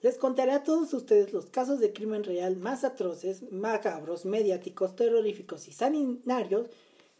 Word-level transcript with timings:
les 0.00 0.16
contaré 0.16 0.52
a 0.52 0.62
todos 0.62 0.94
ustedes 0.94 1.32
los 1.32 1.46
casos 1.46 1.80
de 1.80 1.92
crimen 1.92 2.22
real 2.22 2.56
más 2.56 2.84
atroces, 2.84 3.50
macabros, 3.50 4.24
mediáticos, 4.24 4.94
terroríficos 4.94 5.66
y 5.66 5.72
sanguinarios 5.72 6.68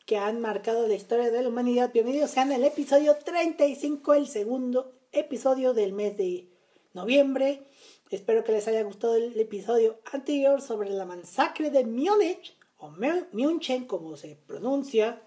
que 0.07 0.17
han 0.17 0.41
marcado 0.41 0.87
la 0.87 0.95
historia 0.95 1.31
de 1.31 1.43
la 1.43 1.49
humanidad. 1.49 1.91
Bienvenidos 1.93 2.31
sean 2.31 2.53
al 2.53 2.63
episodio 2.63 3.17
35, 3.17 4.15
el 4.15 4.29
segundo 4.29 4.93
episodio 5.11 5.75
del 5.75 5.93
mes 5.93 6.17
de 6.17 6.47
noviembre. 6.95 7.65
Espero 8.11 8.45
que 8.45 8.53
les 8.53 8.69
haya 8.69 8.85
gustado 8.85 9.17
el 9.17 9.39
episodio 9.39 9.99
anterior 10.13 10.63
sobre 10.63 10.91
la 10.91 11.05
masacre 11.05 11.71
de 11.71 11.85
Múnich, 11.85 12.57
o 12.79 12.93
München 13.33 13.87
como 13.87 14.17
se 14.17 14.39
pronuncia. 14.47 15.21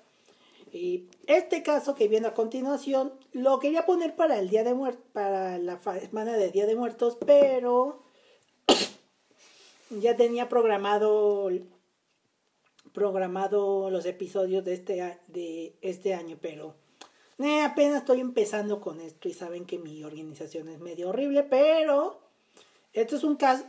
Y 0.71 1.09
este 1.27 1.63
caso 1.63 1.95
que 1.95 2.07
viene 2.07 2.27
a 2.27 2.33
continuación 2.33 3.13
lo 3.33 3.59
quería 3.59 3.85
poner 3.85 4.15
para 4.15 4.39
el 4.39 4.49
Día 4.49 4.63
de 4.63 4.73
Muertos, 4.73 5.03
para 5.11 5.57
la 5.57 5.81
semana 5.81 6.37
de 6.37 6.49
Día 6.49 6.65
de 6.65 6.75
Muertos, 6.75 7.17
pero 7.25 8.03
ya 9.89 10.15
tenía 10.15 10.47
programado 10.47 11.49
programado 12.93 13.89
los 13.89 14.05
episodios 14.05 14.65
de 14.65 14.73
este, 14.73 15.19
de 15.27 15.75
este 15.81 16.13
año, 16.13 16.37
pero 16.41 16.75
eh, 17.39 17.61
apenas 17.61 17.99
estoy 17.99 18.19
empezando 18.19 18.81
con 18.81 18.99
esto 18.99 19.27
y 19.27 19.33
saben 19.33 19.65
que 19.65 19.77
mi 19.77 20.03
organización 20.03 20.67
es 20.67 20.79
medio 20.79 21.09
horrible, 21.09 21.43
pero 21.43 22.19
esto 22.93 23.15
es 23.15 23.23
un 23.23 23.35
caso, 23.35 23.65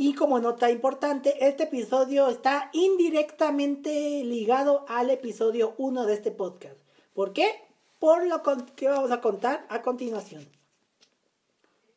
y 0.00 0.14
como 0.14 0.38
nota 0.38 0.70
importante, 0.70 1.48
este 1.48 1.64
episodio 1.64 2.28
está 2.28 2.70
indirectamente 2.72 4.22
ligado 4.22 4.84
al 4.86 5.10
episodio 5.10 5.74
1 5.76 6.06
de 6.06 6.14
este 6.14 6.30
podcast. 6.30 6.76
¿Por 7.14 7.32
qué? 7.32 7.48
Por 7.98 8.24
lo 8.28 8.40
que 8.76 8.86
vamos 8.86 9.10
a 9.10 9.20
contar 9.20 9.66
a 9.68 9.82
continuación. 9.82 10.48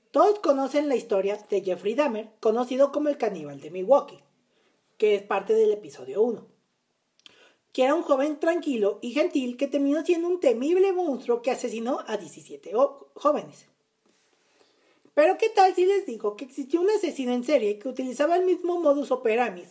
Todos 0.10 0.40
conocen 0.40 0.90
la 0.90 0.96
historia 0.96 1.38
de 1.48 1.62
Jeffrey 1.62 1.94
Dahmer, 1.94 2.32
conocido 2.40 2.92
como 2.92 3.10
el 3.10 3.20
caníbal 3.20 3.62
de 3.62 3.70
Milwaukee, 3.70 4.24
que 4.98 5.14
es 5.14 5.22
parte 5.22 5.54
del 5.54 5.72
episodio 5.72 6.24
1. 6.24 6.48
Que 7.72 7.84
era 7.84 7.94
un 7.94 8.02
joven 8.02 8.40
tranquilo 8.40 8.98
y 9.04 9.12
gentil 9.12 9.58
que 9.58 9.68
terminó 9.68 10.04
siendo 10.04 10.28
un 10.28 10.40
temible 10.40 10.92
monstruo 10.92 11.44
que 11.44 11.52
asesinó 11.52 12.00
a 12.08 12.18
17 12.18 12.72
jóvenes. 13.14 13.71
Pero 15.14 15.38
¿qué 15.38 15.50
tal 15.50 15.76
si 15.76 15.86
les 15.86 16.06
digo 16.06 16.36
que 16.36 16.46
existió 16.46 16.82
un 16.82 16.90
asesino 16.90 17.34
en 17.34 17.44
serie 17.44 17.80
que 17.80 17.90
utilizaba 17.90 18.38
el 18.38 18.46
mismo 18.46 18.80
modus 18.80 19.12
operandi, 19.12 19.64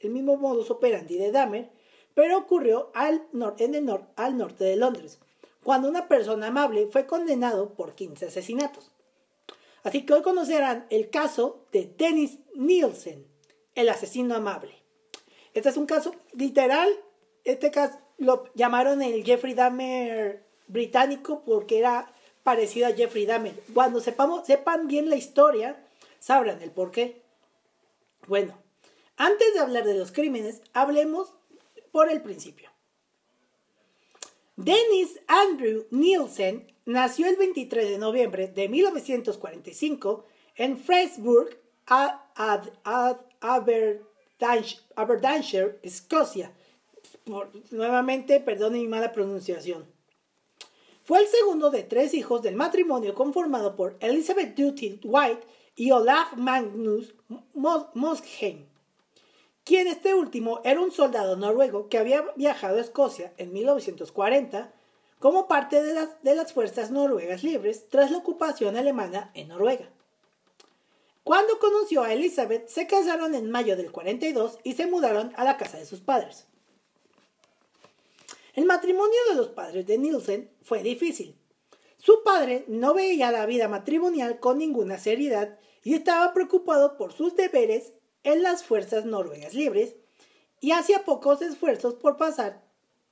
el 0.00 0.10
mismo 0.10 0.36
modus 0.36 0.70
operandi 0.70 1.16
de 1.16 1.32
Dahmer, 1.32 1.70
pero 2.14 2.38
ocurrió 2.38 2.90
al 2.94 3.26
al 4.16 4.36
norte 4.36 4.64
de 4.64 4.76
Londres, 4.76 5.18
cuando 5.64 5.88
una 5.88 6.08
persona 6.08 6.48
amable 6.48 6.88
fue 6.90 7.06
condenado 7.06 7.74
por 7.74 7.94
15 7.94 8.26
asesinatos. 8.26 8.90
Así 9.82 10.04
que 10.04 10.12
hoy 10.12 10.22
conocerán 10.22 10.86
el 10.90 11.10
caso 11.10 11.66
de 11.72 11.92
Dennis 11.96 12.38
Nielsen, 12.54 13.26
el 13.74 13.88
asesino 13.88 14.34
amable. 14.34 14.74
Este 15.54 15.70
es 15.70 15.76
un 15.76 15.86
caso 15.86 16.14
literal, 16.32 16.88
este 17.44 17.70
caso 17.70 17.98
lo 18.18 18.44
llamaron 18.54 19.02
el 19.02 19.24
Jeffrey 19.24 19.54
Dahmer 19.54 20.44
británico 20.68 21.42
porque 21.44 21.78
era 21.78 22.14
parecido 22.42 22.88
a 22.88 22.92
Jeffrey 22.92 23.26
Dahmer. 23.26 23.54
Cuando 23.74 24.00
sepan 24.00 24.86
bien 24.88 25.08
la 25.08 25.16
historia, 25.16 25.84
sabrán 26.18 26.62
el 26.62 26.70
por 26.70 26.90
qué. 26.90 27.22
Bueno, 28.26 28.58
antes 29.16 29.54
de 29.54 29.60
hablar 29.60 29.84
de 29.84 29.94
los 29.94 30.12
crímenes, 30.12 30.62
hablemos 30.72 31.28
por 31.90 32.10
el 32.10 32.22
principio. 32.22 32.70
Dennis 34.56 35.20
Andrew 35.28 35.86
Nielsen 35.90 36.72
nació 36.84 37.28
el 37.28 37.36
23 37.36 37.90
de 37.90 37.98
noviembre 37.98 38.48
de 38.48 38.68
1945 38.68 40.26
en 40.56 40.78
Freyburg, 40.78 41.58
Aberdeenshire, 44.96 45.78
Escocia. 45.82 46.52
nuevamente, 47.70 48.40
perdone 48.40 48.78
mi 48.78 48.88
mala 48.88 49.12
pronunciación. 49.12 49.91
Fue 51.04 51.18
el 51.18 51.26
segundo 51.26 51.70
de 51.70 51.82
tres 51.82 52.14
hijos 52.14 52.42
del 52.42 52.54
matrimonio 52.54 53.14
conformado 53.14 53.74
por 53.74 53.96
Elizabeth 53.98 54.54
Duty 54.54 55.00
White 55.02 55.46
y 55.74 55.90
Olaf 55.90 56.34
Magnus 56.36 57.12
Mosheim, 57.54 58.66
quien 59.64 59.88
este 59.88 60.14
último 60.14 60.60
era 60.62 60.80
un 60.80 60.92
soldado 60.92 61.36
noruego 61.36 61.88
que 61.88 61.98
había 61.98 62.22
viajado 62.36 62.78
a 62.78 62.82
Escocia 62.82 63.32
en 63.36 63.52
1940 63.52 64.72
como 65.18 65.48
parte 65.48 65.82
de 65.82 65.92
las, 65.94 66.22
de 66.22 66.36
las 66.36 66.52
fuerzas 66.52 66.92
noruegas 66.92 67.42
libres 67.42 67.88
tras 67.88 68.12
la 68.12 68.18
ocupación 68.18 68.76
alemana 68.76 69.32
en 69.34 69.48
Noruega. 69.48 69.88
Cuando 71.24 71.58
conoció 71.58 72.02
a 72.04 72.12
Elizabeth, 72.12 72.68
se 72.68 72.86
casaron 72.86 73.34
en 73.34 73.50
mayo 73.50 73.76
del 73.76 73.90
42 73.90 74.58
y 74.62 74.74
se 74.74 74.86
mudaron 74.86 75.32
a 75.36 75.44
la 75.44 75.56
casa 75.56 75.78
de 75.78 75.86
sus 75.86 76.00
padres. 76.00 76.46
El 78.54 78.66
matrimonio 78.66 79.18
de 79.30 79.34
los 79.34 79.48
padres 79.48 79.86
de 79.86 79.96
Nielsen 79.96 80.50
fue 80.62 80.82
difícil. 80.82 81.38
Su 81.96 82.22
padre 82.22 82.64
no 82.68 82.94
veía 82.94 83.30
la 83.30 83.46
vida 83.46 83.68
matrimonial 83.68 84.40
con 84.40 84.58
ninguna 84.58 84.98
seriedad 84.98 85.58
y 85.82 85.94
estaba 85.94 86.34
preocupado 86.34 86.96
por 86.96 87.12
sus 87.12 87.34
deberes 87.34 87.92
en 88.24 88.42
las 88.42 88.64
fuerzas 88.64 89.04
noruegas 89.04 89.54
libres 89.54 89.96
y 90.60 90.72
hacía 90.72 91.04
pocos 91.04 91.40
esfuerzos 91.42 91.94
por 91.94 92.16
pasar 92.16 92.62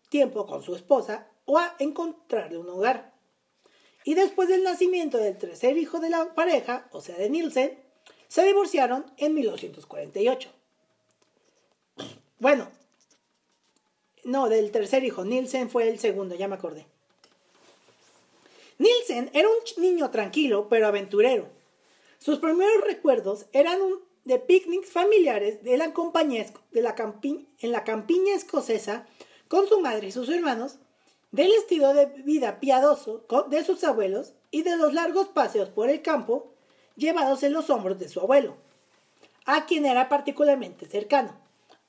tiempo 0.08 0.46
con 0.46 0.62
su 0.62 0.74
esposa 0.74 1.28
o 1.46 1.58
a 1.58 1.74
encontrarle 1.78 2.58
un 2.58 2.68
hogar. 2.68 3.14
Y 4.04 4.14
después 4.14 4.48
del 4.48 4.62
nacimiento 4.62 5.18
del 5.18 5.38
tercer 5.38 5.78
hijo 5.78 6.00
de 6.00 6.10
la 6.10 6.34
pareja, 6.34 6.88
o 6.92 7.00
sea 7.00 7.16
de 7.16 7.30
Nielsen, 7.30 7.78
se 8.28 8.44
divorciaron 8.44 9.06
en 9.16 9.34
1948. 9.34 10.50
Bueno, 12.38 12.68
no, 14.30 14.48
del 14.48 14.70
tercer 14.70 15.04
hijo. 15.04 15.24
Nielsen 15.24 15.70
fue 15.70 15.88
el 15.88 15.98
segundo, 15.98 16.34
ya 16.34 16.48
me 16.48 16.54
acordé. 16.54 16.86
Nielsen 18.78 19.30
era 19.34 19.48
un 19.48 19.82
niño 19.82 20.10
tranquilo, 20.10 20.68
pero 20.68 20.86
aventurero. 20.86 21.48
Sus 22.18 22.38
primeros 22.38 22.84
recuerdos 22.84 23.46
eran 23.52 23.78
de 24.24 24.38
picnics 24.38 24.90
familiares 24.90 25.62
de 25.62 25.76
la 25.76 25.92
compañía 25.92 26.46
de 26.70 26.82
en 27.60 27.72
la 27.72 27.84
campiña 27.84 28.34
escocesa 28.34 29.06
con 29.48 29.66
su 29.66 29.80
madre 29.80 30.08
y 30.08 30.12
sus 30.12 30.28
hermanos, 30.28 30.78
del 31.32 31.52
estilo 31.52 31.94
de 31.94 32.06
vida 32.06 32.60
piadoso 32.60 33.24
de 33.48 33.64
sus 33.64 33.82
abuelos 33.84 34.34
y 34.50 34.62
de 34.62 34.76
los 34.76 34.92
largos 34.92 35.28
paseos 35.28 35.68
por 35.68 35.88
el 35.88 36.02
campo 36.02 36.52
llevados 36.96 37.42
en 37.42 37.52
los 37.52 37.70
hombros 37.70 37.98
de 37.98 38.08
su 38.08 38.20
abuelo, 38.20 38.56
a 39.46 39.66
quien 39.66 39.86
era 39.86 40.08
particularmente 40.08 40.86
cercano. 40.86 41.39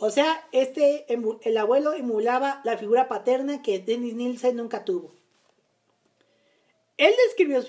O 0.04 0.10
sea, 0.10 0.48
este, 0.52 1.06
el 1.08 1.58
abuelo 1.58 1.94
emulaba 1.94 2.60
la 2.64 2.76
figura 2.76 3.08
paterna 3.08 3.62
que 3.62 3.78
Dennis 3.78 4.16
Nielsen 4.16 4.56
nunca 4.56 4.84
tuvo. 4.84 5.14
Él 6.98 7.14
describió 7.28 7.64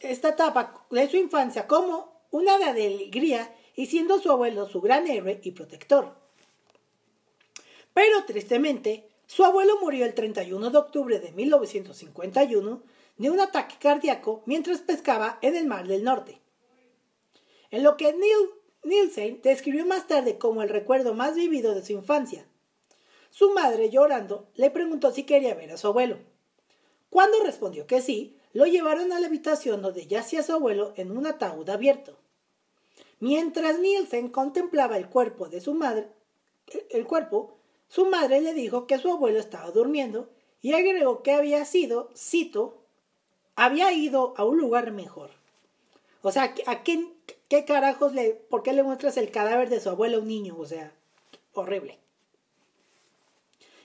esta 0.00 0.30
etapa 0.30 0.84
de 0.90 1.08
su 1.08 1.16
infancia 1.16 1.68
como 1.68 2.20
una 2.32 2.58
de 2.58 2.64
alegría 2.64 3.54
y 3.76 3.86
siendo 3.86 4.18
su 4.18 4.32
abuelo 4.32 4.68
su 4.68 4.80
gran 4.80 5.06
héroe 5.06 5.40
y 5.44 5.52
protector. 5.52 6.16
Pero 7.94 8.24
tristemente, 8.24 9.08
su 9.28 9.44
abuelo 9.44 9.78
murió 9.80 10.06
el 10.06 10.14
31 10.14 10.70
de 10.70 10.78
octubre 10.78 11.20
de 11.20 11.30
1951 11.30 12.82
de 13.18 13.30
un 13.30 13.38
ataque 13.38 13.76
cardíaco 13.78 14.42
mientras 14.46 14.80
pescaba 14.80 15.38
en 15.42 15.54
el 15.54 15.66
Mar 15.66 15.86
del 15.86 16.02
Norte. 16.02 16.40
En 17.70 17.84
lo 17.84 17.96
que 17.96 18.12
Neil 18.12 18.48
Nielsen 18.82 19.40
describió 19.42 19.84
más 19.86 20.06
tarde 20.06 20.38
como 20.38 20.62
el 20.62 20.68
recuerdo 20.68 21.14
más 21.14 21.34
vivido 21.34 21.74
de 21.74 21.84
su 21.84 21.92
infancia. 21.92 22.46
Su 23.30 23.52
madre, 23.52 23.90
llorando, 23.90 24.48
le 24.54 24.70
preguntó 24.70 25.12
si 25.12 25.24
quería 25.24 25.54
ver 25.54 25.70
a 25.72 25.76
su 25.76 25.86
abuelo. 25.86 26.18
Cuando 27.10 27.42
respondió 27.44 27.86
que 27.86 28.00
sí, 28.00 28.36
lo 28.52 28.66
llevaron 28.66 29.12
a 29.12 29.20
la 29.20 29.26
habitación 29.26 29.82
donde 29.82 30.06
yacía 30.06 30.42
su 30.42 30.52
abuelo 30.52 30.92
en 30.96 31.16
un 31.16 31.26
ataúd 31.26 31.68
abierto. 31.68 32.16
Mientras 33.20 33.78
Nielsen 33.78 34.28
contemplaba 34.28 34.96
el 34.96 35.08
cuerpo 35.08 35.48
de 35.48 35.60
su 35.60 35.74
madre, 35.74 36.08
el 36.88 37.06
cuerpo, 37.06 37.58
su 37.88 38.06
madre 38.06 38.40
le 38.40 38.54
dijo 38.54 38.86
que 38.86 38.98
su 38.98 39.10
abuelo 39.10 39.38
estaba 39.38 39.70
durmiendo 39.70 40.30
y 40.62 40.72
agregó 40.72 41.22
que 41.22 41.32
había 41.32 41.64
sido, 41.64 42.10
cito, 42.16 42.78
había 43.56 43.92
ido 43.92 44.34
a 44.36 44.44
un 44.44 44.58
lugar 44.58 44.90
mejor. 44.90 45.30
O 46.22 46.32
sea, 46.32 46.54
¿a 46.66 46.82
quién, 46.82 47.12
¿qué 47.50 47.64
carajos 47.64 48.14
le, 48.14 48.30
por 48.30 48.62
qué 48.62 48.72
le 48.72 48.84
muestras 48.84 49.18
el 49.18 49.30
cadáver 49.30 49.68
de 49.68 49.80
su 49.80 49.90
abuelo 49.90 50.16
a 50.16 50.20
un 50.20 50.28
niño? 50.28 50.56
O 50.56 50.64
sea, 50.64 50.94
horrible. 51.52 51.98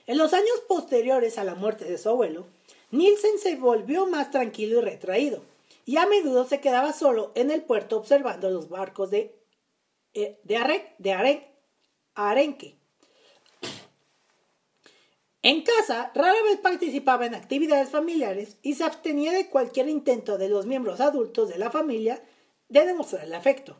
En 0.06 0.16
los 0.16 0.32
años 0.32 0.62
posteriores 0.68 1.36
a 1.36 1.44
la 1.44 1.56
muerte 1.56 1.84
de 1.84 1.98
su 1.98 2.08
abuelo, 2.08 2.46
Nielsen 2.92 3.38
se 3.38 3.56
volvió 3.56 4.06
más 4.06 4.30
tranquilo 4.30 4.78
y 4.78 4.82
retraído, 4.82 5.42
y 5.84 5.96
a 5.96 6.06
menudo 6.06 6.46
se 6.46 6.60
quedaba 6.60 6.92
solo 6.92 7.32
en 7.34 7.50
el 7.50 7.62
puerto 7.62 7.96
observando 7.96 8.48
los 8.50 8.68
barcos 8.68 9.10
de, 9.10 9.34
eh, 10.14 10.38
de, 10.44 10.84
de 10.98 11.12
Arenque. 12.14 12.76
En 15.42 15.62
casa, 15.62 16.12
rara 16.14 16.40
vez 16.44 16.58
participaba 16.58 17.26
en 17.26 17.34
actividades 17.34 17.90
familiares 17.90 18.58
y 18.62 18.74
se 18.74 18.84
abstenía 18.84 19.32
de 19.32 19.48
cualquier 19.48 19.88
intento 19.88 20.38
de 20.38 20.48
los 20.48 20.66
miembros 20.66 21.00
adultos 21.00 21.48
de 21.48 21.58
la 21.58 21.70
familia 21.70 22.22
de 22.68 22.84
demostrar 22.84 23.24
el 23.24 23.34
afecto. 23.34 23.76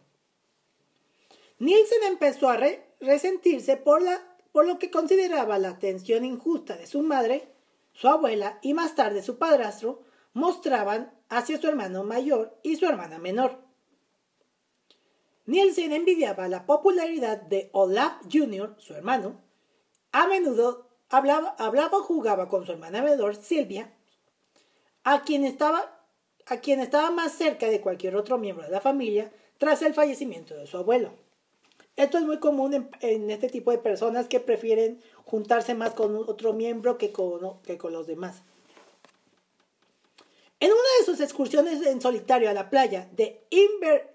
Nielsen 1.59 2.03
empezó 2.05 2.51
a 2.51 2.59
resentirse 3.01 3.77
por, 3.77 4.03
lo 4.03 4.79
que 4.79 4.91
consideraba 4.91 5.59
la 5.59 5.71
atención 5.71 6.25
injusta 6.25 6.77
de 6.77 6.87
su 6.87 7.03
madre, 7.03 7.49
su 7.93 8.09
abuela 8.09 8.59
y 8.63 8.75
más 8.75 8.95
tarde 8.95 9.23
su 9.23 9.39
padrastro 9.39 10.03
mostraban 10.35 11.15
hacia 11.29 11.59
su 11.59 11.67
hermano 11.67 12.05
mayor 12.05 12.59
y 12.63 12.77
su 12.77 12.87
hermana 12.87 13.19
menor. 13.19 13.59
Nielsen 15.47 15.93
envidiaba 15.93 16.49
la 16.49 16.67
popularidad 16.67 17.41
de 17.41 17.71
Olaf 17.73 18.21
Jr., 18.31 18.75
su 18.79 18.95
hermano. 18.95 19.41
A 20.13 20.27
menudo 20.27 20.89
hablaba, 21.09 21.55
hablaba 21.59 21.99
o 21.99 22.03
jugaba 22.03 22.49
con 22.49 22.67
su 22.67 22.73
hermana 22.73 23.01
menor, 23.01 23.37
Silvia, 23.37 23.93
a 25.05 25.23
quien 25.23 25.45
estaba 25.45 25.96
a 26.47 26.59
quien 26.59 26.81
estaba 26.81 27.11
más 27.11 27.33
cerca 27.33 27.67
de 27.67 27.81
cualquier 27.81 28.17
otro 28.17 28.39
miembro 28.39 28.65
de 28.65 28.71
la 28.71 28.81
familia 28.81 29.33
tras 29.59 29.83
el 29.83 29.95
fallecimiento 29.95 30.55
de 30.55 30.67
su 30.67 30.79
abuelo. 30.79 31.13
Esto 31.97 32.19
es 32.19 32.25
muy 32.25 32.39
común 32.39 32.91
en, 33.01 33.31
este 33.31 33.49
tipo 33.49 33.71
de 33.71 33.79
personas 33.79 34.29
que 34.29 34.39
prefieren 34.39 35.01
juntarse 35.25 35.75
más 35.75 35.95
con 35.95 36.15
otro 36.15 36.53
miembro 36.53 36.99
que 36.99 37.11
con, 37.11 37.61
que 37.63 37.79
con 37.79 37.93
los 37.93 38.07
demás. 38.07 38.43
En 40.61 40.71
una 40.71 40.81
de 41.01 41.07
sus 41.07 41.21
excursiones 41.21 41.85
en 41.85 42.01
solitario 42.01 42.49
a 42.49 42.55
la 42.55 42.71
playa 42.71 43.09
de 43.13 43.43
Inver, 43.51 44.15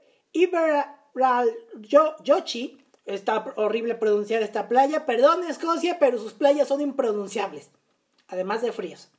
Yochi, 2.24 2.78
está 3.06 3.54
horrible 3.58 3.96
pronunciar 3.96 4.42
esta 4.44 4.68
playa, 4.68 5.06
perdón 5.06 5.44
Escocia, 5.44 5.98
pero 6.00 6.18
sus 6.20 6.34
playas 6.34 6.68
son 6.68 6.82
impronunciables, 6.82 7.72
además 8.28 8.62
de 8.62 8.72
fríos. 8.72 9.10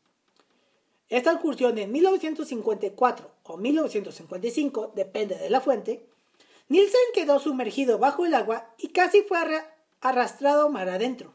Esta 1.13 1.33
excursión 1.33 1.77
en 1.77 1.93
1954 1.93 3.31
o 3.43 3.57
1955, 3.59 4.93
depende 4.95 5.35
de 5.37 5.51
la 5.51 5.61
fuente, 5.61 6.07
Nielsen 6.71 6.99
quedó 7.13 7.39
sumergido 7.39 7.99
bajo 7.99 8.25
el 8.25 8.33
agua 8.33 8.71
y 8.79 8.89
casi 8.89 9.21
fue 9.21 9.37
arrastrado 10.01 10.71
mar 10.71 10.89
adentro. 10.89 11.35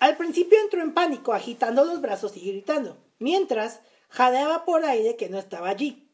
Al 0.00 0.16
principio 0.16 0.58
entró 0.58 0.82
en 0.82 0.92
pánico, 0.92 1.32
agitando 1.32 1.84
los 1.84 2.00
brazos 2.00 2.36
y 2.36 2.50
gritando, 2.50 2.96
mientras 3.20 3.78
jadeaba 4.08 4.64
por 4.64 4.84
aire 4.84 5.14
que 5.14 5.28
no 5.28 5.38
estaba 5.38 5.68
allí. 5.68 6.08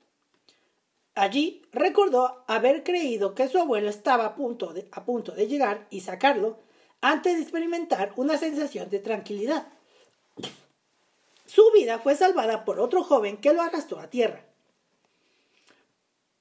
Allí 1.14 1.62
recordó 1.72 2.44
haber 2.46 2.84
creído 2.84 3.34
que 3.34 3.48
su 3.48 3.58
abuelo 3.58 3.88
estaba 3.88 4.26
a 4.26 4.34
punto 4.34 4.74
de 4.74 5.46
llegar 5.46 5.86
y 5.88 6.02
sacarlo 6.02 6.58
antes 7.00 7.36
de 7.36 7.40
experimentar 7.40 8.12
una 8.16 8.36
sensación 8.36 8.90
de 8.90 8.98
tranquilidad. 8.98 9.66
Su 11.50 11.72
vida 11.72 11.98
fue 11.98 12.14
salvada 12.14 12.64
por 12.64 12.78
otro 12.78 13.02
joven 13.02 13.36
que 13.36 13.52
lo 13.52 13.60
arrastró 13.60 13.98
a 13.98 14.08
tierra. 14.08 14.44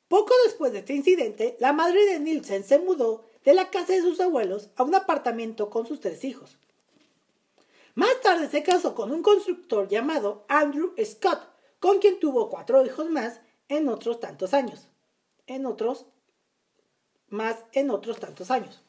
Poco 0.08 0.36
después 0.46 0.72
de 0.72 0.80
este 0.80 0.94
incidente, 0.94 1.58
la 1.60 1.74
madre 1.74 2.06
de 2.06 2.20
Nielsen 2.20 2.64
se 2.64 2.78
mudó 2.78 3.26
de 3.44 3.56
la 3.56 3.72
casa 3.72 3.94
de 3.94 4.02
sus 4.02 4.20
abuelos 4.20 4.70
a 4.76 4.84
un 4.84 4.94
apartamento 4.94 5.72
con 5.72 5.88
sus 5.88 6.00
tres 6.00 6.24
hijos. 6.26 6.58
Más 7.96 8.22
tarde 8.22 8.50
se 8.50 8.62
casó 8.62 8.94
con 8.94 9.12
un 9.12 9.24
constructor 9.24 9.88
llamado 9.88 10.46
Andrew 10.48 10.94
Scott, 11.04 11.42
con 11.80 11.98
quien 11.98 12.20
tuvo 12.20 12.48
cuatro 12.48 12.86
hijos 12.86 13.10
más 13.10 13.42
en 13.68 13.90
otros 13.90 14.20
tantos 14.20 14.54
años. 14.54 14.90
En 15.48 15.66
otros 15.66 16.06
más 17.30 17.58
en 17.72 17.90
otros 17.90 18.20
tantos 18.20 18.52
años. 18.52 18.84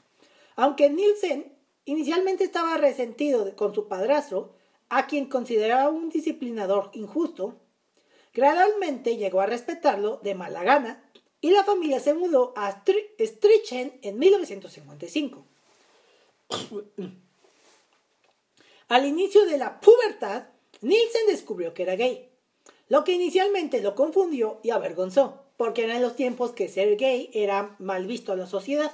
Aunque 0.54 0.90
Nielsen 0.90 1.56
inicialmente 1.86 2.44
estaba 2.44 2.76
resentido 2.76 3.56
con 3.56 3.74
su 3.74 3.88
padrastro, 3.88 4.59
a 4.90 5.06
quien 5.06 5.26
consideraba 5.26 5.88
un 5.88 6.10
disciplinador 6.10 6.90
injusto, 6.92 7.58
gradualmente 8.34 9.16
llegó 9.16 9.40
a 9.40 9.46
respetarlo 9.46 10.20
de 10.22 10.34
mala 10.34 10.62
gana 10.64 11.02
y 11.40 11.52
la 11.52 11.64
familia 11.64 12.00
se 12.00 12.12
mudó 12.12 12.52
a 12.56 12.82
Strichen 13.18 13.98
en 14.02 14.18
1955. 14.18 15.46
Al 18.88 19.06
inicio 19.06 19.46
de 19.46 19.56
la 19.56 19.80
pubertad, 19.80 20.48
Nielsen 20.80 21.26
descubrió 21.28 21.72
que 21.72 21.84
era 21.84 21.94
gay, 21.94 22.28
lo 22.88 23.04
que 23.04 23.12
inicialmente 23.12 23.80
lo 23.80 23.94
confundió 23.94 24.58
y 24.64 24.70
avergonzó, 24.70 25.44
porque 25.56 25.84
eran 25.84 26.02
los 26.02 26.16
tiempos 26.16 26.50
que 26.50 26.68
ser 26.68 26.96
gay 26.96 27.30
era 27.32 27.76
mal 27.78 28.08
visto 28.08 28.32
a 28.32 28.36
la 28.36 28.48
sociedad. 28.48 28.92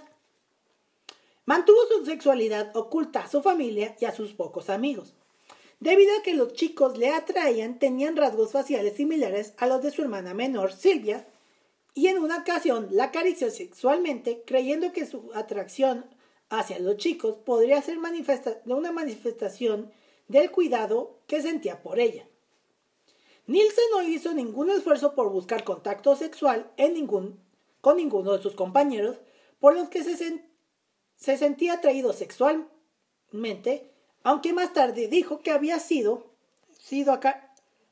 Mantuvo 1.47 1.79
su 1.89 2.05
sexualidad 2.05 2.77
oculta 2.77 3.21
a 3.21 3.31
su 3.31 3.41
familia 3.41 3.97
y 3.99 4.05
a 4.05 4.15
sus 4.15 4.35
pocos 4.35 4.69
amigos. 4.69 5.16
Debido 5.79 6.17
a 6.19 6.23
que 6.23 6.35
los 6.35 6.55
chicos 6.55 6.97
le 6.97 7.11
atraían, 7.11 7.79
tenían 7.79 8.17
rasgos 8.17 8.53
faciales 8.53 8.97
similares 8.97 9.55
a 9.59 9.67
los 9.67 9.83
de 9.83 9.91
su 9.91 10.03
hermana 10.03 10.33
menor, 10.33 10.73
Silvia, 10.73 11.29
y 11.93 12.09
en 12.09 12.19
una 12.19 12.39
ocasión 12.39 12.89
la 12.91 13.05
acarició 13.05 13.51
sexualmente, 13.51 14.43
creyendo 14.47 14.93
que 14.93 15.07
su 15.07 15.31
atracción 15.35 16.07
hacia 16.49 16.79
los 16.79 16.97
chicos 16.97 17.37
podría 17.37 17.83
ser 17.83 17.99
de 17.99 18.75
una 18.75 18.93
manifestación 18.93 19.91
del 20.29 20.51
cuidado 20.51 21.19
que 21.27 21.43
sentía 21.43 21.83
por 21.83 21.99
ella. 22.01 22.27
Nielsen 23.47 23.85
no 23.93 24.03
hizo 24.03 24.35
ningún 24.35 24.71
esfuerzo 24.71 25.15
por 25.15 25.31
buscar 25.31 25.65
contacto 25.65 26.17
sexual 26.17 26.71
con 27.81 27.97
ninguno 27.97 28.33
de 28.33 28.43
sus 28.43 28.55
compañeros, 28.55 29.19
por 29.61 29.75
los 29.75 29.89
que 29.89 30.03
se, 30.03 30.45
se 31.17 31.39
sentía 31.39 31.75
atraído 31.75 32.13
sexualmente 32.13 33.93
aunque 34.27 34.53
más 34.53 34.73
tarde 34.73 35.07
dijo 35.07 35.39
que 35.39 35.53
había 35.53 35.79
sido, 35.79 36.27
sido 36.81 37.17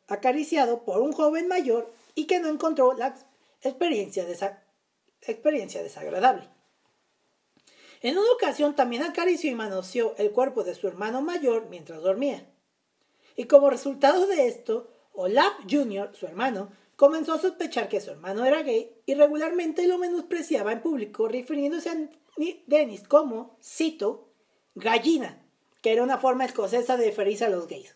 acariciado 0.09 0.83
por 0.83 1.01
un 1.01 1.13
joven 1.13 1.47
mayor 1.47 1.93
y 2.17 2.27
que 2.27 2.41
no 2.41 2.49
encontró 2.49 2.93
la 2.95 3.15
experiencia, 3.63 4.27
experiencia 5.21 5.81
desagradable. 5.81 6.49
En 8.01 8.19
una 8.19 8.33
ocasión 8.33 8.75
también 8.75 9.05
acarició 9.05 9.49
y 9.49 9.55
manoseó 9.55 10.17
el 10.19 10.33
cuerpo 10.33 10.65
de 10.65 10.75
su 10.75 10.89
hermano 10.89 11.23
mayor 11.23 11.69
mientras 11.71 12.03
dormía. 12.03 12.45
Y 13.37 13.45
como 13.45 13.71
resultado 13.71 14.27
de 14.27 14.49
esto, 14.49 14.91
Olaf 15.13 15.53
Jr., 15.71 16.17
su 16.17 16.27
hermano, 16.27 16.73
comenzó 16.97 17.35
a 17.35 17.41
sospechar 17.41 17.89
que 17.89 18.01
su 18.01 18.11
hermano 18.11 18.45
era 18.45 18.65
gay 18.65 18.91
y 19.07 19.15
regularmente 19.15 19.87
lo 19.87 19.99
menospreciaba 19.99 20.73
en 20.73 20.83
público, 20.83 21.29
refiriéndose 21.29 21.91
a 21.91 22.09
Dennis 22.67 23.07
como, 23.07 23.57
cito, 23.63 24.33
gallina, 24.75 25.44
que 25.85 25.93
era 25.93 26.03
una 26.03 26.17
forma 26.17 26.47
escocesa 26.47 26.97
de 26.97 27.05
referirse 27.05 27.45
a 27.45 27.51
los 27.51 27.69
gays. 27.69 27.95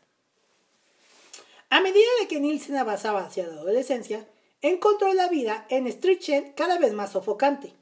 A 1.70 1.80
medida 1.80 2.06
de 2.20 2.28
que 2.28 2.38
Nielsen 2.38 2.76
avanzaba 2.76 3.24
hacia 3.24 3.46
la 3.46 3.54
adolescencia, 3.54 4.28
encontró 4.60 5.14
la 5.14 5.28
vida 5.28 5.66
en 5.70 5.90
Strichen 5.90 6.52
cada 6.52 6.78
vez 6.78 6.92
más 6.92 7.12
sofocante, 7.12 7.72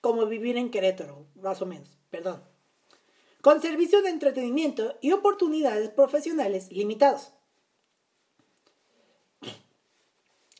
como 0.00 0.24
vivir 0.26 0.56
en 0.56 0.70
Querétaro, 0.70 1.26
más 1.34 1.60
o 1.62 1.66
menos, 1.66 1.98
perdón, 2.10 2.44
con 3.42 3.60
servicios 3.60 4.04
de 4.04 4.10
entretenimiento 4.10 4.94
y 5.00 5.10
oportunidades 5.10 5.90
profesionales 5.90 6.70
limitados. 6.70 7.32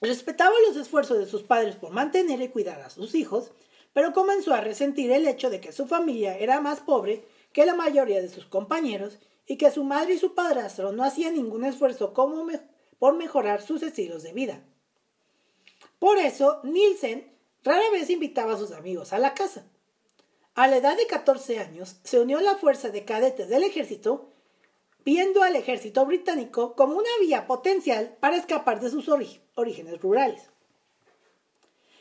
Respetaba 0.00 0.54
los 0.66 0.76
esfuerzos 0.76 1.18
de 1.18 1.26
sus 1.26 1.44
padres 1.44 1.76
por 1.76 1.92
mantener 1.92 2.40
y 2.40 2.48
cuidar 2.48 2.80
a 2.80 2.90
sus 2.90 3.14
hijos, 3.14 3.52
pero 3.92 4.12
comenzó 4.12 4.52
a 4.52 4.62
resentir 4.62 5.12
el 5.12 5.28
hecho 5.28 5.48
de 5.48 5.60
que 5.60 5.70
su 5.70 5.86
familia 5.86 6.36
era 6.36 6.60
más 6.60 6.80
pobre 6.80 7.25
que 7.56 7.64
la 7.64 7.75
mayoría 7.75 8.20
de 8.20 8.28
sus 8.28 8.44
compañeros 8.44 9.18
y 9.46 9.56
que 9.56 9.70
su 9.70 9.82
madre 9.82 10.12
y 10.12 10.18
su 10.18 10.34
padrastro 10.34 10.92
no 10.92 11.02
hacían 11.02 11.32
ningún 11.32 11.64
esfuerzo 11.64 12.12
por 12.12 13.16
mejorar 13.16 13.62
sus 13.62 13.82
estilos 13.82 14.22
de 14.22 14.34
vida. 14.34 14.62
Por 15.98 16.18
eso, 16.18 16.60
Nielsen 16.64 17.32
rara 17.64 17.88
vez 17.92 18.10
invitaba 18.10 18.52
a 18.52 18.58
sus 18.58 18.72
amigos 18.72 19.14
a 19.14 19.18
la 19.18 19.32
casa. 19.32 19.64
A 20.54 20.68
la 20.68 20.76
edad 20.76 20.98
de 20.98 21.06
14 21.06 21.58
años, 21.58 21.96
se 22.04 22.20
unió 22.20 22.36
a 22.36 22.42
la 22.42 22.56
fuerza 22.56 22.90
de 22.90 23.06
cadetes 23.06 23.48
del 23.48 23.64
ejército, 23.64 24.28
viendo 25.02 25.42
al 25.42 25.56
ejército 25.56 26.04
británico 26.04 26.75
como 26.75 26.98
una 26.98 27.08
vía 27.22 27.46
potencial 27.46 28.18
para 28.20 28.36
escapar 28.36 28.82
de 28.82 28.90
sus 28.90 29.08
orígenes 29.08 29.98
rurales. 30.02 30.42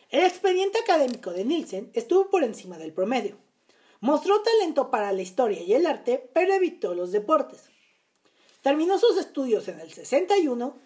El 0.10 0.26
expediente 0.26 0.80
académico 0.80 1.32
de 1.32 1.46
Nielsen 1.46 1.92
estuvo 1.94 2.30
por 2.30 2.44
encima 2.44 2.78
del 2.78 2.92
promedio. 2.92 3.45
Mostró 4.06 4.40
talento 4.44 4.92
para 4.92 5.12
la 5.12 5.24
historia 5.24 5.64
y 5.64 5.74
el 5.74 5.88
arte, 5.88 6.30
pero 6.32 6.54
evitó 6.54 6.94
los 6.94 7.12
deportes. 7.12 7.72
Terminó 8.62 9.00
sus 9.00 9.18
estudios 9.18 9.68
en 9.68 9.80
el 9.80 9.92
61 9.92 10.78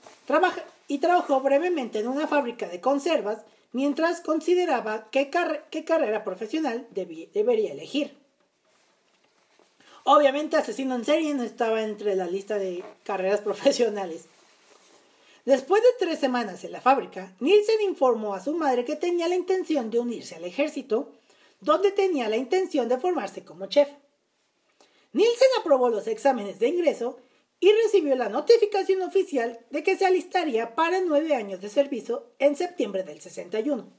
y 0.88 1.00
trabajó 1.00 1.42
brevemente 1.42 2.00
en 2.00 2.08
una 2.08 2.28
fábrica 2.28 2.70
de 2.70 2.80
conservas 2.80 3.40
mientras 3.74 4.22
consideraba 4.22 5.10
qué, 5.12 5.30
carrera 5.30 6.24
profesional 6.24 6.88
debería 6.92 7.74
elegir. 7.74 8.18
Obviamente 10.06 10.56
asesino 10.56 10.96
en 10.96 11.04
serie 11.04 11.34
no 11.34 11.44
estaba 11.44 11.84
entre 11.84 12.16
la 12.16 12.28
lista 12.28 12.58
de 12.58 12.86
carreras 13.04 13.42
profesionales. 13.50 14.28
Después 15.44 15.84
de 15.84 15.90
tres 16.06 16.20
semanas 16.20 16.64
en 16.64 16.72
la 16.72 16.80
fábrica, 16.80 17.36
Nielsen 17.42 17.82
informó 17.82 18.34
a 18.34 18.42
su 18.42 18.54
madre 18.54 18.86
que 18.86 18.96
tenía 18.96 19.28
la 19.28 19.36
intención 19.36 19.90
de 19.90 20.00
unirse 20.00 20.36
al 20.36 20.46
ejército, 20.46 21.19
donde 21.62 21.92
tenía 21.92 22.30
la 22.30 22.38
intención 22.38 22.88
de 22.88 22.98
formarse 22.98 23.44
como 23.44 23.68
chef. 23.68 23.90
Nielsen 25.12 25.48
aprobó 25.60 25.90
los 25.90 26.08
exámenes 26.08 26.60
de 26.60 26.68
ingreso 26.68 27.18
y 27.60 27.72
recibió 27.72 28.16
la 28.16 28.30
notificación 28.30 29.02
oficial 29.02 29.66
de 29.70 29.84
que 29.84 29.98
se 29.98 30.06
alistaría 30.06 30.76
para 30.76 31.02
nueve 31.02 31.36
años 31.36 31.60
de 31.62 31.70
servicio 31.70 32.32
en 32.40 32.56
septiembre 32.56 33.04
del 33.04 33.20
61, 33.20 33.92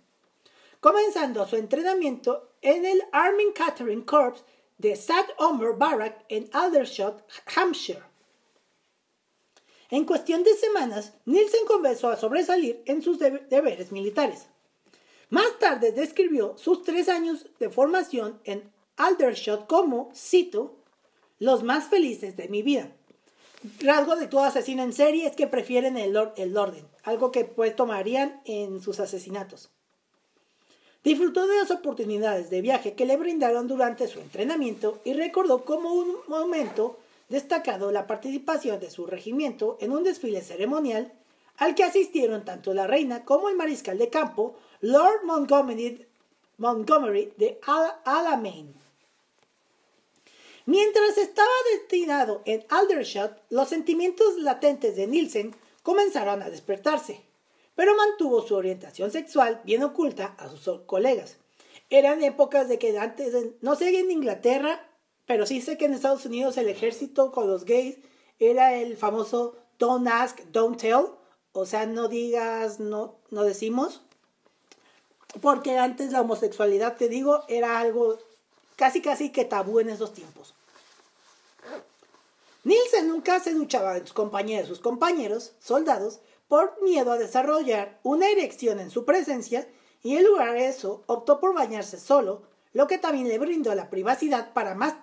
comenzando 0.81 1.47
su 1.47 1.57
entrenamiento 1.57 2.55
en 2.63 2.87
el 2.87 3.03
Army 3.13 3.53
Catering 3.55 4.03
Corps 4.03 4.45
de 4.79 4.97
Sad 4.97 5.27
Omer 5.39 5.75
Barrack 5.75 6.25
en 6.29 6.49
Aldershot, 6.53 7.23
Hampshire. 7.55 8.03
En 9.91 10.07
cuestión 10.07 10.45
de 10.45 10.55
semanas, 10.55 11.13
Nielsen 11.27 11.67
comenzó 11.67 12.09
a 12.09 12.17
sobresalir 12.17 12.83
en 12.87 13.03
sus 13.03 13.19
deberes 13.19 13.93
militares. 13.93 14.47
Más 15.31 15.59
tarde 15.59 15.93
describió 15.93 16.57
sus 16.59 16.83
tres 16.83 17.09
años 17.09 17.47
de 17.59 17.71
formación 17.71 18.41
en 18.45 18.71
Aldershot 18.97 19.67
como, 19.67 20.11
cito, 20.15 20.77
los 21.39 21.63
más 21.63 21.89
felices 21.89 22.37
de 22.37 22.49
mi 22.49 22.63
vida 22.63 22.91
rasgo 23.81 24.17
de 24.17 24.27
todo 24.27 24.45
asesino 24.45 24.83
en 24.83 24.93
serie 24.93 25.27
es 25.27 25.37
que 25.37 25.47
prefieren 25.47 25.97
el, 25.97 26.17
el 26.37 26.57
orden, 26.57 26.87
algo 27.05 27.31
que 27.31 27.45
pues 27.45 27.77
tomarían 27.77 28.41
en 28.45 28.81
sus 28.81 29.01
asesinatos. 29.01 29.71
Disfrutó 31.05 31.47
de 31.47 31.57
las 31.57 31.71
oportunidades 31.71 32.51
de 32.51 32.61
viaje 32.61 32.95
que 32.95 33.07
le 33.07 33.17
brindaron 33.17 33.69
durante 33.69 34.07
su 34.07 34.21
entrenamiento 34.21 35.01
y 35.05 35.15
recordó 35.15 35.65
como 35.65 35.93
un 35.95 36.17
momento 36.29 36.99
destacado 37.29 37.91
la 37.91 38.07
participación 38.07 38.81
de 38.81 38.91
su 38.91 39.07
regimiento 39.07 39.79
en 39.81 39.93
un 39.93 40.05
desfile 40.05 40.43
ceremonial 40.43 41.13
al 41.57 41.75
que 41.75 41.85
asistieron 41.85 42.45
tanto 42.45 42.75
la 42.75 42.87
reina 42.87 43.25
como 43.25 43.49
el 43.49 43.57
mariscal 43.57 43.99
de 43.99 44.09
campo, 44.09 44.57
Lord 44.83 45.25
Montgomery, 45.25 46.07
Montgomery 46.57 47.35
de 47.37 47.61
Alamein. 48.05 48.75
Mientras 50.65 51.19
estaba 51.19 51.49
destinado 51.73 52.41
en 52.47 52.65
Aldershot, 52.71 53.43
los 53.51 53.69
sentimientos 53.69 54.39
latentes 54.39 54.97
de 54.97 55.07
Nielsen 55.07 55.55
comenzaron 55.83 56.43
a 56.43 56.49
despertarse, 56.49 57.21
pero 57.75 57.95
mantuvo 57.95 58.41
su 58.41 58.55
orientación 58.55 59.11
sexual 59.11 59.61
bien 59.65 59.83
oculta 59.83 60.35
a 60.39 60.49
sus 60.49 60.81
colegas. 60.87 61.37
Eran 61.91 62.23
épocas 62.23 62.69
de 62.69 62.79
que 62.79 62.97
antes, 62.99 63.35
no 63.61 63.75
sé 63.77 63.99
en 63.99 64.11
Inglaterra, 64.11 64.89
pero 65.27 65.45
sí 65.45 65.61
sé 65.61 65.77
que 65.77 65.85
en 65.85 65.95
Estados 65.95 66.25
Unidos 66.25 66.57
el 66.57 66.69
ejército 66.69 67.33
con 67.33 67.49
los 67.49 67.67
gays 67.67 67.99
era 68.39 68.77
el 68.77 68.97
famoso 68.97 69.57
don't 69.79 70.09
ask, 70.09 70.41
don't 70.53 70.81
tell, 70.81 71.17
o 71.53 71.67
sea, 71.67 71.85
no 71.85 72.09
digas, 72.09 72.81
no, 72.81 73.17
no 73.31 73.45
decimos, 73.45 74.03
porque 75.41 75.79
antes 75.79 76.13
la 76.13 76.21
homosexualidad, 76.21 76.97
te 76.97 77.09
digo, 77.09 77.45
era 77.49 77.79
algo 77.79 78.19
casi 78.77 79.01
casi 79.03 79.31
que 79.31 79.45
tabú 79.45 79.81
en 79.81 79.91
esos 79.91 80.13
tiempos. 80.13 80.55
Nielsen 82.65 83.09
nunca 83.09 83.41
se 83.41 83.55
duchaba 83.55 83.97
en 83.97 84.07
compañía 84.07 84.61
de 84.61 84.67
sus 84.67 84.81
compañeros, 84.81 85.53
soldados, 85.61 86.21
por 86.49 86.83
miedo 86.83 87.13
a 87.13 87.19
desarrollar 87.19 88.01
una 88.03 88.29
erección 88.29 88.81
en 88.81 88.91
su 88.91 89.05
presencia 89.05 89.69
y 90.03 90.17
en 90.17 90.25
lugar 90.25 90.53
de 90.53 90.67
eso 90.67 91.05
optó 91.07 91.41
por 91.41 91.55
bañarse 91.55 91.99
solo, 91.99 92.43
lo 92.73 92.87
que 92.87 92.99
también 92.99 93.29
le 93.29 93.39
brindó 93.39 93.75
la 93.75 93.89
privacidad 93.89 94.53
para 94.53 94.75
más 94.75 94.95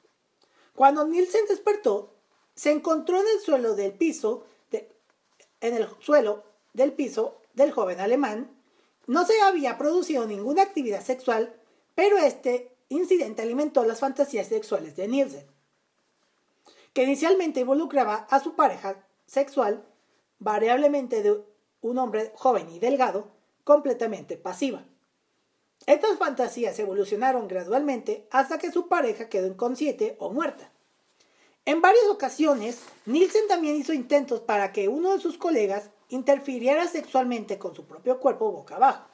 Cuando 0.76 1.04
Nielsen 1.04 1.46
despertó, 1.48 2.14
se 2.54 2.70
encontró 2.70 3.18
en 3.18 3.26
el 3.26 3.40
suelo 3.40 3.74
del 3.74 3.92
piso, 3.92 4.44
en 4.70 5.74
el 5.74 5.88
suelo 5.98 6.44
del 6.72 6.92
piso 6.92 7.40
del 7.54 7.72
joven 7.72 7.98
alemán. 7.98 8.56
No 9.08 9.26
se 9.26 9.40
había 9.40 9.78
producido 9.78 10.26
ninguna 10.26 10.62
actividad 10.62 11.04
sexual, 11.04 11.60
pero 11.96 12.18
este 12.18 12.76
incidente 12.88 13.42
alimentó 13.42 13.84
las 13.84 13.98
fantasías 13.98 14.46
sexuales 14.46 14.94
de 14.94 15.08
Nielsen, 15.08 15.55
que 16.96 17.02
inicialmente 17.02 17.60
involucraba 17.60 18.26
a 18.30 18.40
su 18.40 18.54
pareja 18.54 19.04
sexual, 19.26 19.84
variablemente 20.38 21.22
de 21.22 21.44
un 21.82 21.98
hombre 21.98 22.32
joven 22.34 22.70
y 22.70 22.78
delgado, 22.78 23.28
completamente 23.64 24.38
pasiva. 24.38 24.82
Estas 25.84 26.16
fantasías 26.16 26.78
evolucionaron 26.78 27.48
gradualmente 27.48 28.26
hasta 28.30 28.56
que 28.56 28.72
su 28.72 28.88
pareja 28.88 29.28
quedó 29.28 29.46
inconsciente 29.46 30.16
o 30.18 30.32
muerta. 30.32 30.72
En 31.66 31.82
varias 31.82 32.06
ocasiones, 32.08 32.80
Nielsen 33.04 33.46
también 33.46 33.76
hizo 33.76 33.92
intentos 33.92 34.40
para 34.40 34.72
que 34.72 34.88
uno 34.88 35.12
de 35.12 35.20
sus 35.20 35.36
colegas 35.36 35.90
interfiriera 36.08 36.88
sexualmente 36.88 37.58
con 37.58 37.74
su 37.74 37.84
propio 37.84 38.20
cuerpo 38.20 38.50
boca 38.50 38.76
abajo. 38.76 39.06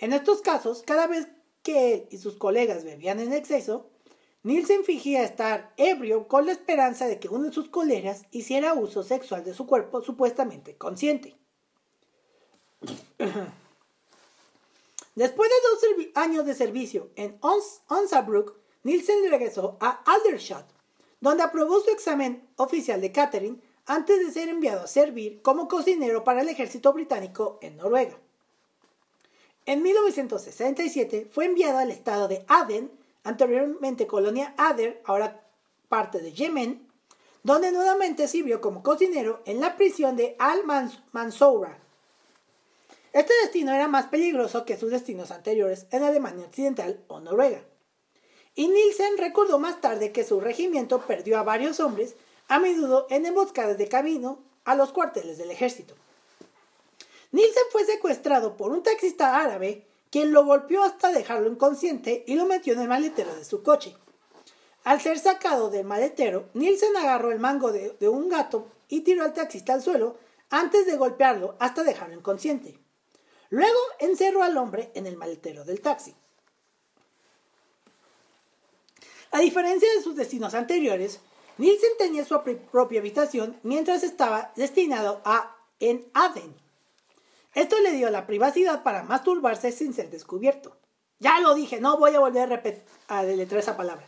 En 0.00 0.12
estos 0.12 0.42
casos, 0.42 0.82
cada 0.82 1.06
vez 1.06 1.28
que 1.62 1.94
él 1.94 2.08
y 2.10 2.18
sus 2.18 2.36
colegas 2.36 2.84
bebían 2.84 3.20
en 3.20 3.32
exceso, 3.32 3.88
Nielsen 4.48 4.82
fingía 4.82 5.24
estar 5.24 5.74
ebrio 5.76 6.26
con 6.26 6.46
la 6.46 6.52
esperanza 6.52 7.06
de 7.06 7.20
que 7.20 7.28
uno 7.28 7.44
de 7.44 7.52
sus 7.52 7.68
colegas 7.68 8.24
hiciera 8.30 8.72
uso 8.72 9.02
sexual 9.02 9.44
de 9.44 9.52
su 9.52 9.66
cuerpo 9.66 10.00
supuestamente 10.00 10.74
consciente. 10.74 11.36
Después 15.14 15.50
de 15.50 16.00
dos 16.00 16.06
años 16.14 16.46
de 16.46 16.54
servicio 16.54 17.10
en 17.14 17.38
Onsabrook, 17.88 18.54
Nielsen 18.84 19.30
regresó 19.30 19.76
a 19.80 20.02
Aldershot, 20.06 20.64
donde 21.20 21.42
aprobó 21.42 21.80
su 21.80 21.90
examen 21.90 22.48
oficial 22.56 23.02
de 23.02 23.12
catering 23.12 23.60
antes 23.84 24.18
de 24.18 24.32
ser 24.32 24.48
enviado 24.48 24.84
a 24.84 24.86
servir 24.86 25.42
como 25.42 25.68
cocinero 25.68 26.24
para 26.24 26.40
el 26.40 26.48
ejército 26.48 26.94
británico 26.94 27.58
en 27.60 27.76
Noruega. 27.76 28.18
En 29.66 29.82
1967 29.82 31.28
fue 31.30 31.44
enviado 31.44 31.76
al 31.76 31.90
estado 31.90 32.28
de 32.28 32.46
Aden, 32.48 32.90
anteriormente 33.28 34.06
colonia 34.06 34.54
Ader, 34.56 35.00
ahora 35.04 35.44
parte 35.88 36.20
de 36.20 36.32
Yemen, 36.32 36.88
donde 37.42 37.72
nuevamente 37.72 38.28
sirvió 38.28 38.60
como 38.60 38.82
cocinero 38.82 39.42
en 39.46 39.60
la 39.60 39.76
prisión 39.76 40.16
de 40.16 40.36
Al-Mansoura, 40.38 41.78
este 43.18 43.32
destino 43.42 43.72
era 43.72 43.88
más 43.88 44.06
peligroso 44.06 44.64
que 44.64 44.76
sus 44.76 44.92
destinos 44.92 45.32
anteriores 45.32 45.86
en 45.90 46.04
Alemania 46.04 46.46
Occidental 46.46 47.02
o 47.08 47.18
Noruega. 47.18 47.64
Y 48.54 48.68
Nielsen 48.68 49.18
recordó 49.18 49.58
más 49.58 49.80
tarde 49.80 50.12
que 50.12 50.24
su 50.24 50.40
regimiento 50.40 51.00
perdió 51.00 51.38
a 51.38 51.42
varios 51.42 51.80
hombres, 51.80 52.14
a 52.46 52.58
menudo 52.60 53.08
en 53.10 53.26
emboscadas 53.26 53.76
de 53.76 53.88
camino 53.88 54.44
a 54.64 54.76
los 54.76 54.92
cuarteles 54.92 55.36
del 55.38 55.50
ejército. 55.50 55.94
Nielsen 57.32 57.64
fue 57.72 57.84
secuestrado 57.84 58.56
por 58.56 58.70
un 58.70 58.84
taxista 58.84 59.40
árabe 59.40 59.87
quien 60.10 60.32
lo 60.32 60.44
golpeó 60.44 60.82
hasta 60.82 61.12
dejarlo 61.12 61.48
inconsciente 61.48 62.24
y 62.26 62.34
lo 62.34 62.46
metió 62.46 62.72
en 62.72 62.80
el 62.80 62.88
maletero 62.88 63.34
de 63.34 63.44
su 63.44 63.62
coche. 63.62 63.96
Al 64.84 65.00
ser 65.00 65.18
sacado 65.18 65.70
del 65.70 65.84
maletero, 65.84 66.48
Nielsen 66.54 66.96
agarró 66.96 67.30
el 67.30 67.38
mango 67.38 67.72
de, 67.72 68.08
un 68.08 68.28
gato 68.28 68.68
y 68.88 69.02
tiró 69.02 69.24
al 69.24 69.34
taxista 69.34 69.74
al 69.74 69.82
suelo 69.82 70.16
antes 70.50 70.86
de 70.86 70.96
golpearlo 70.96 71.56
hasta 71.58 71.84
dejarlo 71.84 72.14
inconsciente. 72.14 72.78
Luego 73.50 73.78
encerró 73.98 74.42
al 74.42 74.56
hombre 74.56 74.90
en 74.94 75.06
el 75.06 75.16
maletero 75.16 75.64
del 75.64 75.80
taxi. 75.80 76.14
A 79.30 79.40
diferencia 79.40 79.92
de 79.94 80.02
sus 80.02 80.16
destinos 80.16 80.54
anteriores, 80.54 81.20
Nielsen 81.58 81.90
tenía 81.98 82.24
su 82.24 82.40
propia 82.70 83.00
habitación 83.00 83.58
mientras 83.62 84.02
estaba 84.02 84.52
destinado 84.56 85.20
a 85.24 85.56
en 85.80 86.08
Aden. 86.14 86.67
Esto 87.58 87.80
le 87.80 87.90
dio 87.90 88.08
la 88.08 88.24
privacidad 88.24 88.84
para 88.84 89.02
masturbarse 89.02 89.72
sin 89.72 89.92
ser 89.92 90.10
descubierto. 90.10 90.76
Ya 91.18 91.40
lo 91.40 91.56
dije, 91.56 91.80
no 91.80 91.98
voy 91.98 92.14
a 92.14 92.20
volver 92.20 92.52
a, 92.52 93.16
a 93.16 93.24
deletrear 93.24 93.60
esa 93.60 93.76
palabra. 93.76 94.06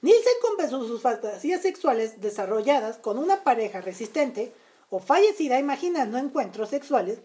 Nielsen 0.00 0.32
compensó 0.40 0.82
sus 0.86 1.02
fantasías 1.02 1.60
sexuales 1.60 2.22
desarrolladas 2.22 2.96
con 2.96 3.18
una 3.18 3.44
pareja 3.44 3.82
resistente 3.82 4.50
o 4.88 4.98
fallecida 4.98 5.58
imaginando 5.58 6.16
encuentros 6.16 6.70
sexuales 6.70 7.18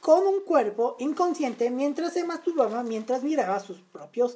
con 0.00 0.26
un 0.26 0.40
cuerpo 0.40 0.96
inconsciente 0.98 1.70
mientras 1.70 2.14
se 2.14 2.24
masturbaba 2.24 2.82
mientras 2.82 3.22
miraba 3.22 3.60
su 3.60 3.76
propio 3.86 4.32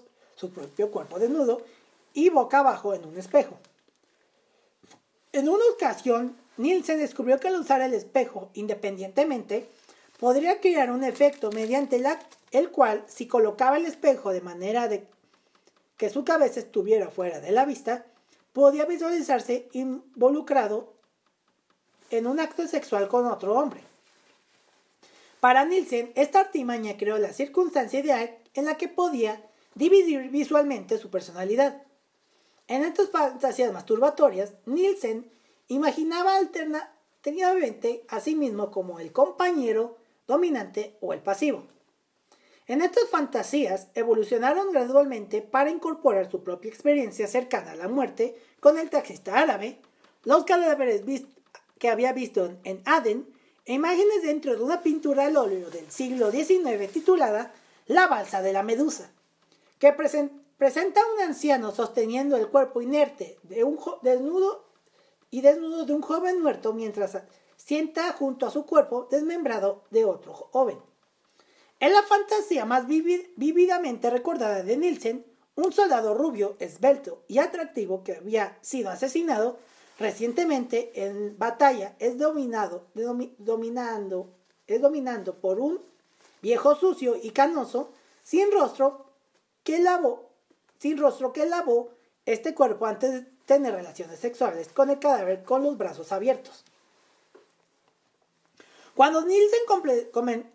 cuerpo 0.93 1.19
desnudo 1.19 1.61
y 2.15 2.29
boca 2.29 2.61
abajo 2.61 2.95
en 2.95 3.05
un 3.05 3.19
espejo. 3.19 3.59
En 5.33 5.49
una 5.49 5.65
ocasión, 5.75 6.37
Nielsen 6.57 6.99
descubrió 6.99 7.41
que 7.41 7.49
al 7.49 7.61
usar 7.61 7.81
el 7.81 7.95
espejo 7.95 8.51
independientemente 8.55 9.67
podría 10.19 10.61
crear 10.61 10.91
un 10.91 11.05
efecto 11.05 11.51
mediante 11.51 12.01
el 12.53 12.71
cual, 12.71 13.05
si 13.09 13.27
colocaba 13.27 13.77
el 13.77 13.87
espejo 13.87 14.33
de 14.33 14.41
manera 14.41 14.89
de 14.89 15.07
que 15.97 16.11
su 16.11 16.25
cabeza 16.25 16.61
estuviera 16.61 17.09
fuera 17.11 17.41
de 17.41 17.53
la 17.53 17.65
vista, 17.65 18.07
podía 18.53 18.85
visualizarse 18.85 19.69
involucrado 19.73 20.93
en 22.11 22.27
un 22.27 22.41
acto 22.41 22.67
sexual 22.67 23.09
con 23.09 23.27
otro 23.27 23.55
hombre. 23.55 23.81
Para 25.41 25.65
Nielsen, 25.65 26.13
esta 26.15 26.41
artimaña 26.41 26.97
creó 26.97 27.19
la 27.19 27.33
circunstancia 27.33 28.01
ideal 28.01 28.39
en 28.55 28.67
la 28.67 28.77
que 28.77 28.89
podía 28.89 29.43
dividir 29.75 30.29
visualmente 30.31 30.99
su 30.99 31.11
personalidad. 31.11 31.83
En 32.69 32.85
estas 32.85 33.11
fantasías 33.11 33.73
masturbatorias, 33.73 34.53
Nielsen 34.67 35.29
imaginaba 35.75 36.37
alternativamente 36.37 38.05
a 38.09 38.21
sí 38.21 38.35
mismo 38.35 38.71
como 38.71 39.01
el 39.01 39.13
compañero 39.13 39.97
dominante 40.27 40.97
o 41.01 41.13
el 41.13 41.21
pasivo. 41.21 41.65
En 42.67 42.81
estas 42.81 43.09
fantasías 43.09 43.89
evolucionaron 43.95 44.73
gradualmente 44.73 45.43
para 45.43 45.71
incorporar 45.71 46.31
su 46.31 46.45
propia 46.45 46.71
experiencia 46.71 47.27
cercana 47.27 47.73
a 47.73 47.77
la 47.77 47.89
muerte 47.89 48.37
con 48.61 48.79
el 48.79 48.89
taxista 48.89 49.39
árabe, 49.39 49.79
los 50.25 50.45
cadáveres 50.45 51.03
que 51.79 51.89
había 51.89 52.13
visto 52.13 52.57
en 52.65 52.81
Aden 52.85 53.27
e 53.65 53.75
imágenes 53.75 54.23
dentro 54.23 54.55
de 54.55 54.63
una 54.63 54.83
pintura 54.83 55.27
al 55.27 55.37
óleo 55.37 55.71
del 55.71 55.91
siglo 55.91 56.31
XIX 56.31 56.91
titulada 56.93 57.53
La 57.87 58.07
balsa 58.07 58.43
de 58.43 58.53
la 58.53 58.63
medusa, 58.63 59.11
que 59.79 59.93
presenta 59.93 61.01
a 61.01 61.15
un 61.15 61.21
anciano 61.23 61.73
sosteniendo 61.73 62.37
el 62.37 62.49
cuerpo 62.49 62.83
inerte 62.83 63.39
de 63.43 63.65
un 63.65 63.79
desnudo 64.03 64.72
y 65.33 65.41
desnudo 65.41 65.85
de 65.85 65.95
un 65.95 66.03
joven 66.03 66.41
muerto 66.41 66.73
mientras 66.75 67.19
sienta 67.57 68.13
junto 68.13 68.47
a 68.47 68.51
su 68.51 68.65
cuerpo 68.67 69.09
desmembrado 69.11 69.83
de 69.91 70.05
otro 70.05 70.33
joven. 70.33 70.79
En 71.81 71.93
la 71.93 72.03
fantasía 72.03 72.65
más 72.65 72.87
vívidamente 72.87 74.11
recordada 74.11 74.63
de 74.63 74.77
Nielsen, 74.77 75.27
un 75.57 75.73
soldado 75.73 76.15
rubio, 76.15 76.55
esbelto 76.61 77.25
y 77.27 77.39
atractivo 77.39 78.05
que 78.05 78.17
había 78.17 78.59
sido 78.61 78.91
asesinado 78.91 79.59
recientemente 79.99 80.93
en 81.07 81.37
batalla 81.39 81.97
es 81.99 82.19
dominado, 82.19 82.87
dominando, 83.39 84.35
es 84.67 84.81
dominando 84.81 85.41
por 85.41 85.59
un 85.61 85.81
viejo 86.43 86.75
sucio 86.77 87.17
y 87.21 87.31
canoso 87.31 87.91
sin 88.23 88.53
rostro 88.53 89.07
que 89.65 89.79
lavó, 89.79 90.31
sin 90.79 90.99
rostro 90.99 91.33
que 91.33 91.47
lavó 91.47 91.91
este 92.27 92.55
cuerpo 92.55 92.87
antes 92.87 93.25
tener 93.53 93.75
relaciones 93.75 94.19
sexuales 94.19 94.69
con 94.73 94.89
el 94.89 94.99
cadáver 94.99 95.43
con 95.43 95.63
los 95.63 95.77
brazos 95.77 96.11
abiertos. 96.11 96.65
Cuando 98.95 99.25
Nielsen 99.25 99.61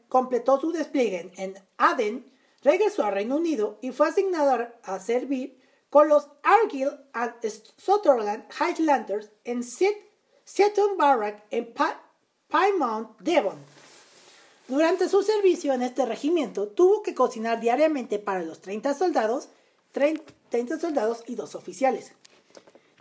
completó 0.07 0.59
su 0.59 0.71
despliegue 0.71 1.31
en 1.37 1.55
Aden, 1.77 2.25
regresó 2.63 3.03
a 3.03 3.11
Reino 3.11 3.35
Unido 3.35 3.77
y 3.81 3.91
fue 3.91 4.07
asignado 4.07 4.67
a 4.83 4.99
servir 4.99 5.59
con 5.89 6.07
los 6.09 6.27
Argyll 6.43 6.99
and 7.13 7.33
Sutherland 7.77 8.45
Highlanders 8.59 9.29
en 9.43 9.63
Seaton 9.63 10.97
Barrack 10.97 11.45
en 11.51 11.73
Plymouth, 12.47 13.19
Devon. 13.19 13.57
Durante 14.67 15.07
su 15.07 15.23
servicio 15.23 15.73
en 15.73 15.81
este 15.81 16.05
regimiento, 16.05 16.67
tuvo 16.67 17.01
que 17.01 17.15
cocinar 17.15 17.59
diariamente 17.59 18.19
para 18.19 18.43
los 18.43 18.59
30 18.59 18.95
soldados, 18.95 19.49
30 19.91 20.79
soldados 20.79 21.23
y 21.25 21.35
dos 21.35 21.55
oficiales. 21.55 22.11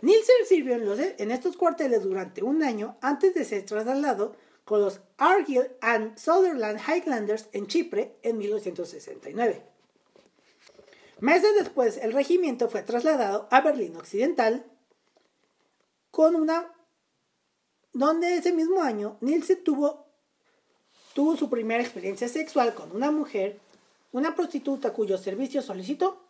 Nielsen 0.01 0.45
sirvió 0.47 0.75
en, 0.75 1.31
estos 1.31 1.57
cuarteles 1.57 2.03
durante 2.03 2.43
un 2.43 2.61
año 2.61 2.97
antes 3.01 3.33
de 3.33 3.45
ser 3.45 3.65
trasladado 3.65 4.35
con 4.63 4.81
los 4.81 4.99
Argyll 5.17 5.71
and 5.81 6.17
Sutherland 6.17 6.79
Highlanders 6.79 7.47
en 7.53 7.67
Chipre 7.67 8.15
en 8.21 8.37
1969. 8.37 9.63
Meses 11.19 11.55
después, 11.57 11.97
el 11.97 12.13
regimiento 12.13 12.69
fue 12.69 12.83
trasladado 12.83 13.47
a 13.49 13.61
Berlín 13.61 13.95
Occidental, 13.95 14.65
con 16.11 16.35
una 16.35 16.71
donde 17.93 18.35
ese 18.35 18.53
mismo 18.53 18.83
año 18.83 19.17
Nielsen 19.21 19.63
tuvo, 19.63 20.05
tuvo 21.15 21.35
su 21.35 21.49
primera 21.49 21.81
experiencia 21.81 22.27
sexual 22.27 22.75
con 22.75 22.95
una 22.95 23.09
mujer, 23.09 23.59
una 24.11 24.35
prostituta 24.35 24.93
cuyo 24.93 25.17
servicio 25.17 25.63
solicitó. 25.63 26.21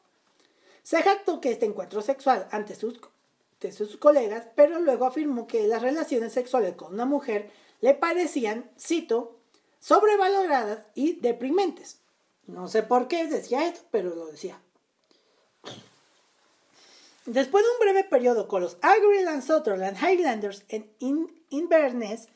Se 0.84 1.02
jactó 1.04 1.42
que 1.42 1.52
este 1.52 1.66
encuentro 1.66 2.02
sexual 2.02 2.48
ante 2.52 2.76
sus, 2.76 3.02
de 3.60 3.72
sus 3.72 3.98
colegas, 3.98 4.48
pero 4.56 4.80
luego 4.80 5.06
afirmó 5.06 5.48
que 5.48 5.67
las 5.67 5.82
relaciones 5.82 6.34
sexuales 6.34 6.76
con 6.76 6.93
una 6.93 7.06
mujer 7.06 7.50
le 7.82 7.93
parecían, 7.93 8.70
cito, 8.80 9.39
sobrevaloradas 9.80 10.86
y 10.96 11.13
deprimentes. 11.13 12.00
No 12.46 12.67
sé 12.67 12.84
por 12.84 13.08
qué 13.08 13.28
decía 13.28 13.67
esto, 13.67 13.82
pero 13.91 14.15
lo 14.15 14.28
decía. 14.28 14.62
Después 17.26 17.65
de 17.65 17.72
un 17.72 17.80
breve 17.80 18.04
periodo 18.06 18.48
con 18.48 18.62
los 18.62 18.78
Agriland 18.82 19.43
Sutherland 19.43 19.98
Highlanders 20.02 20.63
en 20.70 20.89
Inverness, 21.50 22.30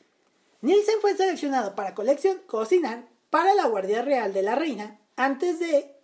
Nielsen 0.60 1.00
fue 1.00 1.16
seleccionado 1.16 1.74
para 1.74 1.94
colección 1.94 2.38
cocinar 2.46 3.08
para 3.30 3.54
la 3.54 3.66
Guardia 3.66 4.02
Real 4.02 4.34
de 4.34 4.42
la 4.42 4.54
Reina 4.54 5.00
antes 5.16 5.58
de, 5.58 5.96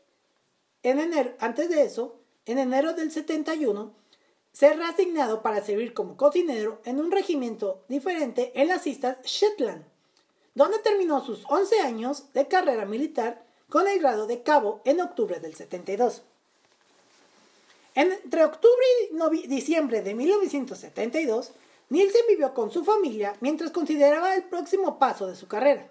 en 0.82 0.98
enero, 0.98 1.34
antes 1.38 1.68
de 1.68 1.82
eso, 1.82 2.18
en 2.46 2.58
enero 2.58 2.94
del 2.94 3.12
71, 3.12 3.94
ser 4.58 4.76
reasignado 4.76 5.40
para 5.40 5.64
servir 5.64 5.94
como 5.94 6.16
cocinero 6.16 6.80
en 6.84 6.98
un 6.98 7.12
regimiento 7.12 7.84
diferente 7.86 8.50
en 8.60 8.66
las 8.66 8.88
islas 8.88 9.18
Shetland, 9.22 9.84
donde 10.56 10.80
terminó 10.80 11.24
sus 11.24 11.44
11 11.48 11.80
años 11.82 12.32
de 12.32 12.48
carrera 12.48 12.84
militar 12.84 13.46
con 13.68 13.86
el 13.86 14.00
grado 14.00 14.26
de 14.26 14.42
cabo 14.42 14.80
en 14.84 15.00
octubre 15.00 15.38
del 15.38 15.54
72. 15.54 16.22
Entre 17.94 18.44
octubre 18.44 18.84
y 19.32 19.46
diciembre 19.46 20.02
de 20.02 20.16
1972, 20.16 21.52
Nielsen 21.90 22.22
vivió 22.28 22.52
con 22.52 22.72
su 22.72 22.84
familia 22.84 23.36
mientras 23.40 23.70
consideraba 23.70 24.34
el 24.34 24.42
próximo 24.42 24.98
paso 24.98 25.28
de 25.28 25.36
su 25.36 25.46
carrera. 25.46 25.88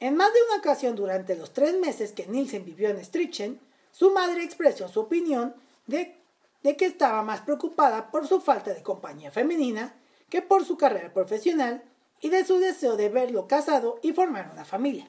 En 0.00 0.16
más 0.16 0.34
de 0.34 0.40
una 0.48 0.56
ocasión 0.56 0.96
durante 0.96 1.36
los 1.36 1.52
tres 1.52 1.78
meses 1.78 2.10
que 2.10 2.26
Nielsen 2.26 2.64
vivió 2.64 2.88
en 2.88 3.04
Strichen, 3.04 3.60
su 3.92 4.10
madre 4.10 4.42
expresó 4.42 4.88
su 4.88 4.98
opinión 4.98 5.54
de, 5.86 6.25
de, 6.66 6.76
que 6.76 6.86
estaba 6.86 7.22
más 7.22 7.42
preocupada 7.42 8.10
por 8.10 8.26
su 8.26 8.40
falta 8.40 8.74
de 8.74 8.82
compañía 8.82 9.30
femenina 9.30 9.94
que 10.28 10.42
por 10.42 10.64
su 10.64 10.76
carrera 10.76 11.12
profesional 11.12 11.84
y 12.20 12.28
de 12.30 12.44
su 12.44 12.58
deseo 12.58 12.96
de 12.96 13.08
verlo 13.08 13.46
casado 13.46 14.00
y 14.02 14.12
formar 14.12 14.50
una 14.52 14.64
familia. 14.64 15.08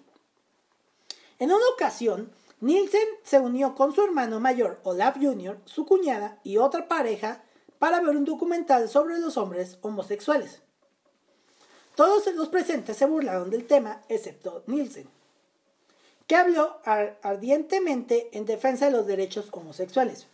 En 1.39 1.51
una 1.51 1.67
ocasión, 1.73 2.31
Nielsen 2.59 3.07
se 3.23 3.39
unió 3.39 3.73
con 3.73 3.93
su 3.93 4.03
hermano 4.03 4.39
mayor 4.39 4.79
Olaf 4.83 5.17
Jr., 5.19 5.59
su 5.65 5.85
cuñada 5.85 6.39
y 6.43 6.57
otra 6.57 6.87
pareja 6.87 7.43
para 7.79 8.01
ver 8.01 8.15
un 8.15 8.25
documental 8.25 8.87
sobre 8.87 9.17
los 9.17 9.37
hombres 9.37 9.79
homosexuales. 9.81 10.61
Todos 11.95 12.27
los 12.35 12.49
presentes 12.49 12.97
se 12.97 13.07
burlaron 13.07 13.49
del 13.49 13.65
tema, 13.65 14.03
excepto 14.09 14.63
Nielsen, 14.67 15.09
que 16.27 16.35
habló 16.35 16.79
ardientemente 16.83 18.29
en 18.37 18.45
defensa 18.45 18.85
de 18.85 18.91
los 18.91 19.07
derechos 19.07 19.47
homosexuales. 19.51 20.27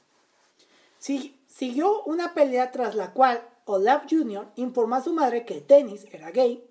Siguió 1.03 2.03
una 2.03 2.33
pelea 2.33 2.71
tras 2.71 2.95
la 2.95 3.11
cual 3.11 3.45
Olaf 3.65 4.05
Jr. 4.09 4.47
informó 4.55 4.95
a 4.95 5.03
su 5.03 5.11
madre 5.11 5.43
que 5.45 5.59
Dennis 5.59 6.05
era 6.11 6.31
gay 6.31 6.65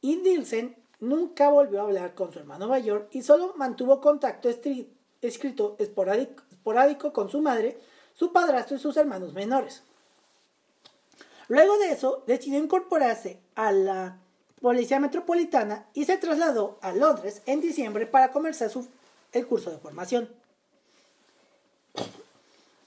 y 0.00 0.16
Nielsen 0.16 0.76
nunca 1.00 1.48
volvió 1.48 1.80
a 1.80 1.84
hablar 1.84 2.14
con 2.14 2.32
su 2.32 2.38
hermano 2.38 2.68
mayor 2.68 3.08
y 3.10 3.22
solo 3.22 3.54
mantuvo 3.56 4.00
contacto 4.00 4.48
escrito 5.20 5.76
esporádico, 5.80 7.12
con 7.12 7.28
su 7.28 7.40
madre, 7.40 7.80
su 8.14 8.32
padrastro 8.32 8.76
y 8.76 8.78
sus 8.80 8.96
hermanos 8.96 9.32
menores. 9.32 9.82
Luego 11.48 11.76
de 11.78 11.90
eso, 11.90 12.22
decidió 12.28 12.60
incorporarse 12.60 13.40
a 13.56 13.72
la 13.72 14.18
Policía 14.60 15.00
Metropolitana 15.00 15.88
y 15.92 16.04
se 16.04 16.18
trasladó 16.18 16.78
a 16.82 16.92
Londres 16.92 17.42
en 17.46 17.60
diciembre 17.60 18.06
para 18.06 18.30
comenzar 18.30 18.70
su, 18.70 18.86
el 19.32 19.48
curso 19.48 19.72
de 19.72 19.78
formación. 19.78 20.39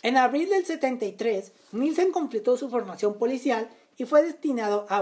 En 0.04 0.18
abril 0.18 0.50
del 0.50 0.66
73, 0.66 1.54
Nielsen 1.72 2.12
completó 2.12 2.58
su 2.58 2.70
formación 2.70 3.18
policial 3.18 3.70
y 3.96 4.04
fue 4.04 4.22
destinado 4.22 4.86
a 4.90 5.02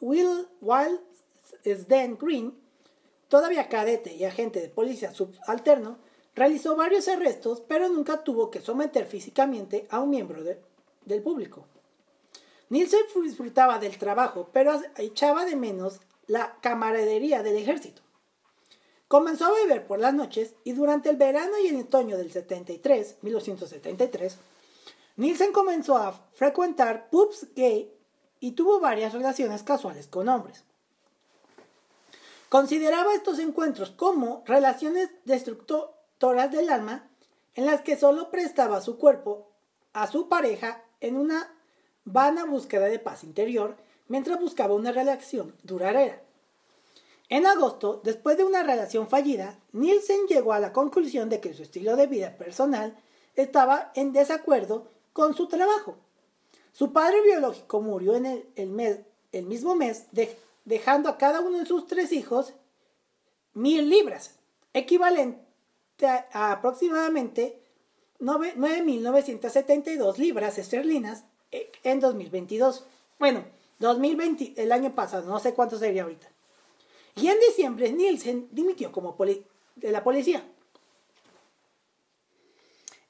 Will 0.00 0.46
Wilsden 0.60 2.18
Green, 2.20 2.54
todavía 3.28 3.70
cadete 3.70 4.14
y 4.14 4.24
agente 4.24 4.60
de 4.60 4.68
policía 4.68 5.14
subalterno, 5.14 5.96
realizó 6.34 6.76
varios 6.76 7.08
arrestos, 7.08 7.62
pero 7.66 7.88
nunca 7.88 8.22
tuvo 8.24 8.50
que 8.50 8.60
someter 8.60 9.06
físicamente 9.06 9.86
a 9.88 10.00
un 10.00 10.10
miembro 10.10 10.44
del 10.44 11.22
público. 11.22 11.64
Nielsen 12.68 13.06
disfrutaba 13.24 13.78
del 13.78 13.96
trabajo, 13.96 14.50
pero 14.52 14.78
echaba 14.98 15.46
de 15.46 15.56
menos 15.56 16.00
la 16.26 16.58
camaradería 16.60 17.42
del 17.42 17.56
ejército. 17.56 18.02
Comenzó 19.08 19.46
a 19.46 19.52
beber 19.52 19.86
por 19.86 20.00
las 20.00 20.14
noches 20.14 20.54
y 20.64 20.72
durante 20.72 21.10
el 21.10 21.16
verano 21.16 21.52
y 21.62 21.68
el 21.68 21.80
otoño 21.80 22.16
del 22.16 22.32
73, 22.32 23.18
1973, 23.22 24.36
Nielsen 25.16 25.52
comenzó 25.52 25.96
a 25.96 26.12
frecuentar 26.34 27.08
pubs 27.08 27.46
gay 27.54 27.92
y 28.40 28.52
tuvo 28.52 28.80
varias 28.80 29.12
relaciones 29.12 29.62
casuales 29.62 30.08
con 30.08 30.28
hombres. 30.28 30.64
Consideraba 32.48 33.14
estos 33.14 33.38
encuentros 33.38 33.90
como 33.90 34.42
relaciones 34.44 35.10
destructoras 35.24 36.50
del 36.50 36.70
alma 36.70 37.08
en 37.54 37.66
las 37.66 37.82
que 37.82 37.96
solo 37.96 38.30
prestaba 38.30 38.80
su 38.80 38.98
cuerpo 38.98 39.48
a 39.92 40.06
su 40.06 40.28
pareja 40.28 40.84
en 41.00 41.16
una 41.16 41.54
vana 42.04 42.44
búsqueda 42.44 42.86
de 42.86 42.98
paz 42.98 43.24
interior 43.24 43.76
mientras 44.08 44.38
buscaba 44.38 44.74
una 44.74 44.92
relación 44.92 45.54
duradera. 45.62 46.25
En 47.28 47.46
agosto, 47.46 48.00
después 48.04 48.36
de 48.36 48.44
una 48.44 48.62
relación 48.62 49.08
fallida, 49.08 49.58
Nielsen 49.72 50.26
llegó 50.28 50.52
a 50.52 50.60
la 50.60 50.72
conclusión 50.72 51.28
de 51.28 51.40
que 51.40 51.54
su 51.54 51.62
estilo 51.62 51.96
de 51.96 52.06
vida 52.06 52.36
personal 52.36 52.96
estaba 53.34 53.90
en 53.94 54.12
desacuerdo 54.12 54.86
con 55.12 55.34
su 55.34 55.48
trabajo. 55.48 55.96
Su 56.72 56.92
padre 56.92 57.22
biológico 57.22 57.80
murió 57.80 58.14
en 58.14 58.44
el, 58.54 59.44
mismo 59.44 59.74
mes, 59.74 60.06
dejando 60.64 61.08
a 61.08 61.18
cada 61.18 61.40
uno 61.40 61.58
de 61.58 61.66
sus 61.66 61.86
tres 61.86 62.12
hijos 62.12 62.52
mil 63.54 63.88
libras, 63.88 64.36
equivalente 64.72 65.40
a, 66.02 66.52
aproximadamente 66.52 67.60
9.972 68.20 70.18
libras 70.18 70.58
esterlinas 70.58 71.24
eh, 71.50 71.72
en 71.82 71.98
2022. 72.00 72.84
Bueno, 73.18 73.44
2020, 73.78 74.54
el 74.62 74.70
año 74.72 74.94
pasado, 74.94 75.26
no 75.26 75.38
sé 75.38 75.54
cuánto 75.54 75.78
sería 75.78 76.02
ahorita. 76.02 76.28
Y 77.16 77.28
en 77.28 77.40
diciembre 77.40 77.90
Nielsen 77.92 78.48
dimitió 78.52 78.92
como 78.92 79.16
de 79.16 79.90
la 79.90 80.04
policía. 80.04 80.46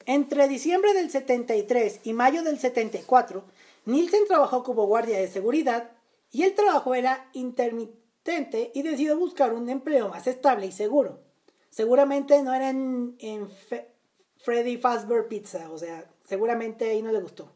Entre 0.06 0.46
diciembre 0.46 0.94
del 0.94 1.10
73 1.10 2.00
y 2.04 2.12
mayo 2.12 2.44
del 2.44 2.60
74, 2.60 3.44
Nielsen 3.86 4.26
trabajó 4.28 4.62
como 4.62 4.86
guardia 4.86 5.18
de 5.18 5.28
seguridad 5.28 5.90
y 6.30 6.44
el 6.44 6.54
trabajo 6.54 6.94
era 6.94 7.28
intermitente 7.32 8.70
y 8.72 8.82
decidió 8.82 9.18
buscar 9.18 9.52
un 9.52 9.68
empleo 9.68 10.08
más 10.08 10.28
estable 10.28 10.66
y 10.66 10.72
seguro. 10.72 11.18
Seguramente 11.70 12.40
no 12.42 12.54
era 12.54 12.70
en, 12.70 13.16
Freddy 14.38 14.76
Fazbear 14.76 15.26
Pizza, 15.26 15.68
o 15.72 15.78
sea, 15.78 16.08
seguramente 16.24 16.88
ahí 16.88 17.02
no 17.02 17.10
le 17.10 17.20
gustó. 17.20 17.50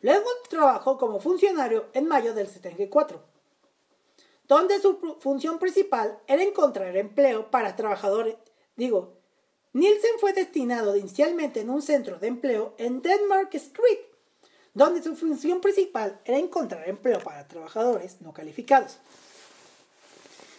Luego 0.00 0.28
trabajó 0.48 0.96
como 0.96 1.18
funcionario 1.18 1.86
en 1.94 2.06
mayo 2.06 2.34
del 2.34 2.46
74, 2.46 3.33
donde 4.48 4.80
su 4.80 5.16
función 5.20 5.58
principal 5.58 6.18
era 6.26 6.42
encontrar 6.42 6.96
empleo 6.96 7.50
para 7.50 7.76
trabajadores. 7.76 8.36
Digo, 8.76 9.14
Nielsen 9.72 10.18
fue 10.20 10.32
destinado 10.32 10.96
inicialmente 10.96 11.60
en 11.60 11.70
un 11.70 11.82
centro 11.82 12.18
de 12.18 12.28
empleo 12.28 12.74
en 12.78 13.02
Denmark 13.02 13.54
Street, 13.54 13.98
donde 14.72 15.02
su 15.02 15.16
función 15.16 15.60
principal 15.60 16.20
era 16.24 16.38
encontrar 16.38 16.88
empleo 16.88 17.20
para 17.20 17.48
trabajadores 17.48 18.20
no 18.20 18.32
calificados. 18.32 18.98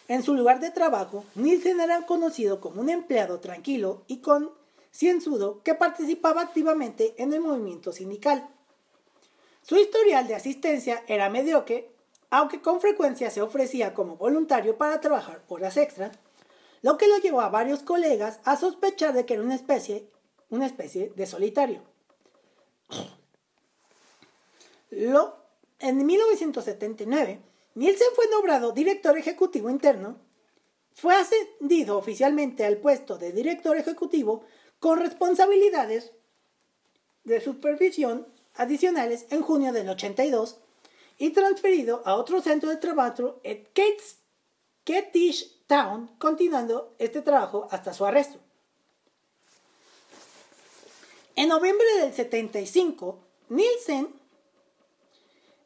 En 0.07 0.21
su 0.21 0.35
lugar 0.35 0.59
de 0.59 0.69
trabajo, 0.69 1.25
Nielsen 1.35 1.79
era 1.79 2.05
conocido 2.05 2.61
como 2.61 2.81
un 2.81 2.89
empleado 2.89 3.39
tranquilo 3.39 4.03
y 4.07 4.17
concienzudo 4.17 5.63
que 5.63 5.73
participaba 5.73 6.41
activamente 6.41 7.15
en 7.17 7.33
el 7.33 7.39
movimiento 7.39 7.91
sindical. 7.91 8.47
Su 9.63 9.77
historial 9.77 10.27
de 10.27 10.35
asistencia 10.35 11.03
era 11.07 11.29
mediocre, 11.29 11.89
aunque 12.29 12.61
con 12.61 12.81
frecuencia 12.81 13.29
se 13.29 13.41
ofrecía 13.41 13.93
como 13.93 14.17
voluntario 14.17 14.77
para 14.77 14.99
trabajar 15.01 15.43
horas 15.47 15.77
extras, 15.77 16.17
lo 16.81 16.97
que 16.97 17.07
lo 17.07 17.17
llevó 17.17 17.41
a 17.41 17.49
varios 17.49 17.81
colegas 17.81 18.39
a 18.43 18.57
sospechar 18.57 19.13
de 19.13 19.25
que 19.25 19.35
era 19.35 19.43
una 19.43 19.55
especie, 19.55 20.09
una 20.49 20.65
especie 20.65 21.11
de 21.15 21.25
solitario. 21.25 21.81
En 25.79 26.05
1979, 26.05 27.41
Nielsen 27.75 28.07
fue 28.15 28.27
nombrado 28.29 28.71
director 28.71 29.17
ejecutivo 29.17 29.69
interno, 29.69 30.17
fue 30.93 31.15
ascendido 31.15 31.97
oficialmente 31.97 32.65
al 32.65 32.77
puesto 32.77 33.17
de 33.17 33.33
director 33.33 33.75
ejecutivo 33.77 34.45
con 34.79 34.99
responsabilidades 34.99 36.13
de 37.25 37.41
supervisión 37.41 38.27
adicionales 38.53 39.25
en 39.31 39.41
junio 39.41 39.73
del 39.73 39.89
82 39.89 40.61
y 41.17 41.29
transferido 41.31 42.01
a 42.05 42.15
otro 42.15 42.41
centro 42.41 42.69
de 42.69 42.77
trabajo 42.77 43.39
en 43.43 43.67
Kentish 44.83 45.65
Town, 45.67 46.11
continuando 46.17 46.95
este 46.99 47.21
trabajo 47.21 47.67
hasta 47.71 47.93
su 47.93 48.05
arresto. 48.05 48.39
En 51.35 51.49
noviembre 51.49 51.85
del 51.99 52.13
75, 52.13 53.19
Nielsen, 53.49 54.13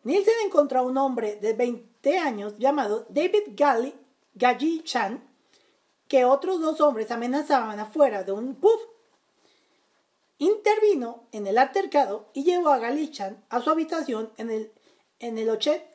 Nielsen 0.04 0.34
encontró 0.46 0.80
a 0.80 0.84
un 0.84 0.98
hombre 0.98 1.36
de 1.36 1.54
20 1.54 2.18
años 2.18 2.58
llamado 2.58 3.06
David 3.10 3.44
Galli, 3.56 3.94
Chan, 4.84 5.24
que 6.08 6.26
otros 6.26 6.60
dos 6.60 6.82
hombres 6.82 7.12
amenazaban 7.12 7.80
afuera 7.80 8.24
de 8.24 8.32
un 8.32 8.56
pub 8.56 8.80
intervino 10.40 11.28
en 11.32 11.46
el 11.46 11.58
altercado 11.58 12.30
y 12.34 12.46
llevó 12.46 12.70
a 12.70 12.80
Galichan 12.80 13.44
a 13.50 13.62
su 13.62 13.70
habitación 13.70 14.32
en 14.38 14.50
el, 14.50 14.72
en 15.20 15.38
el, 15.38 15.50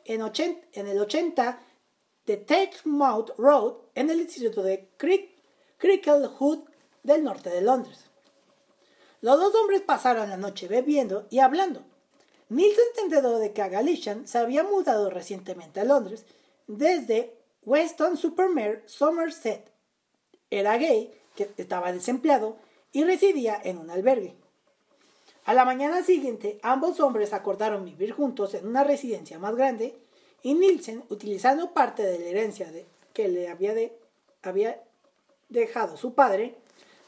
en 0.05 0.21
80, 0.21 1.59
de 2.25 2.37
Teichmouth 2.37 3.31
Road 3.37 3.75
en 3.93 4.09
el 4.09 4.25
distrito 4.25 4.63
de 4.63 4.89
Cricklewood 5.77 6.59
del 7.03 7.23
norte 7.23 7.49
de 7.49 7.61
Londres. 7.61 8.05
Los 9.21 9.39
dos 9.39 9.55
hombres 9.55 9.81
pasaron 9.81 10.29
la 10.29 10.37
noche 10.37 10.67
bebiendo 10.67 11.27
y 11.29 11.39
hablando. 11.39 11.83
Milton 12.49 12.85
enteró 13.03 13.39
de 13.39 13.53
que 13.53 13.67
Galichan 13.67 14.27
se 14.27 14.37
había 14.37 14.63
mudado 14.63 15.09
recientemente 15.09 15.79
a 15.79 15.85
Londres 15.85 16.25
desde 16.67 17.35
Weston 17.63 18.17
Supermare, 18.17 18.83
Somerset. 18.85 19.71
Era 20.51 20.77
gay, 20.77 21.11
que 21.35 21.49
estaba 21.57 21.91
desempleado 21.91 22.57
y 22.91 23.03
residía 23.03 23.59
en 23.63 23.79
un 23.79 23.89
albergue. 23.89 24.35
A 25.45 25.53
la 25.53 25.63
mañana 25.63 26.01
siguiente, 26.01 26.59
ambos 26.63 26.99
hombres 26.99 27.31
acordaron 27.31 27.85
vivir 27.85 28.11
juntos 28.11 28.55
en 28.55 28.67
una 28.67 28.83
residencia 28.83 29.37
más 29.37 29.55
grande 29.55 29.95
y 30.41 30.55
Nielsen, 30.55 31.03
utilizando 31.09 31.71
parte 31.71 32.01
de 32.01 32.17
la 32.17 32.25
herencia 32.25 32.73
que 33.13 33.27
le 33.27 33.47
había, 33.47 34.83
dejado 35.49 35.97
su 35.97 36.15
padre, 36.15 36.55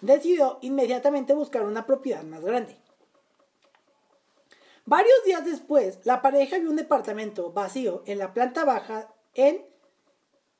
decidió 0.02 0.60
inmediatamente 0.62 1.34
buscar 1.34 1.64
una 1.64 1.88
propiedad 1.88 2.22
más 2.24 2.44
grande. 2.44 2.78
Varios 4.86 5.24
días 5.26 5.44
después, 5.44 6.00
la 6.04 6.22
pareja 6.22 6.60
vio 6.60 6.70
un 6.70 6.76
departamento 6.76 7.52
vacío 7.52 8.04
en 8.06 8.20
la 8.20 8.36
planta 8.36 8.66
baja 8.66 9.12
en, 9.34 9.66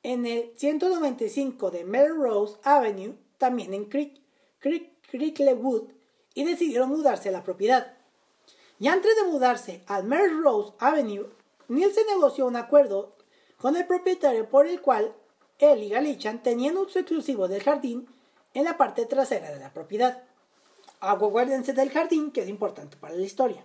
el 0.02 0.52
195 0.56 1.70
de 1.70 1.84
Melrose 1.84 2.58
Avenue, 2.64 3.14
también 3.38 3.72
en 3.72 3.88
y 6.34 6.44
decidieron 6.44 6.90
mudarse 6.90 7.28
a 7.28 7.32
la 7.32 7.42
propiedad. 7.42 7.94
Y 8.78 8.88
antes 8.88 9.16
de 9.16 9.24
mudarse 9.24 9.82
al 9.86 10.04
Melrose 10.04 10.72
Avenue, 10.78 11.30
Nielsen 11.68 12.06
negoció 12.06 12.46
un 12.46 12.56
acuerdo 12.56 13.16
con 13.58 13.76
el 13.76 13.86
propietario 13.86 14.48
por 14.48 14.66
el 14.66 14.80
cual 14.80 15.14
él 15.58 15.82
y 15.82 15.88
Galichan 15.88 16.42
tenían 16.42 16.76
uso 16.76 16.98
exclusivo 16.98 17.48
del 17.48 17.62
jardín 17.62 18.08
en 18.54 18.64
la 18.64 18.76
parte 18.76 19.06
trasera 19.06 19.50
de 19.50 19.58
la 19.58 19.72
propiedad. 19.72 20.22
Aguárdense 21.00 21.72
del 21.72 21.90
jardín, 21.90 22.30
que 22.30 22.42
es 22.42 22.48
importante 22.48 22.96
para 22.96 23.14
la 23.14 23.22
historia. 23.22 23.64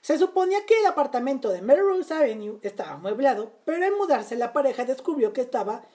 Se 0.00 0.18
suponía 0.18 0.66
que 0.66 0.78
el 0.78 0.86
apartamento 0.86 1.50
de 1.50 1.62
Melrose 1.62 2.12
Avenue 2.12 2.58
estaba 2.62 2.92
amueblado, 2.92 3.52
pero 3.64 3.84
al 3.84 3.96
mudarse 3.96 4.36
la 4.36 4.52
pareja 4.52 4.84
descubrió 4.84 5.32
que 5.32 5.40
estaba 5.40 5.86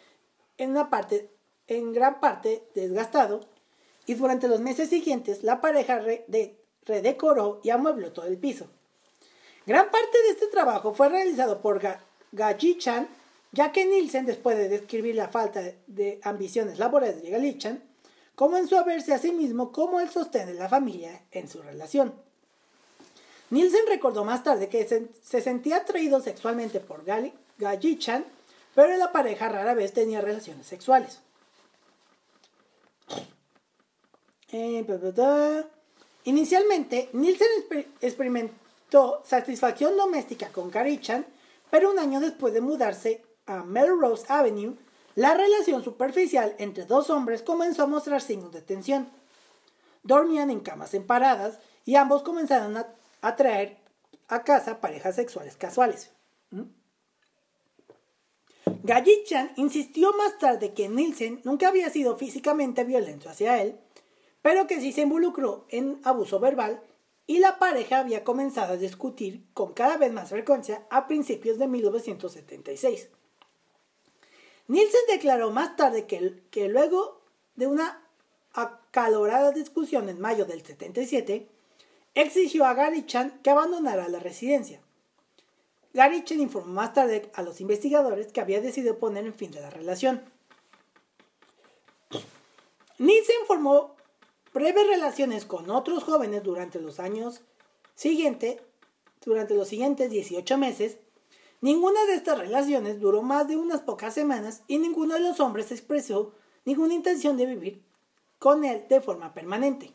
en, 0.58 0.72
una 0.72 0.90
parte, 0.90 1.30
en 1.68 1.94
gran 1.94 2.20
parte 2.20 2.68
desgastado 2.74 3.42
y 4.10 4.16
durante 4.16 4.48
los 4.48 4.60
meses 4.60 4.90
siguientes 4.90 5.44
la 5.44 5.62
pareja 5.62 6.02
redecoró 6.84 7.62
y 7.64 7.70
amuebló 7.70 8.12
todo 8.12 8.26
el 8.26 8.40
piso. 8.40 8.66
Gran 9.68 9.92
parte 9.92 10.18
de 10.24 10.30
este 10.30 10.48
trabajo 10.48 10.96
fue 10.96 11.10
realizado 11.10 11.62
por 11.62 11.80
Gaji-chan, 12.32 13.08
ya 13.52 13.72
que 13.72 13.86
Nielsen, 13.86 14.26
después 14.26 14.58
de 14.58 14.68
describir 14.68 15.14
la 15.14 15.28
falta 15.28 15.62
de 15.86 16.20
ambiciones 16.24 16.80
laborales 16.80 17.22
de 17.22 17.30
Galichan, 17.30 17.84
comenzó 18.34 18.80
a 18.80 18.84
verse 18.84 19.14
a 19.14 19.20
sí 19.20 19.32
mismo 19.32 19.72
como 19.72 20.00
el 20.00 20.10
sostén 20.10 20.48
de 20.48 20.56
la 20.56 20.68
familia 20.68 21.22
en 21.30 21.48
su 21.48 21.62
relación. 21.62 22.12
Nielsen 23.52 23.86
recordó 23.88 24.26
más 24.26 24.44
tarde 24.44 24.70
que 24.70 24.88
se, 24.88 25.42
sentía 25.42 25.78
atraído 25.78 26.20
sexualmente 26.20 26.80
por 26.80 27.06
Gaji-chan, 27.06 28.26
pero 28.74 28.98
la 28.98 29.12
pareja 29.12 29.50
rara 29.50 29.76
vez 29.76 29.94
tenía 29.94 30.20
relaciones 30.20 30.66
sexuales. 30.66 31.20
Eh, 34.52 35.64
Inicialmente, 36.26 37.10
Nielsen 37.14 37.48
experimentó 38.02 39.24
satisfacción 39.26 39.96
doméstica 39.96 40.50
con 40.50 40.70
Gary-chan, 40.70 41.26
pero 41.72 41.92
un 41.92 42.00
año 42.00 42.20
después 42.20 42.54
de 42.54 42.62
mudarse 42.62 43.24
a 43.46 43.64
Melrose 43.64 44.26
Avenue, 44.28 44.76
la 45.16 45.34
relación 45.34 45.84
superficial 45.84 46.56
entre 46.60 46.86
dos 46.86 47.10
hombres 47.10 47.42
comenzó 47.42 47.84
a 47.84 47.88
mostrar 47.88 48.22
signos 48.22 48.52
de 48.52 48.62
tensión. 48.62 49.10
Dormían 50.04 50.50
en 50.50 50.60
camas 50.60 50.92
separadas 50.92 51.60
y 51.86 51.96
ambos 51.96 52.24
comenzaron 52.24 52.78
a 52.78 52.88
atraer 53.22 53.78
a 54.28 54.44
casa 54.44 54.82
parejas 54.82 55.16
sexuales 55.16 55.56
casuales. 55.58 56.12
¿Mm? 56.52 56.64
Gallichan 58.84 59.52
insistió 59.56 60.14
más 60.14 60.38
tarde 60.38 60.74
que 60.74 60.90
Nielsen 60.90 61.42
nunca 61.44 61.68
había 61.68 61.90
sido 61.90 62.18
físicamente 62.18 62.84
violento 62.84 63.30
hacia 63.30 63.62
él, 63.62 63.80
pero 64.42 64.68
que 64.68 64.80
sí 64.80 64.92
se 64.92 65.02
involucró 65.02 65.66
en 65.70 66.00
abuso 66.04 66.40
verbal 66.40 66.82
y 67.28 67.40
la 67.40 67.60
pareja 67.60 68.00
había 68.00 68.24
comenzado 68.24 68.74
a 68.74 68.78
discutir 68.78 69.46
con 69.54 69.74
cada 69.74 69.98
vez 69.98 70.12
más 70.12 70.30
frecuencia 70.30 70.86
a 70.90 71.08
principios 71.08 71.60
de 71.60 71.68
1976. 71.68 73.10
Nielsen 74.68 75.02
declaró 75.10 75.52
más 75.52 75.76
tarde 75.76 76.06
que, 76.06 76.44
que 76.52 76.70
luego 76.70 77.22
de 77.56 77.68
una 77.68 78.04
acalorada 78.54 79.52
discusión 79.52 80.10
en 80.10 80.20
mayo 80.20 80.46
del 80.46 80.66
77, 80.66 81.48
exigió 82.16 82.66
a 82.66 82.74
Gary 82.74 83.06
Chan 83.06 83.40
que 83.44 83.50
abandonara 83.50 84.08
la 84.08 84.20
residencia. 84.20 84.82
Gary 85.94 86.24
Chan 86.24 86.40
informó 86.40 86.74
más 86.74 86.94
tarde 86.94 87.32
a 87.34 87.42
los 87.42 87.62
investigadores 87.62 88.32
que 88.32 88.42
había 88.42 88.62
decidido 88.62 89.00
poner 89.00 89.26
en 89.26 89.34
fin 89.34 89.52
de 89.52 89.62
la 89.62 89.70
relación. 89.70 90.24
Nielsen 92.98 93.46
formó 93.48 93.96
breves 94.54 94.88
relaciones 94.88 95.46
con 95.46 95.70
otros 95.70 96.04
jóvenes 96.04 96.44
durante 96.44 96.80
los 96.80 97.00
años 97.00 97.42
siguientes, 97.96 98.58
durante 99.24 99.54
los 99.54 99.68
siguientes 99.68 100.10
18 100.10 100.58
meses. 100.58 100.98
Ninguna 101.62 102.04
de 102.06 102.16
estas 102.16 102.40
relaciones 102.40 103.00
duró 103.00 103.22
más 103.22 103.48
de 103.48 103.58
unas 103.58 103.82
pocas 103.82 104.14
semanas 104.14 104.64
y 104.68 104.78
ninguno 104.78 105.16
de 105.16 105.20
los 105.20 105.40
hombres 105.40 105.72
expresó 105.72 106.34
ninguna 106.66 106.94
intención 106.94 107.36
de 107.36 107.46
vivir 107.46 107.82
con 108.38 108.64
él 108.64 108.86
de 108.90 109.02
forma 109.02 109.34
permanente. 109.34 109.92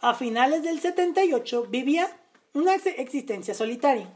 A 0.00 0.14
finales 0.14 0.62
del 0.62 0.80
78 0.80 1.66
vivía 1.68 2.20
una 2.54 2.74
existencia 2.74 3.54
solitaria. 3.54 4.12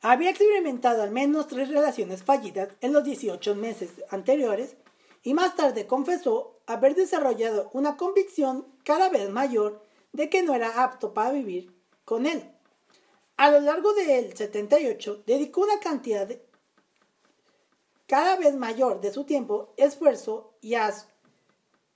Había 0.00 0.30
experimentado 0.30 1.02
al 1.02 1.10
menos 1.10 1.48
tres 1.48 1.68
relaciones 1.68 2.22
fallidas 2.22 2.68
en 2.80 2.92
los 2.92 3.04
18 3.04 3.54
meses 3.54 3.90
anteriores 4.10 4.76
y 5.22 5.34
más 5.34 5.56
tarde 5.56 5.86
confesó 5.86 6.53
haber 6.66 6.94
desarrollado 6.94 7.70
una 7.72 7.96
convicción 7.96 8.66
cada 8.84 9.08
vez 9.08 9.30
mayor 9.30 9.82
de 10.12 10.28
que 10.28 10.42
no 10.42 10.54
era 10.54 10.82
apto 10.82 11.12
para 11.14 11.32
vivir 11.32 11.74
con 12.04 12.26
él. 12.26 12.50
A 13.36 13.50
lo 13.50 13.60
largo 13.60 13.92
del 13.94 14.36
78 14.36 15.24
dedicó 15.26 15.62
una 15.62 15.80
cantidad 15.80 16.28
cada 18.06 18.36
vez 18.36 18.54
mayor 18.54 19.00
de 19.00 19.12
su 19.12 19.24
tiempo, 19.24 19.72
esfuerzo 19.76 20.54
y 20.60 20.74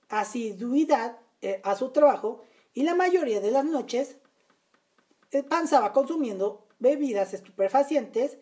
asiduidad 0.09 1.17
eh, 1.41 1.61
a 1.63 1.75
su 1.75 1.91
trabajo 1.91 2.41
y 2.73 2.83
la 2.83 2.95
mayoría 2.95 3.39
de 3.39 3.51
las 3.51 3.63
noches 3.63 4.17
eh, 5.31 5.43
pasaba 5.43 5.93
consumiendo 5.93 6.67
bebidas 6.79 7.33
estupefacientes, 7.33 8.39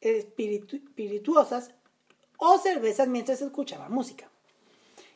espirituosas 0.00 1.70
o 2.36 2.58
cervezas 2.58 3.06
mientras 3.06 3.40
escuchaba 3.40 3.88
música. 3.88 4.31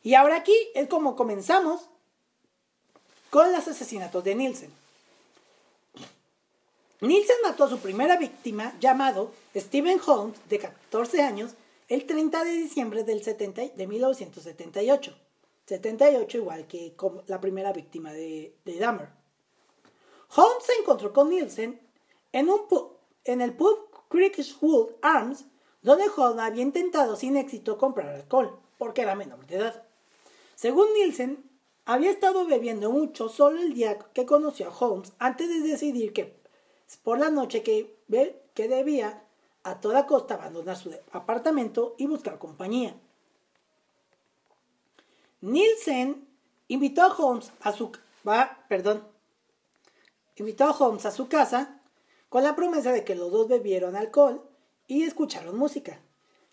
Y 0.06 0.14
ahora 0.14 0.36
aquí 0.36 0.54
es 0.76 0.86
como 0.86 1.16
comenzamos 1.16 1.88
con 3.28 3.50
los 3.50 3.66
asesinatos 3.66 4.22
de 4.22 4.36
Nielsen. 4.36 4.72
Nielsen 7.00 7.36
mató 7.42 7.64
a 7.64 7.68
su 7.68 7.80
primera 7.80 8.16
víctima, 8.16 8.72
llamado 8.78 9.32
Stephen 9.56 10.00
Holmes, 10.06 10.38
de 10.48 10.60
14 10.60 11.22
años, 11.22 11.54
el 11.88 12.06
30 12.06 12.44
de 12.44 12.52
diciembre 12.52 13.02
del 13.02 13.24
70, 13.24 13.62
de 13.74 13.86
1978. 13.88 15.12
78 15.66 16.38
igual 16.38 16.68
que 16.68 16.94
la 17.26 17.40
primera 17.40 17.72
víctima 17.72 18.12
de, 18.12 18.54
Dahmer. 18.64 19.08
Holmes 20.36 20.64
se 20.64 20.74
encontró 20.74 21.12
con 21.12 21.30
Nielsen 21.30 21.80
en, 22.30 22.48
un 22.48 22.60
en 23.24 23.40
el 23.40 23.54
pub 23.54 23.88
Arms, 25.02 25.46
donde 25.82 26.04
Holmes 26.16 26.44
había 26.44 26.62
intentado 26.62 27.16
sin 27.16 27.36
éxito 27.36 27.76
comprar 27.76 28.10
alcohol, 28.10 28.56
porque 28.78 29.02
era 29.02 29.16
menor 29.16 29.44
de 29.48 29.56
edad. 29.56 29.85
Según 30.56 30.86
Nielsen, 30.94 31.44
había 31.84 32.10
estado 32.10 32.46
bebiendo 32.46 32.90
mucho 32.90 33.28
solo 33.28 33.60
el 33.60 33.74
día 33.74 33.98
que 34.14 34.24
conoció 34.24 34.68
a 34.68 34.76
Holmes 34.76 35.12
antes 35.18 35.48
de 35.50 35.60
decidir 35.60 36.14
que 36.14 36.34
por 37.02 37.18
la 37.18 37.30
noche 37.30 37.62
que, 37.62 37.94
debía 38.54 39.22
a 39.64 39.80
toda 39.80 40.06
costa 40.06 40.34
abandonar 40.34 40.78
su 40.78 40.94
apartamento 41.12 41.94
y 41.98 42.06
buscar 42.06 42.38
compañía. 42.38 42.96
Nielsen 45.42 46.26
invitó 46.68 47.02
a 47.02 47.14
Holmes 47.14 47.52
a 47.60 47.72
su 47.72 47.92
perdón, 48.68 49.06
invitó 50.36 50.64
a 50.64 50.70
Holmes 50.70 51.04
a 51.04 51.10
su 51.10 51.28
casa 51.28 51.82
con 52.30 52.42
la 52.42 52.56
promesa 52.56 52.92
de 52.92 53.04
que 53.04 53.14
los 53.14 53.30
dos 53.30 53.46
bebieron 53.46 53.94
alcohol 53.94 54.42
y 54.86 55.02
escucharon 55.02 55.58
música, 55.58 56.00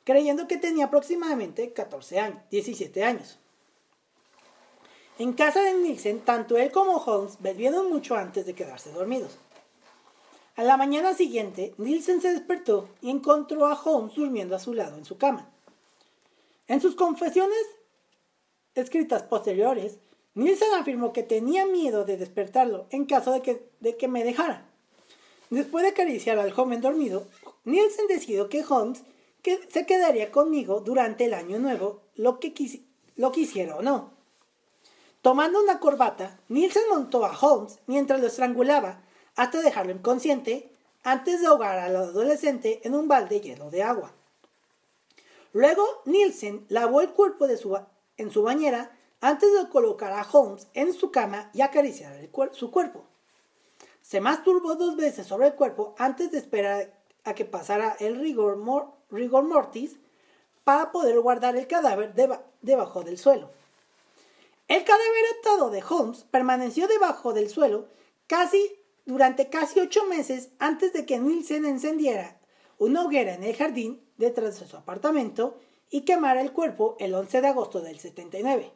creyendo 0.04 0.48
que 0.48 0.58
tenía 0.58 0.86
aproximadamente 0.86 1.72
14 1.72 2.20
años, 2.20 2.42
17 2.50 3.04
años. 3.06 3.40
En 5.24 5.32
casa 5.32 5.62
de 5.62 5.76
Nielsen, 5.76 6.20
tanto 6.20 6.58
él 6.58 6.70
como 6.70 6.98
Holmes 6.98 7.38
bebieron 7.40 7.90
mucho 7.90 8.18
antes 8.18 8.46
de 8.46 8.56
quedarse 8.56 8.92
dormidos. 8.92 9.38
A 10.58 10.64
la 10.64 10.76
mañana 10.76 11.14
siguiente, 11.14 11.74
Nielsen 11.78 12.22
se 12.22 12.34
despertó 12.34 12.90
y 13.02 13.10
encontró 13.10 13.68
a 13.68 13.82
Holmes 13.82 14.16
durmiendo 14.16 14.54
a 14.54 14.60
su 14.60 14.74
lado 14.74 14.98
en 14.98 15.06
su 15.06 15.18
cama. 15.18 15.50
En 16.68 16.82
sus 16.82 16.96
confesiones 16.96 17.58
escritas 18.76 19.24
posteriores, 19.24 19.98
Nielsen 20.34 20.74
afirmó 20.74 21.14
que 21.14 21.24
tenía 21.24 21.66
miedo 21.66 22.04
de 22.04 22.18
despertarlo 22.18 22.88
en 22.90 23.06
caso 23.06 23.32
de 23.32 23.42
que, 23.42 23.70
de 23.80 23.96
que 23.96 24.10
me 24.10 24.26
dejara. 24.26 24.68
Después 25.50 25.84
de 25.84 25.92
acariciar 25.92 26.38
al 26.38 26.52
joven 26.52 26.82
dormido, 26.82 27.26
Nielsen 27.64 28.08
decidió 28.08 28.50
que 28.50 28.66
Holmes 28.68 29.04
que 29.42 29.62
se 29.70 29.86
quedaría 29.86 30.34
conmigo 30.34 30.82
durante 30.82 31.24
el 31.24 31.34
año 31.34 31.60
nuevo, 31.60 32.02
lo 32.16 32.42
que 32.42 32.54
lo 33.16 33.32
quisiera 33.32 33.78
o 33.78 33.82
no. 33.82 34.13
Tomando 35.24 35.62
una 35.62 35.80
corbata, 35.80 36.38
Nielsen 36.50 36.84
montó 36.90 37.26
a 37.26 37.32
Holmes 37.32 37.80
mientras 37.88 38.20
lo 38.20 38.28
estrangulaba 38.28 39.04
hasta 39.38 39.62
dejarlo 39.62 39.94
inconsciente 39.94 40.76
antes 41.02 41.40
de 41.40 41.48
ahogar 41.48 41.80
al 41.80 41.96
adolescente 41.96 42.82
en 42.84 42.94
un 42.94 43.08
balde 43.08 43.40
lleno 43.40 43.70
de 43.70 43.84
agua. 43.84 44.12
Luego, 45.54 45.86
Nielsen 46.04 46.66
lavó 46.68 47.00
el 47.00 47.12
cuerpo 47.12 47.48
en 47.48 48.32
su 48.32 48.44
bañera 48.44 48.98
antes 49.22 49.50
de 49.54 49.70
colocar 49.70 50.12
a 50.12 50.28
Holmes 50.30 50.68
en 50.74 50.94
su 50.94 51.10
cama 51.10 51.50
y 51.54 51.62
acariciar 51.62 52.20
su 52.52 52.70
cuerpo. 52.70 53.06
Se 54.02 54.20
masturbó 54.20 54.76
dos 54.76 54.98
veces 54.98 55.26
sobre 55.26 55.48
el 55.48 55.56
cuerpo 55.56 55.96
antes 55.98 56.32
de 56.32 56.38
esperar 56.38 57.00
a 57.24 57.34
que 57.34 57.46
pasara 57.46 57.96
el 58.02 58.20
rigor 58.20 58.58
mortis 58.58 60.00
para 60.66 60.92
poder 60.92 61.18
guardar 61.22 61.56
el 61.56 61.68
cadáver 61.68 62.14
debajo 62.62 63.04
del 63.04 63.18
suelo. 63.18 63.63
El 64.68 64.84
cadáver 64.84 65.24
atado 65.40 65.70
de 65.70 65.84
Holmes 65.84 66.26
permaneció 66.32 66.88
debajo 66.88 67.34
del 67.34 67.50
suelo 67.50 67.88
casi 68.28 68.72
durante 69.06 69.50
casi 69.50 69.80
ocho 69.80 70.06
meses 70.06 70.50
antes 70.60 70.94
de 70.94 71.06
que 71.06 71.20
Nielsen 71.20 71.66
encendiera 71.66 72.40
una 72.78 73.04
hoguera 73.04 73.34
en 73.34 73.44
el 73.44 73.56
jardín 73.56 74.02
detrás 74.18 74.60
de 74.60 74.68
su 74.68 74.78
apartamento 74.78 75.60
y 75.90 76.02
quemara 76.02 76.42
el 76.42 76.54
cuerpo 76.54 76.96
el 77.00 77.14
11 77.14 77.42
de 77.42 77.48
agosto 77.48 77.82
del 77.82 78.00
79. 78.00 78.72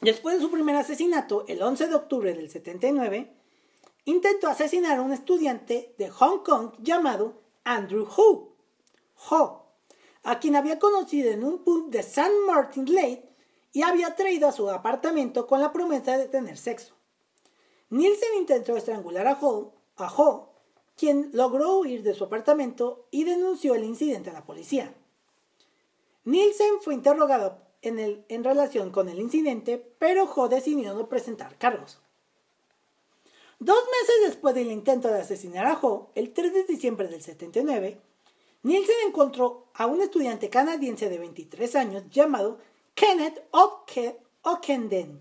Después 0.00 0.36
de 0.36 0.42
su 0.42 0.50
primer 0.50 0.76
asesinato, 0.76 1.44
el 1.48 1.62
11 1.62 1.88
de 1.88 1.94
octubre 1.94 2.34
del 2.34 2.50
79, 2.50 3.32
intentó 4.04 4.48
asesinar 4.48 4.98
a 4.98 5.02
un 5.02 5.12
estudiante 5.12 5.94
de 5.96 6.10
Hong 6.10 6.40
Kong 6.44 6.72
llamado 6.78 7.40
Andrew 7.64 8.06
Ho, 8.16 8.54
Ho, 9.30 9.63
a 10.24 10.40
quien 10.40 10.56
había 10.56 10.78
conocido 10.78 11.30
en 11.30 11.44
un 11.44 11.62
pub 11.62 11.90
de 11.90 12.00
St. 12.00 12.32
Martin 12.46 12.92
Lake 12.92 13.28
y 13.72 13.82
había 13.82 14.14
traído 14.16 14.48
a 14.48 14.52
su 14.52 14.68
apartamento 14.70 15.46
con 15.46 15.60
la 15.60 15.72
promesa 15.72 16.16
de 16.16 16.28
tener 16.28 16.56
sexo. 16.56 16.94
Nielsen 17.90 18.34
intentó 18.38 18.76
estrangular 18.76 19.26
a 19.26 19.38
Ho, 19.40 19.74
a 19.96 20.12
Ho, 20.12 20.54
quien 20.96 21.30
logró 21.32 21.78
huir 21.78 22.02
de 22.02 22.14
su 22.14 22.24
apartamento 22.24 23.06
y 23.10 23.24
denunció 23.24 23.74
el 23.74 23.84
incidente 23.84 24.30
a 24.30 24.32
la 24.32 24.44
policía. 24.44 24.94
Nielsen 26.24 26.80
fue 26.80 26.94
interrogado 26.94 27.58
en, 27.82 27.98
el, 27.98 28.24
en 28.28 28.44
relación 28.44 28.90
con 28.90 29.10
el 29.10 29.20
incidente, 29.20 29.78
pero 29.98 30.24
Ho 30.24 30.48
decidió 30.48 30.94
no 30.94 31.08
presentar 31.08 31.58
cargos. 31.58 32.00
Dos 33.58 33.84
meses 33.84 34.16
después 34.28 34.54
del 34.54 34.70
intento 34.70 35.08
de 35.08 35.20
asesinar 35.20 35.66
a 35.66 35.78
Ho, 35.82 36.10
el 36.14 36.32
3 36.32 36.54
de 36.54 36.64
diciembre 36.64 37.08
del 37.08 37.22
79, 37.22 38.00
Nielsen 38.64 38.96
encontró 39.06 39.66
a 39.74 39.84
un 39.84 40.00
estudiante 40.00 40.48
canadiense 40.48 41.10
de 41.10 41.18
23 41.18 41.76
años 41.76 42.04
llamado 42.10 42.58
Kenneth 42.94 43.44
Ockenden, 44.42 45.20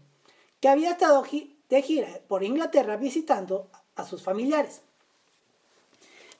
que 0.62 0.70
había 0.70 0.92
estado 0.92 1.26
de 1.68 1.82
gira 1.82 2.22
por 2.30 2.44
Inglaterra 2.44 2.96
visitando 2.96 3.70
a 3.96 4.06
sus 4.06 4.24
familiares. 4.24 4.82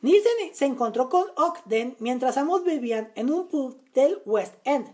Nielsen 0.02 0.54
se 0.54 0.66
encontró 0.66 1.10
con 1.10 1.26
Ogden 1.36 1.98
mientras 2.00 2.38
ambos 2.38 2.64
vivían 2.64 3.12
en 3.16 3.34
un 3.34 3.50
pub 3.50 3.78
del 3.94 4.22
West 4.26 4.56
End. 4.64 4.88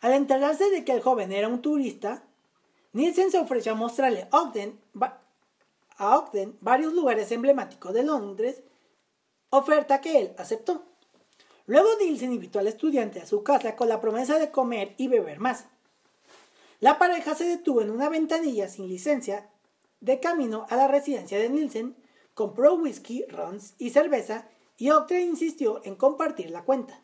Al 0.00 0.12
enterarse 0.14 0.70
de 0.70 0.84
que 0.84 0.92
el 0.92 1.02
joven 1.02 1.30
era 1.30 1.46
un 1.46 1.62
turista, 1.62 2.24
Nielsen 2.94 3.30
se 3.30 3.38
ofreció 3.38 3.72
a 3.72 3.76
mostrarle 3.76 4.26
Ogden, 4.32 4.80
a 5.98 6.18
Ogden 6.18 6.58
varios 6.60 6.94
lugares 6.94 7.30
emblemáticos 7.30 7.94
de 7.94 8.02
Londres, 8.02 8.64
oferta 9.50 10.00
que 10.00 10.18
él 10.18 10.34
aceptó. 10.38 10.84
Luego 11.66 11.88
Nielsen 12.00 12.32
invitó 12.32 12.58
al 12.58 12.66
estudiante 12.66 13.20
a 13.20 13.26
su 13.26 13.42
casa 13.42 13.76
con 13.76 13.88
la 13.88 14.00
promesa 14.00 14.38
de 14.38 14.50
comer 14.50 14.94
y 14.96 15.08
beber 15.08 15.38
más. 15.38 15.66
La 16.80 16.98
pareja 16.98 17.34
se 17.34 17.44
detuvo 17.44 17.82
en 17.82 17.90
una 17.90 18.08
ventanilla 18.08 18.68
sin 18.68 18.88
licencia 18.88 19.50
de 20.00 20.18
camino 20.18 20.66
a 20.70 20.76
la 20.76 20.88
residencia 20.88 21.38
de 21.38 21.50
Nielsen 21.50 21.94
compró 22.34 22.74
whisky, 22.74 23.24
rons 23.26 23.74
y 23.78 23.90
cerveza 23.90 24.48
y 24.78 24.90
Octane 24.90 25.22
insistió 25.22 25.82
en 25.84 25.94
compartir 25.94 26.50
la 26.50 26.64
cuenta. 26.64 27.02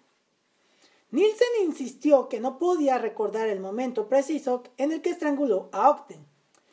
Nielsen 1.11 1.47
insistió 1.63 2.29
que 2.29 2.41
no 2.41 2.59
podía 2.59 2.99
recordar 2.99 3.49
el 3.49 3.61
momento 3.61 4.09
preciso 4.09 4.63
en 4.79 4.93
el 4.93 5.03
que 5.03 5.11
estranguló 5.11 5.69
a 5.73 5.91
Ogden. 5.91 6.27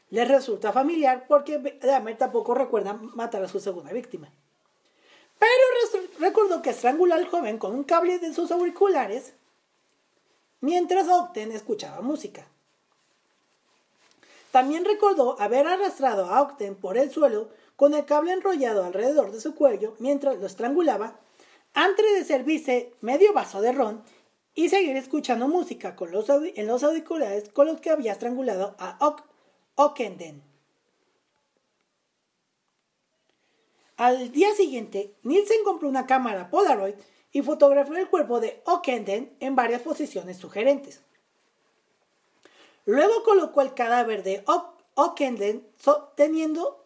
Le 0.10 0.26
resulta 0.26 0.72
familiar 0.72 1.26
porque 1.28 1.60
Dahmer 1.82 2.18
tampoco 2.18 2.54
recuerda 2.54 2.94
matar 2.94 3.44
a 3.44 3.48
su 3.48 3.60
segunda 3.60 3.92
víctima. 3.92 4.32
Pero 5.44 6.08
recordó 6.20 6.62
que 6.62 6.70
estranguló 6.70 7.16
al 7.16 7.28
joven 7.28 7.58
con 7.58 7.74
un 7.76 7.84
cable 7.84 8.18
de 8.18 8.34
sus 8.34 8.50
auriculares 8.52 9.34
mientras 10.62 11.10
Ogden 11.10 11.52
escuchaba 11.52 12.00
música. 12.00 12.48
También 14.52 14.86
recordó 14.86 15.36
haber 15.42 15.68
arrastrado 15.68 16.28
a 16.28 16.42
Ogden 16.42 16.76
por 16.76 16.98
el 16.98 17.12
suelo 17.12 17.50
con 17.76 17.94
el 17.94 18.06
cable 18.06 18.32
enrollado 18.32 18.86
alrededor 18.86 19.34
de 19.34 19.42
su 19.42 19.54
cuello 19.54 19.96
mientras 20.00 20.38
lo 20.38 20.46
estrangulaba, 20.46 21.20
antes 21.74 22.06
de 22.14 22.24
servirse 22.24 22.94
medio 23.02 23.34
vaso 23.34 23.60
de 23.60 23.74
ron 23.74 24.02
y 24.56 24.70
seguir 24.70 24.96
escuchando 24.96 25.50
música 25.50 25.98
con 25.98 26.12
los 26.12 26.30
en 26.30 26.68
los 26.68 26.84
auriculares 26.84 27.50
con 27.50 27.68
los 27.68 27.82
que 27.82 27.90
había 27.90 28.14
estrangulado 28.14 28.76
a 28.80 28.98
Okenden. 29.76 30.53
Al 33.98 34.32
día 34.32 34.54
siguiente, 34.56 35.16
Nielsen 35.24 35.64
compró 35.64 35.88
una 35.88 36.08
cámara 36.08 36.50
Polaroid 36.50 36.96
y 37.32 37.42
fotografió 37.42 37.96
el 37.98 38.10
cuerpo 38.10 38.40
de 38.40 38.62
Okenden 38.66 39.36
en 39.40 39.56
varias 39.56 39.82
posiciones 39.82 40.38
sugerentes. 40.38 41.02
Luego 42.86 43.24
colocó 43.24 43.62
el 43.62 43.74
cadáver 43.74 44.24
de 44.24 44.44
Okenden 44.96 45.68
teniendo 46.16 46.84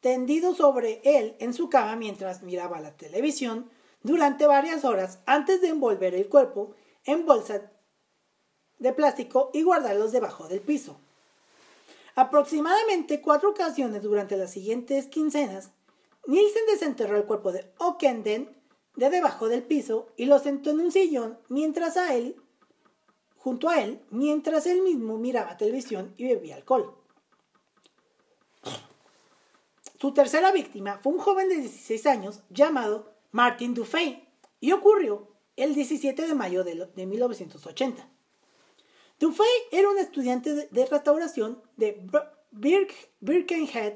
tendido 0.00 0.54
sobre 0.54 1.00
él 1.04 1.36
en 1.38 1.54
su 1.54 1.70
cama 1.70 1.96
mientras 1.96 2.42
miraba 2.42 2.80
la 2.80 2.96
televisión 2.96 3.70
durante 4.02 4.46
varias 4.46 4.84
horas 4.84 5.20
antes 5.26 5.60
de 5.60 5.68
envolver 5.68 6.14
el 6.14 6.28
cuerpo 6.28 6.74
en 7.04 7.24
bolsas 7.24 7.62
de 8.78 8.92
plástico 8.92 9.50
y 9.52 9.62
guardarlos 9.62 10.12
debajo 10.12 10.48
del 10.48 10.60
piso. 10.60 10.98
Aproximadamente 12.14 13.22
cuatro 13.22 13.50
ocasiones 13.50 14.02
durante 14.02 14.36
las 14.36 14.50
siguientes 14.50 15.06
quincenas, 15.06 15.70
Nielsen 16.26 16.62
desenterró 16.70 17.16
el 17.16 17.24
cuerpo 17.24 17.52
de 17.52 17.72
Okenden 17.78 18.56
de 18.96 19.10
debajo 19.10 19.48
del 19.48 19.62
piso 19.62 20.06
y 20.16 20.26
lo 20.26 20.38
sentó 20.38 20.70
en 20.70 20.80
un 20.80 20.92
sillón 20.92 21.38
mientras 21.48 21.96
a 21.96 22.14
él, 22.14 22.36
junto 23.36 23.68
a 23.68 23.80
él, 23.80 24.00
mientras 24.10 24.66
él 24.66 24.82
mismo 24.82 25.18
miraba 25.18 25.56
televisión 25.56 26.14
y 26.16 26.26
bebía 26.28 26.56
alcohol. 26.56 26.96
Su 29.98 30.12
tercera 30.12 30.52
víctima 30.52 30.98
fue 31.02 31.12
un 31.12 31.18
joven 31.20 31.48
de 31.48 31.56
16 31.56 32.06
años 32.06 32.42
llamado 32.50 33.14
Martin 33.30 33.72
Dufay 33.72 34.28
y 34.60 34.72
ocurrió 34.72 35.28
el 35.56 35.74
17 35.74 36.26
de 36.26 36.34
mayo 36.34 36.64
de, 36.64 37.06
1980. 37.06 38.08
Dufay 39.20 39.46
era 39.70 39.88
un 39.88 39.98
estudiante 39.98 40.68
de, 40.68 40.86
restauración 40.86 41.62
de 41.76 42.04
Birkenhead, 42.50 43.94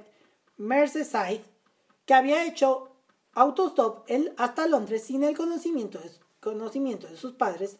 Merseyside, 0.56 1.42
que 2.06 2.14
había 2.14 2.46
hecho 2.46 2.88
autostop 3.34 4.08
hasta 4.38 4.66
Londres 4.66 5.04
sin 5.04 5.22
el 5.24 5.36
conocimiento 5.36 5.98
de, 5.98 6.10
conocimiento 6.40 7.06
de 7.06 7.16
sus 7.16 7.32
padres 7.32 7.76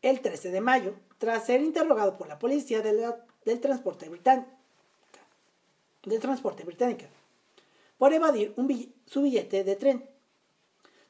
el 0.00 0.20
13 0.20 0.50
de 0.50 0.60
mayo, 0.60 0.94
tras 1.18 1.46
ser 1.46 1.60
interrogado 1.60 2.16
por 2.16 2.28
la 2.28 2.38
policía 2.38 2.80
del 2.80 3.60
transporte 3.60 4.08
británico. 4.08 4.48
Del 6.04 6.20
transporte 6.20 6.64
británico 6.64 7.04
por 7.98 8.12
evadir 8.12 8.54
su 9.06 9.22
billete 9.22 9.64
de 9.64 9.76
tren. 9.76 10.08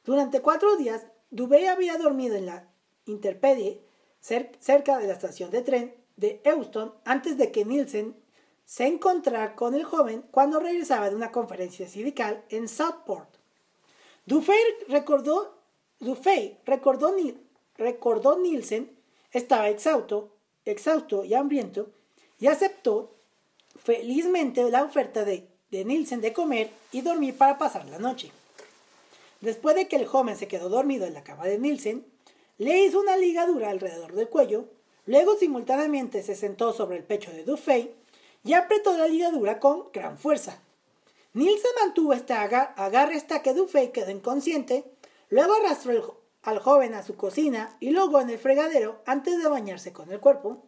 Durante 0.03 0.41
cuatro 0.41 0.75
días, 0.75 1.05
Dubé 1.29 1.69
había 1.69 1.97
dormido 1.97 2.35
en 2.35 2.47
la 2.47 2.67
Interpedie, 3.05 3.81
cerca 4.19 4.97
de 4.97 5.07
la 5.07 5.13
estación 5.13 5.51
de 5.51 5.61
tren 5.61 5.95
de 6.17 6.41
Euston, 6.43 6.93
antes 7.05 7.37
de 7.37 7.51
que 7.51 7.63
Nielsen 7.63 8.15
se 8.69 8.85
encontrara 8.85 9.55
con 9.55 9.73
el 9.73 9.83
joven 9.83 10.23
cuando 10.29 10.59
regresaba 10.59 11.09
de 11.09 11.15
una 11.15 11.31
conferencia 11.31 11.87
sindical 11.87 12.43
en 12.49 12.67
Southport. 12.67 13.27
Dufay 14.27 14.59
recordó, 14.87 15.57
Dufay 15.99 16.59
recordó, 16.67 17.15
recordó 17.77 18.37
Nielsen 18.37 18.95
estaba 19.31 19.69
exhausto, 19.69 20.35
exhausto 20.65 21.23
y 21.23 21.33
hambriento 21.33 21.89
y 22.39 22.45
aceptó 22.45 23.15
felizmente 23.83 24.69
la 24.69 24.83
oferta 24.83 25.25
de 25.25 25.49
de 25.71 25.85
Nielsen 25.85 26.21
de 26.21 26.33
comer 26.33 26.69
y 26.91 27.01
dormir 27.01 27.37
para 27.37 27.57
pasar 27.57 27.85
la 27.85 27.99
noche. 27.99 28.31
Después 29.41 29.75
de 29.75 29.87
que 29.87 29.95
el 29.95 30.05
joven 30.05 30.35
se 30.35 30.47
quedó 30.47 30.69
dormido 30.69 31.05
en 31.05 31.13
la 31.13 31.23
cama 31.23 31.45
de 31.45 31.57
Nielsen, 31.57 32.05
le 32.57 32.83
hizo 32.83 32.99
una 32.99 33.17
ligadura 33.17 33.69
alrededor 33.69 34.13
del 34.13 34.29
cuello, 34.29 34.65
luego 35.05 35.37
simultáneamente 35.37 36.23
se 36.23 36.35
sentó 36.35 36.73
sobre 36.73 36.97
el 36.97 37.03
pecho 37.03 37.31
de 37.31 37.43
Dufay 37.43 37.93
y 38.43 38.53
apretó 38.53 38.97
la 38.97 39.07
ligadura 39.07 39.59
con 39.59 39.91
gran 39.91 40.17
fuerza. 40.17 40.61
Nielsen 41.33 41.71
mantuvo 41.83 42.13
este 42.13 42.33
agarre 42.33 43.15
hasta 43.15 43.41
que 43.41 43.53
Dufay 43.53 43.91
quedó 43.91 44.11
inconsciente, 44.11 44.85
luego 45.29 45.53
arrastró 45.53 46.21
al 46.41 46.59
joven 46.59 46.93
a 46.93 47.03
su 47.03 47.15
cocina 47.15 47.75
y 47.79 47.91
luego 47.91 48.19
en 48.19 48.29
el 48.29 48.39
fregadero 48.39 49.01
antes 49.05 49.37
de 49.37 49.47
bañarse 49.47 49.93
con 49.93 50.11
el 50.11 50.19
cuerpo, 50.19 50.65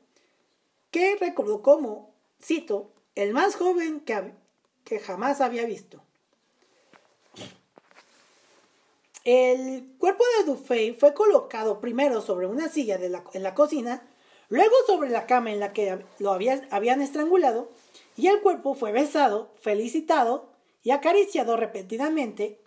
que 0.91 1.15
recordó 1.19 1.61
como, 1.61 2.13
cito, 2.41 2.91
el 3.15 3.33
más 3.33 3.55
joven 3.55 4.01
que, 4.01 4.33
que 4.83 4.99
jamás 4.99 5.41
había 5.41 5.65
visto. 5.65 6.01
El 9.23 9.95
cuerpo 9.99 10.23
de 10.37 10.45
Dufay 10.45 10.93
fue 10.93 11.13
colocado 11.13 11.79
primero 11.79 12.21
sobre 12.21 12.47
una 12.47 12.69
silla 12.69 12.99
en 13.33 13.43
la 13.43 13.53
cocina, 13.53 14.07
luego 14.51 14.75
sobre 14.85 15.09
la 15.09 15.25
cama 15.25 15.51
en 15.51 15.59
la 15.59 15.73
que 15.73 16.05
lo 16.19 16.31
habían 16.31 17.01
estrangulado, 17.01 17.69
y 18.17 18.27
el 18.27 18.41
cuerpo 18.41 18.75
fue 18.75 18.91
besado, 18.91 19.49
felicitado 19.61 20.49
y 20.83 20.91
acariciado 20.91 21.55
repentinamente 21.55 22.59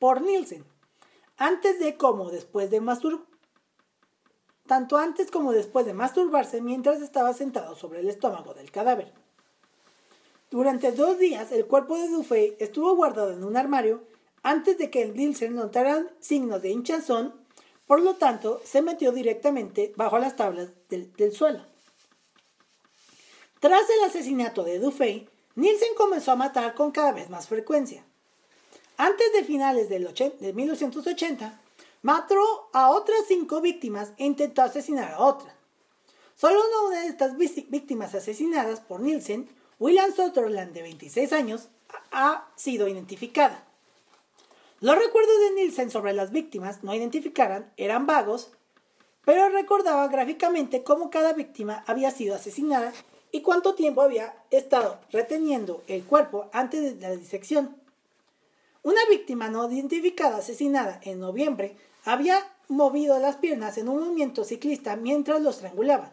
por 0.00 0.20
Nielsen, 0.20 0.64
antes 1.38 1.78
de 1.78 1.96
como 1.96 2.30
después 2.30 2.70
de 2.70 2.82
tanto 4.66 4.98
antes 4.98 5.30
como 5.30 5.52
después 5.52 5.86
de 5.86 5.94
masturbarse 5.94 6.60
mientras 6.60 7.00
estaba 7.00 7.32
sentado 7.32 7.76
sobre 7.76 8.00
el 8.00 8.08
estómago 8.08 8.52
del 8.52 8.72
cadáver. 8.72 9.12
Durante 10.50 10.90
dos 10.90 11.18
días, 11.18 11.52
el 11.52 11.66
cuerpo 11.66 11.96
de 11.96 12.08
Dufay 12.08 12.56
estuvo 12.58 12.96
guardado 12.96 13.30
en 13.30 13.44
un 13.44 13.56
armario 13.56 14.02
antes 14.42 14.78
de 14.78 14.90
que 14.90 15.02
el 15.02 15.14
Nielsen 15.14 15.54
notara 15.54 16.06
signos 16.18 16.60
de 16.62 16.70
hinchazón, 16.70 17.45
por 17.86 18.00
lo 18.00 18.14
tanto, 18.14 18.60
se 18.64 18.82
metió 18.82 19.12
directamente 19.12 19.92
bajo 19.96 20.18
las 20.18 20.36
tablas 20.36 20.70
del, 20.88 21.32
suelo. 21.32 21.64
Tras 23.60 23.88
el 23.88 24.04
asesinato 24.04 24.64
de 24.64 24.78
Dufay, 24.78 25.28
Nielsen 25.54 25.94
comenzó 25.96 26.32
a 26.32 26.36
matar 26.36 26.74
con 26.74 26.90
cada 26.90 27.12
vez 27.12 27.30
más 27.30 27.48
frecuencia. 27.48 28.04
Antes 28.96 29.32
de 29.32 29.44
finales 29.44 29.88
del 29.88 30.12
de 30.12 30.52
1980, 30.52 31.60
mató 32.02 32.70
a 32.72 32.90
otras 32.90 33.20
cinco 33.28 33.60
víctimas 33.60 34.12
e 34.16 34.24
intentó 34.24 34.62
asesinar 34.62 35.12
a 35.12 35.20
otra. 35.20 35.54
Solo 36.34 36.60
una 36.88 37.00
de 37.00 37.08
estas 37.08 37.36
víctimas 37.36 38.14
asesinadas 38.14 38.80
por 38.80 39.00
Nielsen, 39.00 39.48
William 39.78 40.14
Sutherland, 40.14 40.72
de 40.72 40.82
26 40.82 41.32
años, 41.32 41.68
ha 42.10 42.48
sido 42.56 42.88
identificada. 42.88 43.65
Los 44.80 44.98
recuerdos 44.98 45.38
de 45.40 45.54
Nielsen 45.54 45.90
sobre 45.90 46.12
las 46.12 46.32
víctimas 46.32 46.84
no 46.84 46.94
identificadas 46.94 47.64
eran 47.78 48.06
vagos, 48.06 48.50
pero 49.24 49.48
recordaba 49.48 50.06
gráficamente 50.08 50.82
cómo 50.82 51.08
cada 51.08 51.32
víctima 51.32 51.82
había 51.86 52.10
sido 52.10 52.34
asesinada 52.34 52.92
y 53.32 53.40
cuánto 53.40 53.74
tiempo 53.74 54.02
había 54.02 54.34
estado 54.50 54.98
reteniendo 55.10 55.82
el 55.88 56.04
cuerpo 56.04 56.50
antes 56.52 56.82
de 56.82 57.00
la 57.00 57.16
disección. 57.16 57.76
Una 58.82 59.00
víctima 59.08 59.48
no 59.48 59.70
identificada 59.70 60.36
asesinada 60.36 61.00
en 61.02 61.20
noviembre 61.20 61.76
había 62.04 62.38
movido 62.68 63.18
las 63.18 63.36
piernas 63.36 63.78
en 63.78 63.88
un 63.88 64.00
movimiento 64.00 64.44
ciclista 64.44 64.94
mientras 64.94 65.40
lo 65.40 65.50
estrangulaba. 65.50 66.12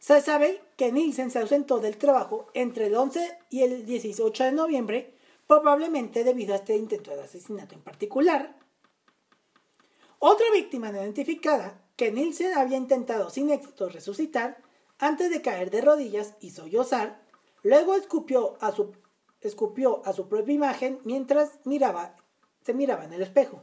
Se 0.00 0.20
sabe 0.20 0.60
que 0.76 0.92
Nielsen 0.92 1.30
se 1.30 1.38
ausentó 1.38 1.78
del 1.78 1.96
trabajo 1.96 2.48
entre 2.54 2.88
el 2.88 2.96
11 2.96 3.38
y 3.50 3.62
el 3.62 3.86
18 3.86 4.44
de 4.44 4.52
noviembre, 4.52 5.13
probablemente 5.46 6.24
debido 6.24 6.54
a 6.54 6.56
este 6.56 6.76
intento 6.76 7.10
de 7.10 7.22
asesinato 7.22 7.74
en 7.74 7.82
particular. 7.82 8.56
Otra 10.18 10.46
víctima 10.52 10.90
no 10.90 11.02
identificada, 11.02 11.80
que 11.96 12.10
Nielsen 12.10 12.54
había 12.54 12.76
intentado 12.76 13.30
sin 13.30 13.50
éxito 13.50 13.88
resucitar 13.88 14.58
antes 14.98 15.30
de 15.30 15.42
caer 15.42 15.70
de 15.70 15.80
rodillas 15.80 16.34
y 16.40 16.50
sollozar, 16.50 17.22
luego 17.62 17.94
escupió 17.94 18.56
a 18.60 18.72
su, 18.72 18.92
escupió 19.40 20.02
a 20.04 20.12
su 20.12 20.28
propia 20.28 20.54
imagen 20.54 20.98
mientras 21.04 21.50
miraba, 21.64 22.16
se 22.64 22.74
miraba 22.74 23.04
en 23.04 23.12
el 23.12 23.22
espejo. 23.22 23.62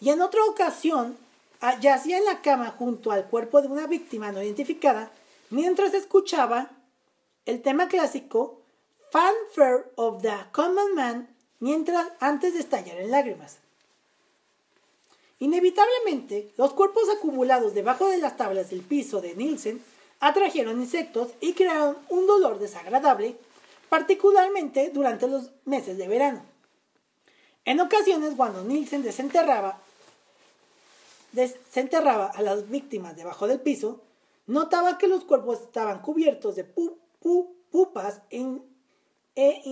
Y 0.00 0.10
en 0.10 0.20
otra 0.20 0.44
ocasión, 0.44 1.16
Ah, 1.60 1.76
yacía 1.80 2.18
en 2.18 2.24
la 2.24 2.40
cama 2.40 2.70
junto 2.78 3.10
al 3.10 3.26
cuerpo 3.26 3.60
de 3.60 3.66
una 3.66 3.88
víctima 3.88 4.30
no 4.30 4.40
identificada 4.40 5.10
mientras 5.50 5.92
escuchaba 5.92 6.70
el 7.46 7.62
tema 7.62 7.88
clásico 7.88 8.62
Fanfare 9.10 9.90
of 9.96 10.22
the 10.22 10.34
Common 10.52 10.94
Man 10.94 11.28
mientras 11.60 12.08
antes 12.20 12.54
de 12.54 12.60
estallar 12.60 12.98
en 12.98 13.10
lágrimas. 13.10 13.58
Inevitablemente, 15.38 16.52
los 16.56 16.72
cuerpos 16.72 17.04
acumulados 17.16 17.74
debajo 17.74 18.08
de 18.08 18.18
las 18.18 18.36
tablas 18.36 18.70
del 18.70 18.82
piso 18.82 19.20
de 19.20 19.34
Nielsen 19.34 19.82
atrajeron 20.20 20.80
insectos 20.80 21.28
y 21.40 21.52
crearon 21.52 21.96
un 22.08 22.26
dolor 22.26 22.58
desagradable, 22.58 23.36
particularmente 23.88 24.90
durante 24.90 25.28
los 25.28 25.50
meses 25.64 25.96
de 25.96 26.08
verano. 26.08 26.42
En 27.64 27.80
ocasiones, 27.80 28.34
cuando 28.36 28.64
Nielsen 28.64 29.02
desenterraba 29.02 29.80
se 31.34 31.80
enterraba 31.80 32.26
a 32.26 32.42
las 32.42 32.68
víctimas 32.68 33.14
debajo 33.16 33.46
del 33.46 33.60
piso, 33.60 34.00
notaba 34.46 34.98
que 34.98 35.08
los 35.08 35.24
cuerpos 35.24 35.60
estaban 35.60 36.00
cubiertos 36.00 36.56
de 36.56 36.64
pupas 37.70 38.22
e 39.38 39.62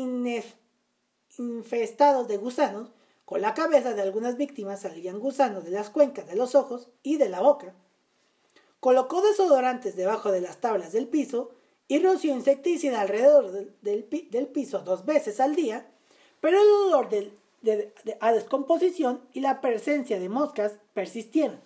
infestados 1.38 2.28
de 2.28 2.36
gusanos. 2.36 2.90
Con 3.24 3.40
la 3.40 3.52
cabeza 3.52 3.94
de 3.94 4.02
algunas 4.02 4.36
víctimas 4.36 4.82
salían 4.82 5.18
gusanos 5.18 5.64
de 5.64 5.72
las 5.72 5.90
cuencas 5.90 6.28
de 6.28 6.36
los 6.36 6.54
ojos 6.54 6.88
y 7.02 7.16
de 7.16 7.28
la 7.28 7.40
boca. 7.40 7.74
Colocó 8.78 9.22
desodorantes 9.22 9.96
debajo 9.96 10.30
de 10.30 10.40
las 10.40 10.60
tablas 10.60 10.92
del 10.92 11.08
piso 11.08 11.50
y 11.88 11.98
roció 11.98 12.32
insecticida 12.32 13.00
alrededor 13.00 13.50
del, 13.82 14.04
piso 14.52 14.78
dos 14.78 15.04
veces 15.04 15.40
al 15.40 15.56
día, 15.56 15.90
pero 16.40 16.62
el 16.62 16.68
olor 16.68 17.08
del 17.08 17.36
a 18.20 18.30
descomposición 18.30 19.20
y 19.32 19.40
la 19.40 19.60
presencia 19.60 20.20
de 20.20 20.28
moscas 20.28 20.74
persistieron. 20.94 21.58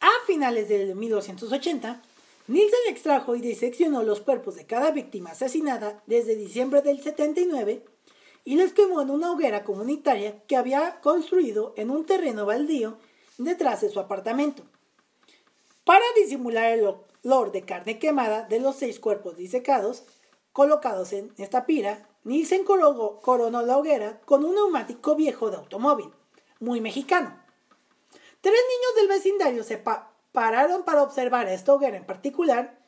A 0.00 0.10
finales 0.26 0.68
de 0.68 0.96
1280, 0.96 2.02
Nielsen 2.48 2.80
extrajo 2.88 3.36
y 3.36 3.40
diseccionó 3.40 4.02
los 4.02 4.20
cuerpos 4.20 4.56
de 4.56 4.66
cada 4.66 4.90
víctima 4.90 5.30
asesinada 5.30 6.02
desde 6.06 6.34
diciembre 6.34 6.82
del 6.82 7.00
79 7.00 7.84
y 8.44 8.56
los 8.56 8.72
quemó 8.72 9.00
en 9.00 9.10
una 9.10 9.30
hoguera 9.30 9.62
comunitaria 9.62 10.42
que 10.48 10.56
había 10.56 11.00
construido 11.00 11.72
en 11.76 11.90
un 11.90 12.04
terreno 12.04 12.44
baldío 12.44 12.98
detrás 13.38 13.80
de 13.80 13.90
su 13.90 14.00
apartamento. 14.00 14.64
Para 15.84 16.04
disimular 16.16 16.72
el 16.72 16.96
olor 17.24 17.52
de 17.52 17.62
carne 17.62 17.98
quemada 18.00 18.44
de 18.48 18.58
los 18.58 18.76
seis 18.76 18.98
cuerpos 18.98 19.36
disecados 19.36 20.04
colocados 20.52 21.12
en 21.12 21.32
esta 21.38 21.64
pira, 21.64 22.08
Nielsen 22.24 22.64
coronó 22.64 23.62
la 23.62 23.78
hoguera 23.78 24.20
con 24.24 24.44
un 24.44 24.54
neumático 24.54 25.14
viejo 25.14 25.50
de 25.50 25.56
automóvil, 25.56 26.10
muy 26.60 26.80
mexicano. 26.80 27.40
Tres 28.40 28.54
niños 28.54 28.96
del 28.96 29.08
vecindario 29.08 29.64
se 29.64 29.78
pararon 30.32 30.84
para 30.84 31.02
observar 31.02 31.46
a 31.46 31.54
esta 31.54 31.72
hoguera 31.72 31.96
en 31.96 32.06
particular, 32.06 32.78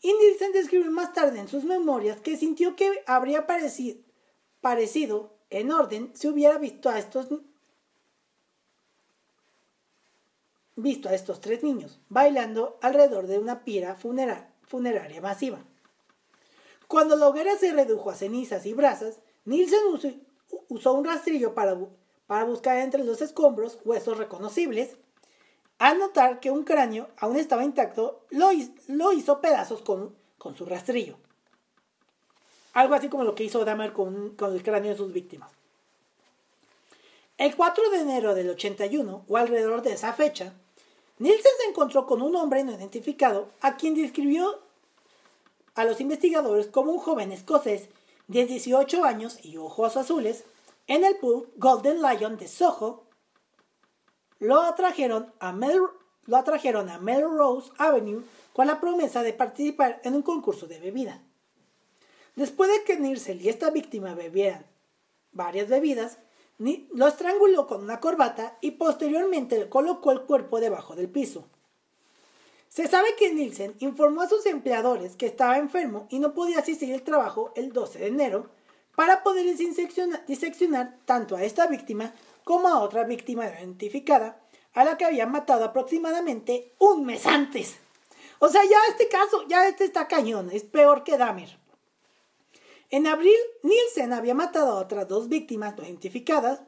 y 0.00 0.12
Nielsen 0.12 0.52
describió 0.52 0.90
más 0.90 1.12
tarde 1.12 1.38
en 1.38 1.48
sus 1.48 1.64
memorias 1.64 2.20
que 2.20 2.36
sintió 2.36 2.76
que 2.76 3.02
habría 3.06 3.46
parecido, 3.46 4.00
parecido 4.60 5.38
en 5.50 5.70
orden 5.70 6.10
si 6.14 6.28
hubiera 6.28 6.58
visto 6.58 6.90
a 6.90 6.98
estos 6.98 7.28
visto 10.76 11.08
a 11.08 11.14
estos 11.14 11.40
tres 11.40 11.62
niños 11.62 12.00
bailando 12.08 12.78
alrededor 12.82 13.28
de 13.28 13.38
una 13.38 13.64
pira 13.64 13.96
funeraria 13.96 15.20
masiva. 15.20 15.64
Cuando 16.88 17.16
la 17.16 17.28
hoguera 17.28 17.56
se 17.56 17.72
redujo 17.72 18.10
a 18.10 18.14
cenizas 18.14 18.66
y 18.66 18.72
brasas, 18.72 19.20
Nielsen 19.44 19.80
usó, 20.68 20.92
un 20.92 21.04
rastrillo 21.04 21.54
para, 21.54 21.76
para 22.26 22.44
buscar 22.44 22.78
entre 22.78 23.04
los 23.04 23.22
escombros 23.22 23.78
huesos 23.84 24.18
reconocibles. 24.18 24.96
Al 25.84 25.98
notar 25.98 26.40
que 26.40 26.50
un 26.50 26.64
cráneo 26.64 27.10
aún 27.18 27.36
estaba 27.36 27.62
intacto, 27.62 28.24
lo, 28.30 28.52
hizo 29.12 29.42
pedazos 29.42 29.82
con, 29.82 30.16
su 30.56 30.64
rastrillo. 30.64 31.18
Algo 32.72 32.94
así 32.94 33.10
como 33.10 33.22
lo 33.22 33.34
que 33.34 33.44
hizo 33.44 33.66
Dahmer 33.66 33.92
con, 33.92 34.30
con 34.30 34.54
el 34.54 34.62
cráneo 34.62 34.92
de 34.92 34.96
sus 34.96 35.12
víctimas. 35.12 35.52
El 37.36 37.54
4 37.54 37.90
de 37.90 37.98
enero 37.98 38.34
del 38.34 38.48
81, 38.48 39.26
o 39.28 39.36
alrededor 39.36 39.82
de 39.82 39.92
esa 39.92 40.14
fecha, 40.14 40.54
Nielsen 41.18 41.52
se 41.60 41.68
encontró 41.68 42.06
con 42.06 42.22
un 42.22 42.34
hombre 42.34 42.64
no 42.64 42.72
identificado 42.72 43.50
a 43.60 43.76
quien 43.76 43.94
describió 43.94 44.60
a 45.74 45.84
los 45.84 46.00
investigadores 46.00 46.66
como 46.68 46.92
un 46.92 46.98
joven 46.98 47.30
escocés 47.30 47.90
de 48.28 48.46
18 48.46 49.04
años 49.04 49.38
y 49.44 49.58
ojos 49.58 49.98
azules 49.98 50.44
en 50.86 51.04
el 51.04 51.16
pub 51.16 51.52
Golden 51.58 52.00
Lion 52.00 52.38
de 52.38 52.48
Soho. 52.48 53.03
Lo 54.44 54.60
atrajeron 54.60 55.32
a, 55.40 55.52
lo 55.52 56.36
atrajeron 56.36 56.90
a 56.90 56.98
Melrose 56.98 57.72
Avenue 57.78 58.22
con 58.52 58.66
la 58.66 58.78
promesa 58.78 59.22
de 59.22 59.32
participar 59.32 60.02
en 60.04 60.14
un 60.14 60.20
concurso 60.20 60.66
de 60.66 60.78
bebida. 60.78 61.22
Después 62.36 62.70
de 62.70 62.84
que 62.84 62.98
Nirsel 62.98 63.40
y 63.40 63.48
esta 63.48 63.70
víctima 63.70 64.14
bebieran 64.14 64.66
varias 65.32 65.68
bebidas, 65.68 66.18
lo 66.58 67.08
estranguló 67.08 67.66
con 67.66 67.82
una 67.82 68.00
corbata 68.00 68.58
y 68.60 68.72
posteriormente 68.72 69.70
colocó 69.70 70.12
el 70.12 70.20
cuerpo 70.20 70.60
debajo 70.60 70.94
del 70.94 71.08
piso. 71.08 71.46
Se 72.68 72.86
sabe 72.86 73.16
que 73.16 73.32
Nielsen 73.32 73.76
informó 73.78 74.20
a 74.20 74.28
sus 74.28 74.44
empleadores 74.44 75.16
que 75.16 75.24
estaba 75.24 75.56
enfermo 75.56 76.06
y 76.10 76.18
no 76.18 76.34
podía 76.34 76.58
asistir 76.58 76.92
al 76.92 77.02
trabajo 77.02 77.54
el 77.56 77.72
12 77.72 77.98
de 77.98 78.06
enero 78.08 78.50
para 78.94 79.22
poder 79.22 79.46
diseccionar 80.26 80.98
tanto 81.06 81.34
a 81.34 81.44
esta 81.44 81.66
víctima 81.66 82.12
como 82.44 82.68
a 82.68 82.80
otra 82.80 83.04
víctima 83.04 83.46
identificada 83.46 84.40
a 84.74 84.84
la 84.84 84.96
que 84.96 85.04
había 85.04 85.26
matado 85.26 85.64
aproximadamente 85.64 86.72
un 86.78 87.04
mes 87.04 87.26
antes. 87.26 87.76
O 88.38 88.48
sea, 88.48 88.62
ya 88.64 88.78
este 88.90 89.08
caso, 89.08 89.46
ya 89.48 89.66
este 89.68 89.84
está 89.84 90.06
cañón, 90.08 90.50
es 90.52 90.64
peor 90.64 91.04
que 91.04 91.16
Dahmer. 91.16 91.58
En 92.90 93.06
abril, 93.06 93.36
Nielsen 93.62 94.12
había 94.12 94.34
matado 94.34 94.72
a 94.72 94.80
otras 94.80 95.08
dos 95.08 95.28
víctimas 95.28 95.76
no 95.76 95.84
identificadas, 95.84 96.60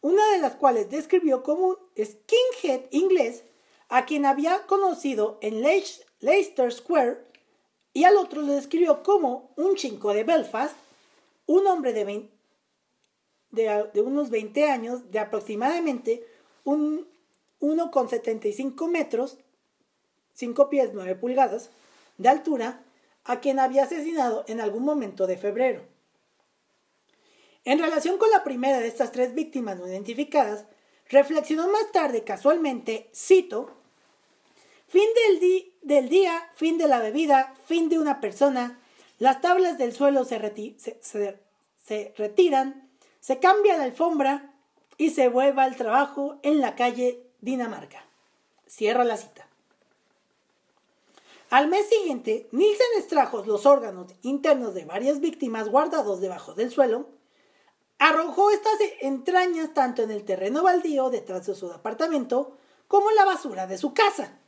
una 0.00 0.24
de 0.32 0.38
las 0.38 0.54
cuales 0.54 0.90
describió 0.90 1.42
como 1.42 1.66
un 1.68 1.76
skinhead 1.96 2.82
inglés 2.90 3.44
a 3.88 4.04
quien 4.04 4.26
había 4.26 4.66
conocido 4.66 5.38
en 5.40 5.62
Leicester 5.62 6.72
Square 6.72 7.24
y 7.92 8.04
al 8.04 8.16
otro 8.16 8.42
lo 8.42 8.52
describió 8.52 9.02
como 9.02 9.50
un 9.56 9.74
chinco 9.74 10.12
de 10.12 10.24
Belfast, 10.24 10.76
un 11.46 11.66
hombre 11.66 11.92
de, 11.92 12.28
de, 13.50 14.00
unos 14.02 14.30
20 14.30 14.70
años, 14.70 15.10
de 15.10 15.18
aproximadamente 15.18 16.24
un 16.64 17.08
1,75 17.60 18.88
metros, 18.88 19.38
5 20.34 20.70
pies 20.70 20.90
9 20.92 21.16
pulgadas 21.16 21.70
de 22.18 22.28
altura, 22.28 22.84
a 23.24 23.40
quien 23.40 23.58
había 23.58 23.84
asesinado 23.84 24.44
en 24.48 24.60
algún 24.60 24.84
momento 24.84 25.26
de 25.26 25.36
febrero. 25.36 25.82
En 27.64 27.78
relación 27.78 28.16
con 28.18 28.30
la 28.30 28.44
primera 28.44 28.78
de 28.78 28.88
estas 28.88 29.12
tres 29.12 29.34
víctimas 29.34 29.78
no 29.78 29.86
identificadas, 29.86 30.64
reflexionó 31.08 31.68
más 31.68 31.92
tarde 31.92 32.24
casualmente, 32.24 33.10
cito, 33.14 33.74
Fin 34.88 35.04
del, 35.14 35.72
del 35.82 36.08
día, 36.08 36.50
fin 36.54 36.78
de 36.78 36.88
la 36.88 37.00
bebida, 37.00 37.54
fin 37.66 37.90
de 37.90 37.98
una 37.98 38.20
persona, 38.20 38.80
Las 39.18 39.42
tablas 39.42 39.76
del 39.76 39.92
suelo 39.92 40.24
se, 40.24 40.38
se 41.02 42.14
retiran, 42.16 42.87
se 43.20 43.38
cambia 43.38 43.76
la 43.76 43.84
alfombra 43.84 44.54
y 44.96 45.10
se 45.10 45.28
vuelve 45.28 45.62
al 45.62 45.76
trabajo 45.76 46.38
en 46.42 46.60
la 46.60 46.74
calle 46.74 47.22
Dinamarca. 47.40 48.04
Cierra 48.66 49.04
la 49.04 49.16
cita. 49.16 49.46
Al 51.50 51.68
mes 51.68 51.88
siguiente, 51.88 52.48
Nielsen 52.52 52.86
extrajo 52.98 53.42
los 53.46 53.64
órganos 53.64 54.12
internos 54.22 54.74
de 54.74 54.84
varias 54.84 55.20
víctimas 55.20 55.68
guardados 55.68 56.20
debajo 56.20 56.52
del 56.52 56.70
suelo, 56.70 57.06
arrojó 57.98 58.50
estas 58.50 58.78
entrañas 59.00 59.72
tanto 59.72 60.02
en 60.02 60.10
el 60.10 60.24
terreno 60.24 60.62
baldío 60.62 61.08
detrás 61.08 61.46
de 61.46 61.54
su 61.54 61.72
apartamento 61.72 62.56
como 62.86 63.08
en 63.08 63.16
la 63.16 63.24
basura 63.24 63.66
de 63.66 63.78
su 63.78 63.94
casa. 63.94 64.38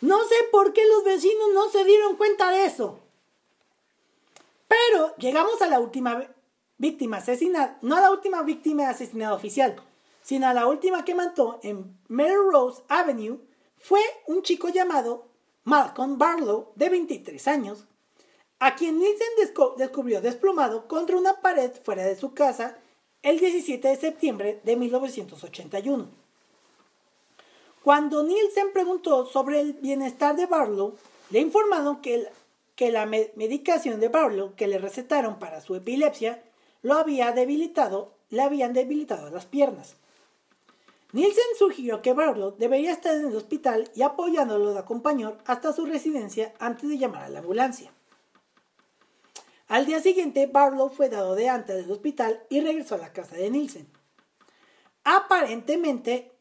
No 0.00 0.24
sé 0.24 0.34
por 0.50 0.72
qué 0.72 0.84
los 0.86 1.04
vecinos 1.04 1.48
no 1.54 1.70
se 1.70 1.84
dieron 1.84 2.16
cuenta 2.16 2.50
de 2.50 2.64
eso. 2.64 2.98
Pero 4.66 5.14
llegamos 5.16 5.62
a 5.62 5.66
la 5.66 5.80
última 5.80 6.24
víctima 6.78 7.18
asesinada, 7.18 7.78
no 7.82 7.96
a 7.96 8.00
la 8.00 8.10
última 8.10 8.42
víctima 8.42 8.88
asesinada 8.88 9.34
oficial, 9.34 9.76
sino 10.22 10.46
a 10.46 10.54
la 10.54 10.66
última 10.66 11.04
que 11.04 11.14
mató 11.14 11.60
en 11.62 11.98
Melrose 12.08 12.82
Avenue, 12.88 13.40
fue 13.76 14.00
un 14.26 14.42
chico 14.42 14.68
llamado 14.68 15.26
Malcolm 15.64 16.18
Barlow, 16.18 16.72
de 16.76 16.88
23 16.88 17.48
años, 17.48 17.84
a 18.60 18.74
quien 18.74 18.98
Nielsen 18.98 19.28
descubrió 19.76 20.20
desplomado 20.20 20.88
contra 20.88 21.16
una 21.16 21.40
pared 21.40 21.70
fuera 21.84 22.04
de 22.04 22.16
su 22.16 22.34
casa 22.34 22.78
el 23.22 23.38
17 23.38 23.86
de 23.86 23.96
septiembre 23.96 24.60
de 24.64 24.76
1981. 24.76 26.08
Cuando 27.84 28.22
Nielsen 28.22 28.72
preguntó 28.72 29.26
sobre 29.26 29.60
el 29.60 29.74
bienestar 29.74 30.36
de 30.36 30.46
Barlow, 30.46 30.96
le 31.30 31.40
informaron 31.40 32.00
que, 32.00 32.26
que 32.74 32.90
la 32.90 33.06
medicación 33.06 34.00
de 34.00 34.08
Barlow 34.08 34.54
que 34.56 34.66
le 34.66 34.78
recetaron 34.78 35.38
para 35.38 35.60
su 35.60 35.74
epilepsia 35.74 36.42
lo 36.82 36.94
había 36.94 37.32
debilitado, 37.32 38.14
le 38.30 38.42
habían 38.42 38.72
debilitado 38.72 39.30
las 39.30 39.46
piernas. 39.46 39.96
Nielsen 41.12 41.44
sugirió 41.58 42.02
que 42.02 42.12
Barlow 42.12 42.56
debería 42.58 42.92
estar 42.92 43.14
en 43.14 43.28
el 43.28 43.36
hospital 43.36 43.90
y 43.94 44.02
apoyándolo 44.02 44.74
de 44.74 44.78
acompañar 44.78 45.38
hasta 45.46 45.72
su 45.72 45.86
residencia 45.86 46.52
antes 46.58 46.88
de 46.88 46.98
llamar 46.98 47.24
a 47.24 47.28
la 47.30 47.38
ambulancia. 47.38 47.90
Al 49.68 49.86
día 49.86 50.00
siguiente, 50.00 50.46
Barlow 50.46 50.90
fue 50.90 51.08
dado 51.08 51.34
de 51.34 51.48
alta 51.48 51.74
del 51.74 51.90
hospital 51.90 52.42
y 52.50 52.60
regresó 52.60 52.94
a 52.94 52.98
la 52.98 53.12
casa 53.12 53.36
de 53.36 53.50
Nielsen. 53.50 53.88
Aparentemente, 55.04 56.32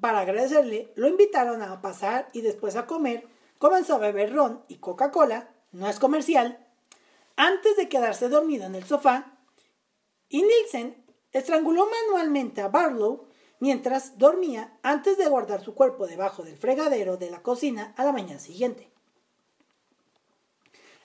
para 0.00 0.20
agradecerle, 0.20 0.92
lo 0.96 1.08
invitaron 1.08 1.62
a 1.62 1.80
pasar 1.80 2.28
y 2.32 2.40
después 2.40 2.76
a 2.76 2.86
comer. 2.86 3.26
Comenzó 3.58 3.94
a 3.94 3.98
beber 3.98 4.34
ron 4.34 4.62
y 4.68 4.76
Coca-Cola, 4.76 5.50
no 5.72 5.88
es 5.88 5.98
comercial, 5.98 6.65
antes 7.36 7.76
de 7.76 7.88
quedarse 7.88 8.28
dormido 8.28 8.66
en 8.66 8.74
el 8.74 8.84
sofá. 8.84 9.38
Y 10.28 10.42
Nielsen 10.42 11.06
Estranguló 11.36 11.86
manualmente 11.86 12.62
a 12.62 12.68
Barlow 12.68 13.28
mientras 13.60 14.16
dormía 14.16 14.78
antes 14.82 15.18
de 15.18 15.26
guardar 15.26 15.62
su 15.62 15.74
cuerpo 15.74 16.06
debajo 16.06 16.42
del 16.42 16.56
fregadero 16.56 17.18
de 17.18 17.30
la 17.30 17.42
cocina 17.42 17.92
a 17.98 18.04
la 18.04 18.12
mañana 18.12 18.40
siguiente. 18.40 18.88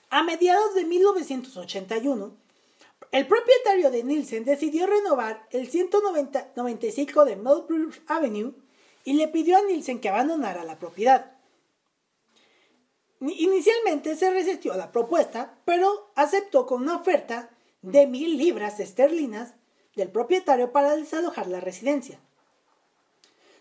A 0.08 0.22
mediados 0.22 0.74
de 0.74 0.86
1981, 0.86 2.34
el 3.10 3.26
propietario 3.26 3.90
de 3.90 4.04
Nielsen 4.04 4.46
decidió 4.46 4.86
renovar 4.86 5.46
el 5.50 5.68
195 5.68 7.26
de 7.26 7.36
Melbourne 7.36 7.94
Avenue 8.06 8.54
y 9.04 9.12
le 9.12 9.28
pidió 9.28 9.58
a 9.58 9.62
Nielsen 9.62 10.00
que 10.00 10.08
abandonara 10.08 10.64
la 10.64 10.78
propiedad. 10.78 11.36
Inicialmente 13.30 14.16
se 14.16 14.30
resistió 14.30 14.72
a 14.72 14.76
la 14.76 14.90
propuesta, 14.90 15.56
pero 15.64 16.10
aceptó 16.16 16.66
con 16.66 16.82
una 16.82 16.96
oferta 16.96 17.50
de 17.80 18.08
mil 18.08 18.36
libras 18.36 18.80
esterlinas 18.80 19.54
del 19.94 20.10
propietario 20.10 20.72
para 20.72 20.96
desalojar 20.96 21.46
la 21.46 21.60
residencia. 21.60 22.18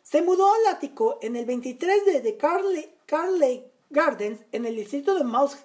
Se 0.02 0.24
mudó 0.24 0.52
al 0.52 0.76
ático 0.76 1.20
en 1.22 1.36
el 1.36 1.46
23 1.46 2.06
de, 2.06 2.22
de 2.22 2.38
Carley, 2.38 3.72
Gardens 3.92 4.42
en 4.52 4.66
el 4.66 4.76
distrito 4.76 5.14
de 5.14 5.24
Mouse, 5.24 5.58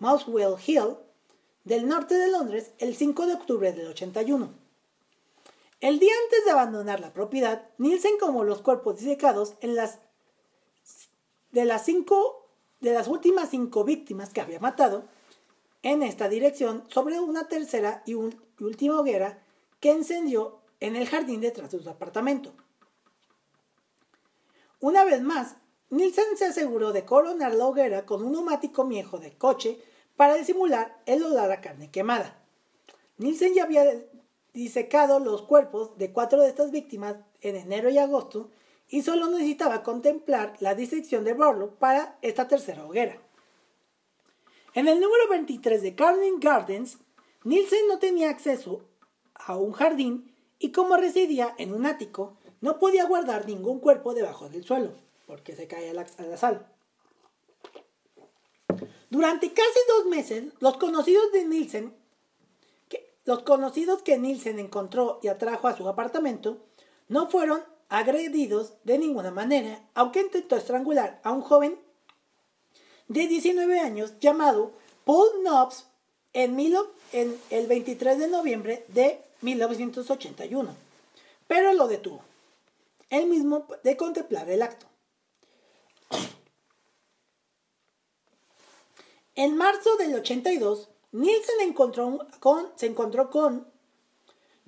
Mousewell 0.00 0.56
Hill 0.66 0.96
del 1.62 1.86
norte 1.86 2.16
de 2.16 2.30
Londres 2.30 2.72
el 2.78 2.96
5 2.96 3.26
de 3.26 3.34
octubre 3.34 3.72
del 3.72 3.86
81. 3.88 4.52
El 5.80 5.98
día 6.00 6.12
antes 6.24 6.44
de 6.44 6.50
abandonar 6.50 7.00
la 7.00 7.12
propiedad, 7.12 7.68
Nielsen 7.78 8.18
como 8.18 8.42
los 8.42 8.62
cuerpos 8.62 8.98
disecados 8.98 9.54
en 9.60 9.76
las 9.76 10.00
de 11.52 11.64
las 11.64 11.84
cinco 11.84 12.45
de 12.86 12.94
las 12.94 13.08
últimas 13.08 13.50
cinco 13.50 13.84
víctimas 13.84 14.32
que 14.32 14.40
había 14.40 14.60
matado 14.60 15.04
en 15.82 16.02
esta 16.02 16.28
dirección 16.28 16.84
sobre 16.88 17.18
una 17.20 17.48
tercera 17.48 18.02
y 18.06 18.14
última 18.14 19.00
hoguera 19.00 19.42
que 19.80 19.90
encendió 19.90 20.60
en 20.80 20.96
el 20.96 21.08
jardín 21.08 21.40
detrás 21.40 21.70
de 21.72 21.82
su 21.82 21.90
apartamento. 21.90 22.52
Una 24.80 25.04
vez 25.04 25.20
más, 25.20 25.56
Nielsen 25.90 26.36
se 26.36 26.46
aseguró 26.46 26.92
de 26.92 27.04
coronar 27.04 27.54
la 27.54 27.66
hoguera 27.66 28.06
con 28.06 28.22
un 28.22 28.32
neumático 28.32 28.84
viejo 28.84 29.18
de 29.18 29.36
coche 29.36 29.80
para 30.16 30.34
disimular 30.34 31.00
el 31.06 31.22
olor 31.22 31.50
a 31.50 31.60
carne 31.60 31.90
quemada. 31.90 32.38
Nielsen 33.18 33.54
ya 33.54 33.64
había 33.64 33.84
disecado 34.52 35.18
los 35.18 35.42
cuerpos 35.42 35.98
de 35.98 36.12
cuatro 36.12 36.40
de 36.40 36.48
estas 36.48 36.70
víctimas 36.70 37.16
en 37.40 37.56
enero 37.56 37.90
y 37.90 37.98
agosto 37.98 38.50
y 38.88 39.02
solo 39.02 39.28
necesitaba 39.28 39.82
contemplar 39.82 40.56
la 40.60 40.74
disección 40.74 41.24
de 41.24 41.34
Barlow 41.34 41.76
para 41.78 42.18
esta 42.22 42.48
tercera 42.48 42.84
hoguera. 42.86 43.20
En 44.74 44.88
el 44.88 45.00
número 45.00 45.28
23 45.30 45.82
de 45.82 45.94
Carling 45.94 46.38
Gardens, 46.38 46.98
Nielsen 47.44 47.88
no 47.88 47.98
tenía 47.98 48.30
acceso 48.30 48.84
a 49.34 49.56
un 49.56 49.72
jardín 49.72 50.34
y 50.58 50.72
como 50.72 50.96
residía 50.96 51.54
en 51.58 51.72
un 51.72 51.86
ático, 51.86 52.36
no 52.60 52.78
podía 52.78 53.06
guardar 53.06 53.46
ningún 53.46 53.80
cuerpo 53.80 54.14
debajo 54.14 54.48
del 54.48 54.64
suelo, 54.64 54.92
porque 55.26 55.54
se 55.54 55.66
caía 55.66 55.92
la, 55.92 56.06
a 56.18 56.22
la 56.22 56.36
sal. 56.36 56.66
Durante 59.10 59.52
casi 59.52 59.78
dos 59.88 60.06
meses, 60.06 60.44
los 60.60 60.76
conocidos 60.78 61.32
de 61.32 61.44
Nielsen, 61.44 61.94
los 63.24 63.42
conocidos 63.42 64.02
que 64.02 64.18
Nielsen 64.18 64.58
encontró 64.58 65.20
y 65.22 65.28
atrajo 65.28 65.68
a 65.68 65.76
su 65.76 65.88
apartamento, 65.88 66.66
no 67.08 67.28
fueron 67.28 67.62
agredidos 67.88 68.74
de 68.84 68.98
ninguna 68.98 69.30
manera, 69.30 69.80
aunque 69.94 70.20
intentó 70.20 70.56
estrangular 70.56 71.20
a 71.22 71.32
un 71.32 71.42
joven 71.42 71.78
de 73.08 73.26
19 73.26 73.78
años 73.78 74.14
llamado 74.20 74.72
Paul 75.04 75.28
Knobs 75.42 75.86
en, 76.32 76.58
en 77.12 77.40
el 77.50 77.66
23 77.66 78.18
de 78.18 78.28
noviembre 78.28 78.84
de 78.88 79.20
1981, 79.42 80.74
pero 81.46 81.72
lo 81.72 81.86
detuvo, 81.88 82.22
él 83.10 83.26
mismo 83.26 83.66
de 83.84 83.96
contemplar 83.96 84.50
el 84.50 84.62
acto. 84.62 84.86
En 89.34 89.56
marzo 89.56 89.96
del 89.96 90.14
82, 90.14 90.88
Nielsen 91.12 91.60
encontró 91.60 92.26
con, 92.40 92.70
se 92.76 92.86
encontró 92.86 93.30
con 93.30 93.70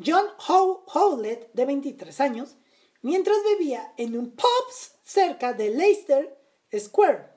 John 0.05 0.27
Howlett, 0.47 1.51
de 1.55 1.65
23 1.65 2.21
años, 2.21 2.57
mientras 3.03 3.37
bebía 3.45 3.93
en 3.97 4.17
un 4.17 4.31
pub 4.31 4.47
cerca 5.05 5.53
de 5.53 5.71
Leicester 5.71 6.39
Square. 6.77 7.29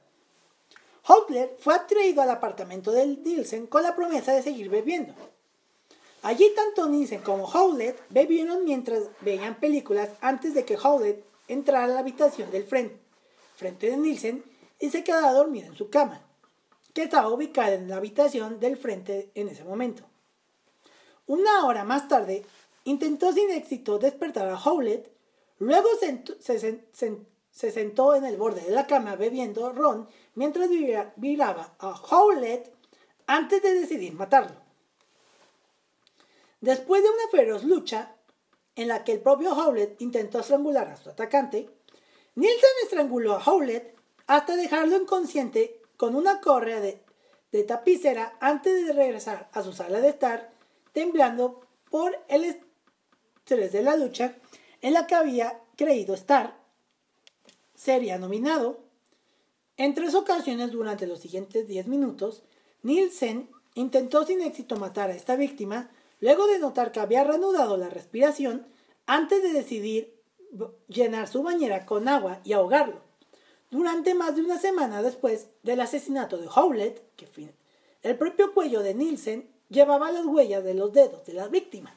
Howlett 1.07 1.59
fue 1.59 1.73
atraído 1.73 2.21
al 2.21 2.29
apartamento 2.29 2.91
de 2.91 3.05
Nielsen 3.07 3.67
con 3.67 3.83
la 3.83 3.95
promesa 3.95 4.33
de 4.33 4.43
seguir 4.43 4.69
bebiendo. 4.69 5.13
Allí 6.23 6.51
tanto 6.55 6.87
Nielsen 6.87 7.21
como 7.21 7.45
Howlett 7.45 7.99
bebieron 8.09 8.63
mientras 8.63 9.03
veían 9.21 9.59
películas 9.59 10.09
antes 10.21 10.53
de 10.53 10.65
que 10.65 10.77
Howlett 10.77 11.25
entrara 11.47 11.85
a 11.85 11.87
la 11.87 11.99
habitación 11.99 12.51
del 12.51 12.65
frente, 12.65 12.99
frente 13.55 13.89
de 13.89 13.97
Nielsen 13.97 14.43
y 14.79 14.89
se 14.89 15.03
quedara 15.03 15.33
dormido 15.33 15.67
en 15.67 15.75
su 15.75 15.89
cama, 15.89 16.21
que 16.93 17.03
estaba 17.03 17.29
ubicada 17.29 17.73
en 17.73 17.89
la 17.89 17.97
habitación 17.97 18.59
del 18.59 18.77
frente 18.77 19.31
en 19.33 19.49
ese 19.49 19.63
momento. 19.63 20.03
Una 21.25 21.65
hora 21.65 21.83
más 21.83 22.07
tarde, 22.07 22.45
intentó 22.83 23.31
sin 23.31 23.49
éxito 23.49 23.97
despertar 23.97 24.49
a 24.49 24.59
Howlett, 24.59 25.11
luego 25.61 25.89
se, 27.51 27.71
sentó 27.71 28.15
en 28.15 28.25
el 28.25 28.35
borde 28.35 28.61
de 28.61 28.71
la 28.71 28.87
cama 28.87 29.15
bebiendo 29.15 29.71
ron 29.71 30.09
mientras 30.33 30.69
viraba 31.15 31.75
a 31.77 31.89
Howlett 31.89 32.73
antes 33.27 33.61
de 33.61 33.73
decidir 33.75 34.13
matarlo. 34.13 34.59
Después 36.61 37.03
de 37.03 37.09
una 37.09 37.29
feroz 37.29 37.63
lucha, 37.63 38.15
en 38.75 38.87
la 38.87 39.03
que 39.03 39.11
el 39.11 39.21
propio 39.21 39.51
Howlett 39.53 40.01
intentó 40.01 40.39
estrangular 40.39 40.87
a 40.87 40.97
su 40.97 41.09
atacante, 41.09 41.69
Nielsen 42.35 42.69
estranguló 42.83 43.33
a 43.33 43.43
Howlett 43.43 43.95
hasta 44.25 44.55
dejarlo 44.55 44.97
inconsciente 44.97 45.79
con 45.95 46.15
una 46.15 46.41
correa 46.41 46.79
de, 46.79 47.63
tapicera 47.63 48.35
antes 48.39 48.87
de 48.87 48.93
regresar 48.93 49.49
a 49.53 49.61
su 49.61 49.73
sala 49.73 50.01
de 50.01 50.09
estar, 50.09 50.51
temblando 50.91 51.61
por 51.91 52.17
el 52.29 52.45
estrés 52.45 53.71
de 53.71 53.83
la 53.83 53.95
lucha 53.95 54.40
en 54.81 54.93
la 54.93 55.07
que 55.07 55.15
había 55.15 55.61
creído 55.75 56.13
estar. 56.13 56.59
Sería 57.75 58.17
nominado 58.17 58.91
en 59.81 59.95
tres 59.95 60.13
ocasiones 60.13 60.71
durante 60.71 61.07
los 61.07 61.19
siguientes 61.19 61.67
10 61.67 61.87
minutos, 61.87 62.43
Nielsen 62.83 63.49
intentó 63.73 64.23
sin 64.23 64.41
éxito 64.41 64.75
matar 64.75 65.09
a 65.09 65.15
esta 65.15 65.35
víctima, 65.35 65.89
luego 66.19 66.45
de 66.45 66.59
notar 66.59 66.91
que 66.91 66.99
había 66.99 67.23
reanudado 67.23 67.77
la 67.77 67.89
respiración, 67.89 68.67
antes 69.07 69.41
de 69.41 69.53
decidir 69.53 70.21
llenar 70.87 71.27
su 71.27 71.41
bañera 71.41 71.87
con 71.87 72.07
agua 72.07 72.41
y 72.43 72.53
ahogarlo. 72.53 73.01
Durante 73.71 74.13
más 74.13 74.35
de 74.35 74.43
una 74.43 74.59
semana 74.59 75.01
después 75.01 75.47
del 75.63 75.81
asesinato 75.81 76.37
de 76.37 76.47
Howlett, 76.47 77.01
el 78.03 78.17
propio 78.19 78.53
cuello 78.53 78.83
de 78.83 78.93
Nielsen 78.93 79.49
llevaba 79.69 80.11
las 80.11 80.27
huellas 80.27 80.63
de 80.63 80.75
los 80.75 80.93
dedos 80.93 81.25
de 81.25 81.33
la 81.33 81.47
víctima. 81.47 81.95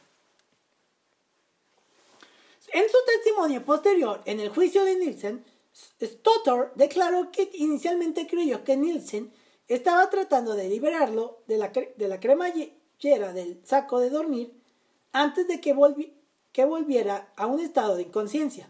En 2.75 2.89
su 2.89 2.97
testimonio 3.07 3.65
posterior 3.65 4.21
en 4.25 4.41
el 4.41 4.49
juicio 4.49 4.85
de 4.85 4.97
Nielsen, 4.97 5.45
Stotter 6.03 6.73
declaró 6.75 7.31
que 7.31 7.49
inicialmente 7.55 8.27
creyó 8.27 8.65
que 8.65 8.77
Nielsen 8.77 9.33
estaba 9.69 10.11
tratando 10.11 10.57
de 10.57 10.69
liberarlo 10.69 11.39
de 11.47 11.57
la, 11.57 11.71
cremallera 12.19 13.33
del 13.33 13.65
saco 13.65 14.01
de 14.01 14.11
dormir 14.11 14.61
antes 15.13 15.47
de 15.47 15.61
que, 15.61 15.73
que 16.51 16.65
volviera 16.65 17.33
a 17.37 17.47
un 17.47 17.61
estado 17.61 17.95
de 17.95 18.03
inconsciencia. 18.03 18.69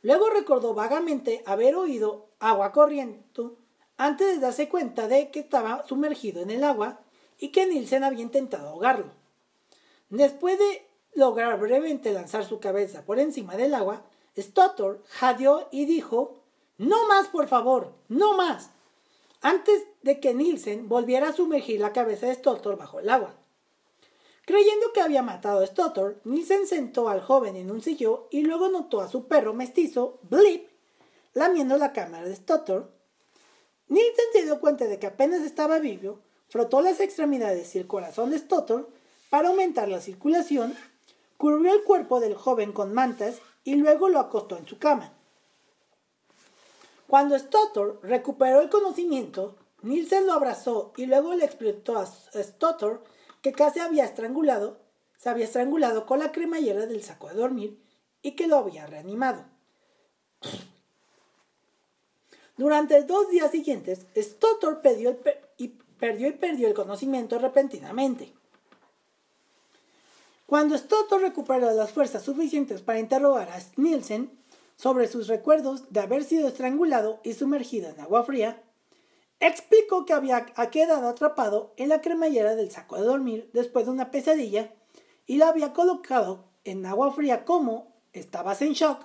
Luego 0.00 0.30
recordó 0.30 0.72
vagamente 0.72 1.42
haber 1.44 1.76
oído 1.76 2.30
agua 2.38 2.72
corriendo 2.72 3.58
antes 3.98 4.26
de 4.26 4.40
darse 4.40 4.70
cuenta 4.70 5.06
de 5.06 5.30
que 5.30 5.40
estaba 5.40 5.86
sumergido 5.86 6.40
en 6.40 6.50
el 6.50 6.64
agua 6.64 7.02
y 7.38 7.48
que 7.48 7.66
Nielsen 7.66 8.04
había 8.04 8.22
intentado 8.22 8.70
ahogarlo. 8.70 9.12
Después 10.08 10.58
de 10.58 10.85
lograr 11.16 11.58
brevemente 11.58 12.12
lanzar 12.12 12.44
su 12.44 12.60
cabeza 12.60 13.04
por 13.04 13.18
encima 13.18 13.56
del 13.56 13.74
agua, 13.74 14.02
Stotter 14.38 15.00
jadeó 15.08 15.68
y 15.72 15.86
dijo, 15.86 16.36
No 16.78 17.08
más, 17.08 17.28
por 17.28 17.48
favor, 17.48 17.92
no 18.08 18.36
más, 18.36 18.70
antes 19.40 19.84
de 20.02 20.20
que 20.20 20.34
Nielsen 20.34 20.88
volviera 20.88 21.28
a 21.28 21.32
sumergir 21.32 21.80
la 21.80 21.92
cabeza 21.92 22.26
de 22.26 22.34
Stotter 22.34 22.76
bajo 22.76 23.00
el 23.00 23.08
agua. 23.08 23.34
Creyendo 24.44 24.92
que 24.92 25.00
había 25.00 25.22
matado 25.22 25.60
a 25.60 25.66
Stotter, 25.66 26.20
Nielsen 26.24 26.66
sentó 26.68 27.08
al 27.08 27.20
joven 27.20 27.56
en 27.56 27.70
un 27.70 27.82
sillón 27.82 28.20
y 28.30 28.42
luego 28.42 28.68
notó 28.68 29.00
a 29.00 29.08
su 29.08 29.26
perro 29.26 29.54
mestizo, 29.54 30.20
Blip, 30.22 30.68
lamiendo 31.34 31.76
la 31.78 31.92
cámara 31.92 32.28
de 32.28 32.36
Stotter. 32.36 32.84
Nielsen 33.88 34.24
se 34.32 34.44
dio 34.44 34.60
cuenta 34.60 34.84
de 34.84 34.98
que 34.98 35.06
apenas 35.06 35.42
estaba 35.42 35.78
vivo, 35.78 36.20
frotó 36.48 36.80
las 36.80 37.00
extremidades 37.00 37.74
y 37.74 37.78
el 37.78 37.86
corazón 37.86 38.30
de 38.30 38.38
Stotter 38.38 38.86
para 39.30 39.48
aumentar 39.48 39.88
la 39.88 40.00
circulación, 40.00 40.76
cubrió 41.36 41.72
el 41.74 41.84
cuerpo 41.84 42.20
del 42.20 42.34
joven 42.34 42.72
con 42.72 42.92
mantas 42.92 43.40
y 43.64 43.76
luego 43.76 44.08
lo 44.08 44.20
acostó 44.20 44.56
en 44.56 44.66
su 44.66 44.78
cama. 44.78 45.12
Cuando 47.06 47.38
Stotter 47.38 47.98
recuperó 48.02 48.60
el 48.60 48.68
conocimiento, 48.68 49.56
Nielsen 49.82 50.26
lo 50.26 50.32
abrazó 50.32 50.92
y 50.96 51.06
luego 51.06 51.34
le 51.34 51.44
explicó 51.44 51.96
a 51.96 52.06
Stotter 52.06 53.00
que 53.42 53.52
casi 53.52 53.78
había 53.78 54.04
estrangulado, 54.04 54.78
se 55.16 55.28
había 55.28 55.44
estrangulado 55.44 56.06
con 56.06 56.18
la 56.18 56.32
cremallera 56.32 56.86
del 56.86 57.02
saco 57.02 57.28
de 57.28 57.34
dormir 57.34 57.80
y 58.22 58.32
que 58.32 58.48
lo 58.48 58.56
había 58.56 58.86
reanimado. 58.86 59.44
Durante 62.56 63.02
dos 63.02 63.28
días 63.30 63.50
siguientes, 63.50 64.06
Stotter 64.16 64.80
perdió, 64.80 65.18
y 65.58 65.68
perdió 65.68 66.28
y 66.28 66.32
perdió 66.32 66.68
el 66.68 66.74
conocimiento 66.74 67.38
repentinamente. 67.38 68.32
Cuando 70.46 70.78
Stotter 70.78 71.20
recuperó 71.20 71.70
las 71.72 71.92
fuerzas 71.92 72.22
suficientes 72.22 72.80
para 72.80 73.00
interrogar 73.00 73.50
a 73.50 73.58
Nielsen 73.76 74.30
sobre 74.76 75.08
sus 75.08 75.26
recuerdos 75.26 75.92
de 75.92 76.00
haber 76.00 76.24
sido 76.24 76.48
estrangulado 76.48 77.20
y 77.24 77.32
sumergido 77.32 77.88
en 77.90 78.00
agua 78.00 78.22
fría, 78.22 78.62
Explicó 79.38 80.06
que 80.06 80.14
había 80.14 80.46
quedado 80.46 81.08
atrapado 81.08 81.74
en 81.76 81.90
la 81.90 82.00
cremallera 82.00 82.54
del 82.54 82.70
saco 82.70 82.96
de 82.96 83.02
dormir 83.02 83.50
después 83.52 83.84
de 83.84 83.92
una 83.92 84.10
pesadilla 84.10 84.72
y 85.26 85.36
la 85.36 85.48
había 85.48 85.74
colocado 85.74 86.44
en 86.64 86.86
agua 86.86 87.12
fría 87.12 87.44
como 87.44 87.92
estabas 88.14 88.62
en 88.62 88.72
shock. 88.72 89.04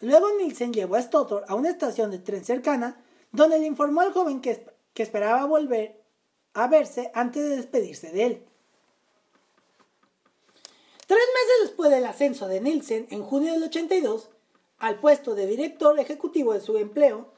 Luego 0.00 0.28
Nielsen 0.38 0.72
llevó 0.72 0.94
a 0.94 1.02
Stotter 1.02 1.42
a 1.48 1.54
una 1.54 1.70
estación 1.70 2.10
de 2.10 2.18
tren 2.18 2.44
cercana 2.44 3.02
donde 3.32 3.58
le 3.58 3.66
informó 3.66 4.00
al 4.00 4.12
joven 4.12 4.40
que 4.40 4.64
esperaba 5.02 5.44
volver 5.46 6.00
a 6.54 6.68
verse 6.68 7.10
antes 7.14 7.42
de 7.42 7.56
despedirse 7.56 8.12
de 8.12 8.26
él. 8.26 8.46
Tres 11.12 11.24
meses 11.34 11.68
después 11.68 11.90
del 11.90 12.06
ascenso 12.06 12.48
de 12.48 12.62
Nielsen 12.62 13.06
en 13.10 13.22
junio 13.22 13.52
del 13.52 13.64
82 13.64 14.30
al 14.78 14.98
puesto 14.98 15.34
de 15.34 15.46
director 15.46 16.00
ejecutivo 16.00 16.54
de 16.54 16.62
su 16.62 16.78
empleo, 16.78 17.30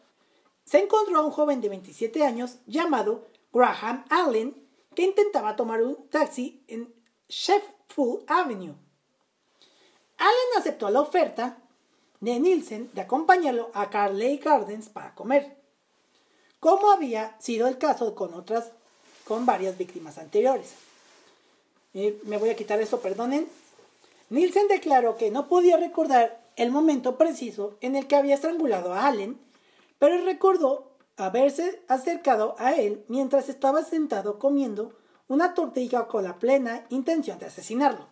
se 0.65 0.79
encontró 0.79 1.19
a 1.19 1.25
un 1.25 1.33
joven 1.33 1.61
de 1.61 1.71
27 1.71 2.23
años 2.23 2.59
llamado 2.67 3.27
Graham 3.53 4.05
Allen 4.11 4.55
que 4.95 5.03
intentaba 5.03 5.57
tomar 5.57 5.83
un 5.83 6.09
taxi 6.09 6.63
en 6.69 6.95
Sheffield 7.29 8.23
Avenue. 8.29 8.77
Allen 10.19 10.57
aceptó 10.57 10.89
la 10.89 11.01
oferta 11.01 11.59
de 12.21 12.39
Nielsen 12.39 12.91
de 12.93 13.01
acompañarlo 13.01 13.73
a 13.75 13.91
Carley 13.91 14.39
Gardens 14.39 14.89
para 14.89 15.17
comer, 15.17 15.57
como 16.61 16.93
había 16.93 17.35
sido 17.41 17.67
el 17.67 17.79
caso 17.79 18.15
con 18.15 18.35
otras, 18.35 18.71
con 19.25 19.45
varias 19.45 19.77
víctimas 19.77 20.19
anteriores. 20.19 20.75
me 21.93 22.39
voy 22.39 22.51
a 22.51 22.57
quitar 22.57 22.81
eso, 22.81 23.01
perdonen. 23.01 23.64
Nielsen 24.31 24.69
declaró 24.69 25.17
que 25.17 25.31
no 25.31 25.49
podía 25.49 25.77
recordar 25.77 26.43
el 26.57 26.71
momento 26.71 27.19
preciso 27.19 27.77
en 27.81 27.97
el 27.97 28.07
que 28.07 28.17
había 28.17 28.35
estrangulado 28.35 28.95
a 28.95 29.07
Allen 29.07 29.39
pero 29.99 30.25
recordó 30.25 30.93
haberse 31.17 31.83
acercado 31.89 32.57
a 32.59 32.73
él 32.75 33.05
mientras 33.09 33.49
estaba 33.49 33.83
sentado 33.85 34.39
comiendo 34.39 34.93
una 35.29 35.55
tortilla 35.55 36.07
con 36.09 36.25
la 36.25 36.39
plena 36.39 36.85
intención 36.91 37.39
de 37.39 37.47
asesinarlo. 37.47 38.09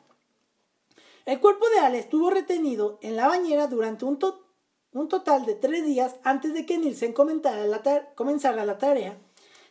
El 1.27 1.41
cuerpo 1.41 1.69
de 1.69 1.81
Al 1.81 1.95
estuvo 1.95 2.31
retenido 2.31 2.99
en 3.03 3.17
la 3.17 3.29
bañera 3.29 3.67
durante 3.67 4.05
un, 4.05 4.19
total 4.19 5.45
de 5.45 5.55
tres 5.55 5.85
días 5.85 6.17
antes 6.25 6.55
de 6.55 6.65
que 6.65 6.79
Nielsen 6.79 7.13
comenzara 7.13 8.65
la 8.65 8.79
tarea 8.79 9.19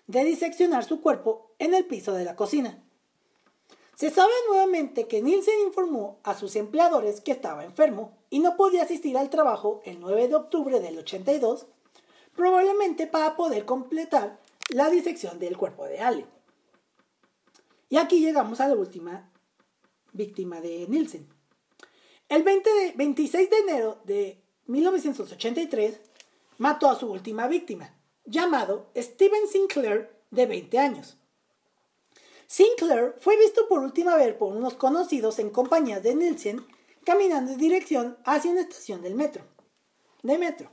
de 0.07 0.23
diseccionar 0.23 0.83
su 0.83 1.01
cuerpo 1.01 1.55
en 1.57 1.73
el 1.73 1.85
piso 1.85 2.13
de 2.13 2.25
la 2.25 2.35
cocina. 2.35 2.83
Se 4.01 4.09
sabe 4.09 4.33
nuevamente 4.47 5.07
que 5.07 5.21
Nielsen 5.21 5.59
informó 5.67 6.19
a 6.23 6.35
sus 6.35 6.55
empleadores 6.55 7.21
que 7.21 7.33
estaba 7.33 7.63
enfermo 7.63 8.17
y 8.31 8.39
no 8.39 8.57
podía 8.57 8.81
asistir 8.81 9.15
al 9.15 9.29
trabajo 9.29 9.83
el 9.85 9.99
9 9.99 10.27
de 10.27 10.33
octubre 10.33 10.79
del 10.79 10.97
82 10.97 11.67
probablemente 12.35 13.05
para 13.05 13.35
poder 13.35 13.63
completar 13.63 14.39
la 14.69 14.89
disección 14.89 15.37
del 15.37 15.55
cuerpo 15.55 15.85
de 15.85 15.99
Allen. 15.99 16.25
Y 17.89 17.97
aquí 17.97 18.21
llegamos 18.21 18.59
a 18.59 18.69
la 18.69 18.73
última 18.73 19.31
víctima 20.13 20.61
de 20.61 20.87
Nielsen. 20.87 21.29
El 22.27 22.41
26 22.41 23.49
de 23.51 23.57
enero 23.59 23.99
de 24.05 24.41
1983 24.65 26.01
mató 26.57 26.89
a 26.89 26.97
su 26.97 27.05
última 27.05 27.47
víctima, 27.47 27.95
llamado 28.25 28.89
Steven 28.97 29.47
Sinclair, 29.47 30.09
de 30.31 30.47
20 30.47 30.79
años. 30.79 31.20
Sinclair 32.51 33.15
fue 33.21 33.37
visto 33.37 33.69
por 33.69 33.79
última 33.79 34.17
vez 34.17 34.35
por 34.35 34.53
unos 34.53 34.73
conocidos 34.73 35.39
en 35.39 35.51
compañía 35.51 36.01
de 36.01 36.13
Nielsen 36.13 36.65
caminando 37.05 37.53
en 37.53 37.57
dirección 37.57 38.17
hacia 38.25 38.51
una 38.51 38.59
estación 38.59 39.01
del 39.01 39.15
metro. 39.15 39.45
De 40.21 40.37
metro. 40.37 40.69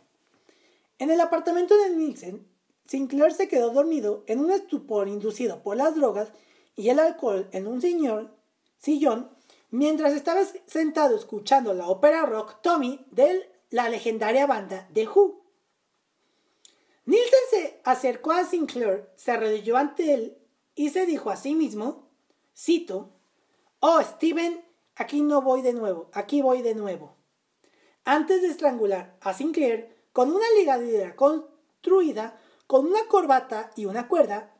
En 0.98 1.12
el 1.12 1.20
apartamento 1.20 1.78
de 1.78 1.90
Nielsen, 1.90 2.44
Sinclair 2.84 3.32
se 3.32 3.46
quedó 3.46 3.70
dormido 3.70 4.24
en 4.26 4.40
un 4.40 4.50
estupor 4.50 5.06
inducido 5.06 5.62
por 5.62 5.76
las 5.76 5.94
drogas 5.94 6.32
y 6.74 6.88
el 6.88 6.98
alcohol 6.98 7.48
en 7.52 7.68
un 7.68 7.80
sillón 7.80 9.30
mientras 9.70 10.14
estaba 10.14 10.40
sentado 10.66 11.14
escuchando 11.14 11.74
la 11.74 11.86
ópera 11.86 12.26
rock 12.26 12.60
Tommy 12.60 13.06
de 13.12 13.48
la 13.70 13.88
legendaria 13.88 14.48
banda 14.48 14.88
The 14.94 15.06
Who. 15.06 15.44
Nielsen 17.04 17.40
se 17.50 17.80
acercó 17.84 18.32
a 18.32 18.44
Sinclair, 18.44 19.08
se 19.14 19.30
arrodilló 19.30 19.76
ante 19.76 20.12
él 20.12 20.37
y 20.78 20.90
se 20.90 21.06
dijo 21.06 21.30
a 21.30 21.36
sí 21.36 21.56
mismo, 21.56 22.08
cito, 22.56 23.10
Oh, 23.80 24.00
Steven, 24.00 24.64
aquí 24.94 25.22
no 25.22 25.42
voy 25.42 25.60
de 25.60 25.72
nuevo, 25.72 26.08
aquí 26.12 26.40
voy 26.40 26.62
de 26.62 26.76
nuevo. 26.76 27.16
Antes 28.04 28.42
de 28.42 28.48
estrangular 28.48 29.16
a 29.20 29.34
Sinclair, 29.34 29.96
con 30.12 30.30
una 30.30 30.46
ligadera 30.56 31.16
construida 31.16 32.40
con 32.68 32.86
una 32.86 33.08
corbata 33.08 33.72
y 33.74 33.86
una 33.86 34.06
cuerda, 34.06 34.54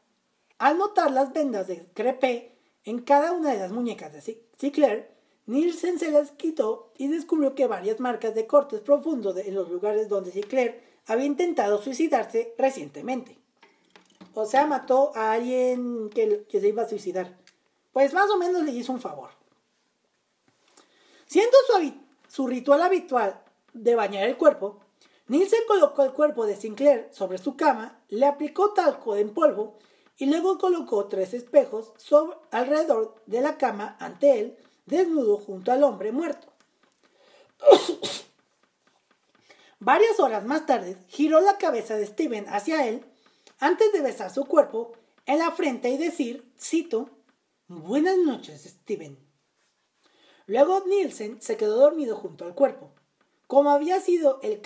al 0.59 0.79
notar 0.79 1.12
las 1.12 1.33
vendas 1.33 1.69
de 1.69 1.87
crepé 1.95 2.59
en 2.83 3.03
cada 3.03 3.31
una 3.31 3.53
de 3.53 3.59
las 3.59 3.71
muñecas 3.71 4.12
de 4.12 4.43
Sinclair, 4.57 5.11
Nielsen 5.47 6.01
se 6.01 6.11
las 6.11 6.33
quitó 6.33 6.93
y 6.99 7.07
descubrió 7.07 7.55
que 7.55 7.69
varias 7.69 8.01
marcas 8.01 8.35
de 8.35 8.49
cortes 8.49 8.81
profundos 8.81 9.37
en 9.37 9.55
los 9.55 9.71
lugares 9.71 10.09
donde 10.09 10.33
Sinclair 10.33 10.83
había 11.07 11.27
intentado 11.27 11.81
suicidarse 11.81 12.55
recientemente. 12.59 13.39
O 14.41 14.47
sea, 14.47 14.68
mató 14.68 15.11
a 15.16 15.32
alguien 15.32 16.11
que, 16.11 16.47
que 16.49 16.61
se 16.61 16.68
iba 16.68 16.84
a 16.84 16.89
suicidar. 16.89 17.36
Pues 17.93 18.14
más 18.14 18.30
o 18.30 18.36
menos 18.36 18.62
le 18.62 18.70
hizo 18.70 18.93
un 18.93 19.01
favor. 19.01 19.30
Siendo 21.26 21.57
su, 21.66 21.93
su 22.28 22.47
ritual 22.47 22.82
habitual 22.82 23.43
de 23.72 23.97
bañar 23.97 24.28
el 24.28 24.36
cuerpo, 24.36 24.78
Nielsen 25.26 25.62
colocó 25.66 26.05
el 26.05 26.12
cuerpo 26.12 26.47
de 26.47 26.55
Sinclair 26.55 27.09
sobre 27.11 27.39
su 27.39 27.57
cama, 27.57 28.01
le 28.11 28.26
aplicó 28.26 28.72
talco 28.74 29.16
en 29.16 29.34
polvo 29.34 29.76
y 30.16 30.26
luego 30.26 30.59
colocó 30.59 31.07
tres 31.07 31.34
espejos 31.34 31.93
sobre, 31.97 32.36
alrededor 32.53 33.16
de 33.26 33.41
la 33.41 33.59
cama 33.59 33.97
ante 33.99 34.39
él, 34.39 34.57
desnudo 34.86 35.39
junto 35.39 35.72
al 35.72 35.82
hombre 35.82 36.12
muerto. 36.12 36.47
Varias 39.80 40.20
horas 40.20 40.45
más 40.45 40.64
tarde, 40.64 40.97
giró 41.09 41.41
la 41.41 41.59
cabeza 41.59 41.97
de 41.97 42.07
Steven 42.07 42.47
hacia 42.49 42.86
él 42.86 43.05
antes 43.59 43.92
de 43.92 44.00
besar 44.00 44.32
su 44.32 44.44
cuerpo 44.46 44.92
en 45.26 45.38
la 45.38 45.50
frente 45.50 45.88
y 45.90 45.98
decir, 45.98 46.52
cito, 46.59 47.11
Buenas 47.70 48.16
noches, 48.16 48.64
Steven. 48.64 49.18
Luego 50.46 50.84
Nielsen 50.86 51.42
se 51.42 51.59
quedó 51.59 51.76
dormido 51.76 52.16
junto 52.16 52.46
al 52.46 52.54
cuerpo. 52.54 52.92
Como 53.46 53.70
había 53.70 54.00
sido 54.00 54.40
el, 54.42 54.62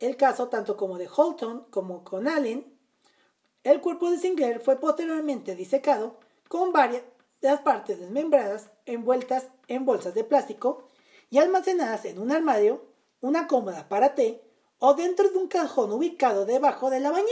el 0.00 0.16
caso 0.16 0.48
tanto 0.48 0.76
como 0.76 0.98
de 0.98 1.08
Holton 1.14 1.66
como 1.70 2.02
con 2.02 2.26
Allen, 2.26 2.76
el 3.62 3.80
cuerpo 3.80 4.10
de 4.10 4.18
Sinclair 4.18 4.58
fue 4.58 4.80
posteriormente 4.80 5.54
disecado 5.54 6.18
con 6.48 6.72
varias 6.72 7.02
de 7.40 7.48
las 7.48 7.60
partes 7.60 8.00
desmembradas 8.00 8.70
envueltas 8.86 9.46
en 9.68 9.84
bolsas 9.84 10.14
de 10.14 10.24
plástico 10.24 10.88
y 11.30 11.38
almacenadas 11.38 12.04
en 12.06 12.18
un 12.18 12.32
armario, 12.32 12.84
una 13.20 13.46
cómoda 13.46 13.88
para 13.88 14.16
té 14.16 14.42
o 14.78 14.94
dentro 14.94 15.28
de 15.28 15.38
un 15.38 15.46
cajón 15.46 15.92
ubicado 15.92 16.44
debajo 16.44 16.90
de 16.90 16.98
la 16.98 17.10
bañera. 17.10 17.30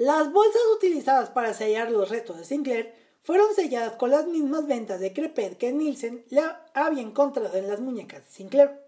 Las 0.00 0.32
bolsas 0.32 0.62
utilizadas 0.74 1.28
para 1.28 1.52
sellar 1.52 1.90
los 1.90 2.08
restos 2.08 2.38
de 2.38 2.46
Sinclair 2.46 2.94
fueron 3.22 3.54
selladas 3.54 3.96
con 3.96 4.10
las 4.10 4.26
mismas 4.26 4.66
ventas 4.66 4.98
de 4.98 5.12
crepet 5.12 5.58
que 5.58 5.74
Nielsen 5.74 6.24
le 6.30 6.40
había 6.72 7.02
encontrado 7.02 7.54
en 7.54 7.68
las 7.68 7.80
muñecas 7.80 8.24
de 8.24 8.32
Sinclair. 8.32 8.80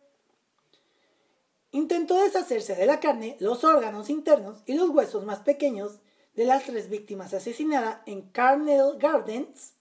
Intentó 1.70 2.14
deshacerse 2.14 2.74
de 2.76 2.86
la 2.86 2.98
carne, 2.98 3.36
los 3.40 3.62
órganos 3.62 4.08
internos 4.08 4.62
y 4.64 4.72
los 4.72 4.88
huesos 4.88 5.22
más 5.26 5.40
pequeños 5.40 5.98
de 6.34 6.46
las 6.46 6.64
tres 6.64 6.88
víctimas 6.88 7.34
asesinadas 7.34 7.98
en 8.06 8.22
Carnell 8.30 8.96
Gardens, 8.98 9.74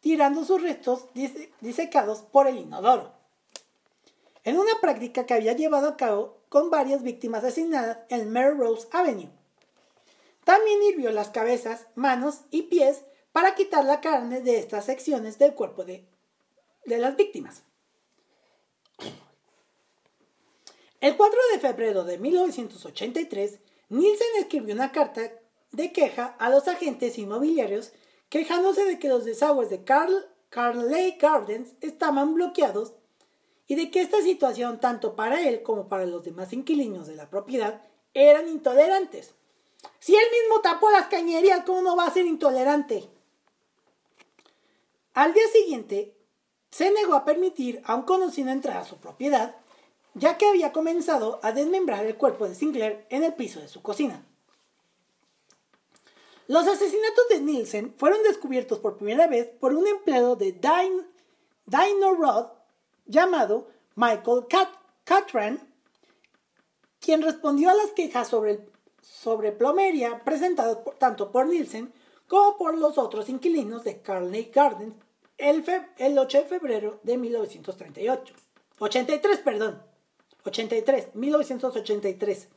tirando 0.00 0.44
sus 0.44 0.60
restos 0.60 1.06
disecados 1.62 2.20
por 2.20 2.48
el 2.48 2.58
inodoro. 2.58 3.14
En 4.44 4.58
una 4.58 4.78
práctica 4.82 5.24
que 5.24 5.32
había 5.32 5.54
llevado 5.54 5.88
a 5.88 5.96
cabo 5.96 6.36
con 6.50 6.68
varias 6.68 7.02
víctimas 7.02 7.44
asesinadas 7.44 8.00
en 8.10 8.30
Melrose 8.30 8.88
Avenue. 8.92 9.30
También 10.46 10.80
hirvió 10.84 11.10
las 11.10 11.30
cabezas, 11.30 11.88
manos 11.96 12.42
y 12.52 12.62
pies 12.62 13.02
para 13.32 13.56
quitar 13.56 13.84
la 13.84 14.00
carne 14.00 14.42
de 14.42 14.60
estas 14.60 14.84
secciones 14.84 15.40
del 15.40 15.54
cuerpo 15.54 15.84
de, 15.84 16.06
de 16.84 16.98
las 16.98 17.16
víctimas. 17.16 17.64
El 21.00 21.16
4 21.16 21.38
de 21.52 21.58
febrero 21.58 22.04
de 22.04 22.18
1983, 22.18 23.58
Nielsen 23.88 24.28
escribió 24.38 24.72
una 24.72 24.92
carta 24.92 25.32
de 25.72 25.90
queja 25.90 26.36
a 26.38 26.48
los 26.48 26.68
agentes 26.68 27.18
inmobiliarios 27.18 27.90
quejándose 28.28 28.84
de 28.84 29.00
que 29.00 29.08
los 29.08 29.24
desagües 29.24 29.68
de 29.68 29.82
Carl, 29.82 30.28
Carley 30.48 31.18
Gardens 31.20 31.74
estaban 31.80 32.34
bloqueados 32.34 32.94
y 33.66 33.74
de 33.74 33.90
que 33.90 34.00
esta 34.00 34.22
situación, 34.22 34.78
tanto 34.78 35.16
para 35.16 35.40
él 35.40 35.64
como 35.64 35.88
para 35.88 36.06
los 36.06 36.22
demás 36.22 36.52
inquilinos 36.52 37.08
de 37.08 37.16
la 37.16 37.28
propiedad, 37.30 37.82
eran 38.14 38.48
intolerantes. 38.48 39.34
Si 39.98 40.14
él 40.14 40.24
mismo 40.30 40.60
tapó 40.60 40.90
las 40.90 41.06
cañerías, 41.06 41.64
¿cómo 41.64 41.82
no 41.82 41.96
va 41.96 42.06
a 42.06 42.12
ser 42.12 42.26
intolerante? 42.26 43.08
Al 45.14 45.32
día 45.32 45.48
siguiente, 45.52 46.14
se 46.70 46.90
negó 46.90 47.14
a 47.14 47.24
permitir 47.24 47.82
a 47.84 47.94
un 47.94 48.02
conocido 48.02 48.50
entrar 48.50 48.76
a 48.76 48.84
su 48.84 48.96
propiedad, 48.98 49.56
ya 50.14 50.36
que 50.36 50.46
había 50.46 50.72
comenzado 50.72 51.40
a 51.42 51.52
desmembrar 51.52 52.04
el 52.04 52.16
cuerpo 52.16 52.48
de 52.48 52.54
Sinclair 52.54 53.06
en 53.10 53.24
el 53.24 53.34
piso 53.34 53.60
de 53.60 53.68
su 53.68 53.82
cocina. 53.82 54.24
Los 56.48 56.66
asesinatos 56.68 57.28
de 57.28 57.40
Nielsen 57.40 57.94
fueron 57.98 58.22
descubiertos 58.22 58.78
por 58.78 58.96
primera 58.96 59.26
vez 59.26 59.48
por 59.58 59.74
un 59.74 59.86
empleado 59.86 60.36
de 60.36 60.52
Dino 60.52 62.14
Rod 62.14 62.46
llamado 63.06 63.68
Michael 63.96 64.46
Catran, 65.04 65.74
quien 67.00 67.22
respondió 67.22 67.70
a 67.70 67.74
las 67.74 67.90
quejas 67.92 68.28
sobre, 68.28 68.68
sobre 69.06 69.52
plomería 69.52 70.24
presentadas 70.24 70.78
tanto 70.98 71.30
por 71.30 71.46
Nielsen 71.46 71.92
como 72.26 72.58
por 72.58 72.76
los 72.76 72.98
otros 72.98 73.28
inquilinos 73.28 73.84
de 73.84 74.00
Carney 74.02 74.50
Gardens 74.52 74.96
el, 75.38 75.64
el 75.98 76.18
8 76.18 76.38
de 76.38 76.44
febrero 76.44 77.00
de 77.02 77.16
1938. 77.16 78.34
83, 78.78 79.38
perdón. 79.38 79.82
83, 80.44 81.14
1983. 81.14 82.48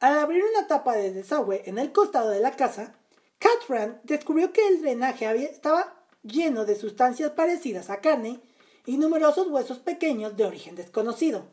Al 0.00 0.18
abrir 0.18 0.44
una 0.44 0.66
tapa 0.66 0.94
de 0.94 1.12
desagüe 1.12 1.62
en 1.66 1.78
el 1.78 1.92
costado 1.92 2.30
de 2.30 2.40
la 2.40 2.52
casa, 2.52 2.94
Catran 3.38 4.00
descubrió 4.04 4.52
que 4.52 4.66
el 4.66 4.80
drenaje 4.82 5.26
había, 5.26 5.48
estaba 5.48 5.94
lleno 6.22 6.64
de 6.64 6.76
sustancias 6.76 7.32
parecidas 7.32 7.90
a 7.90 8.00
carne 8.00 8.40
y 8.86 8.98
numerosos 8.98 9.48
huesos 9.48 9.78
pequeños 9.78 10.36
de 10.36 10.44
origen 10.44 10.74
desconocido. 10.74 11.46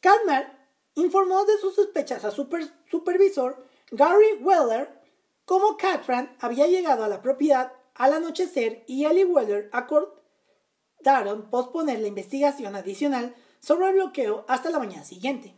Cadmer 0.00 0.63
informó 0.94 1.44
de 1.44 1.58
sus 1.58 1.74
sospechas 1.74 2.24
a 2.24 2.30
su 2.30 2.48
supervisor 2.90 3.66
Gary 3.90 4.38
Weller 4.40 5.00
como 5.44 5.76
Catran 5.76 6.36
había 6.40 6.66
llegado 6.66 7.04
a 7.04 7.08
la 7.08 7.20
propiedad 7.20 7.72
al 7.94 8.12
anochecer 8.12 8.84
y 8.86 9.06
y 9.06 9.24
Weller 9.24 9.70
acordaron 9.72 11.50
posponer 11.50 12.00
la 12.00 12.08
investigación 12.08 12.74
adicional 12.74 13.34
sobre 13.60 13.88
el 13.88 13.94
bloqueo 13.94 14.44
hasta 14.48 14.70
la 14.70 14.78
mañana 14.78 15.04
siguiente. 15.04 15.54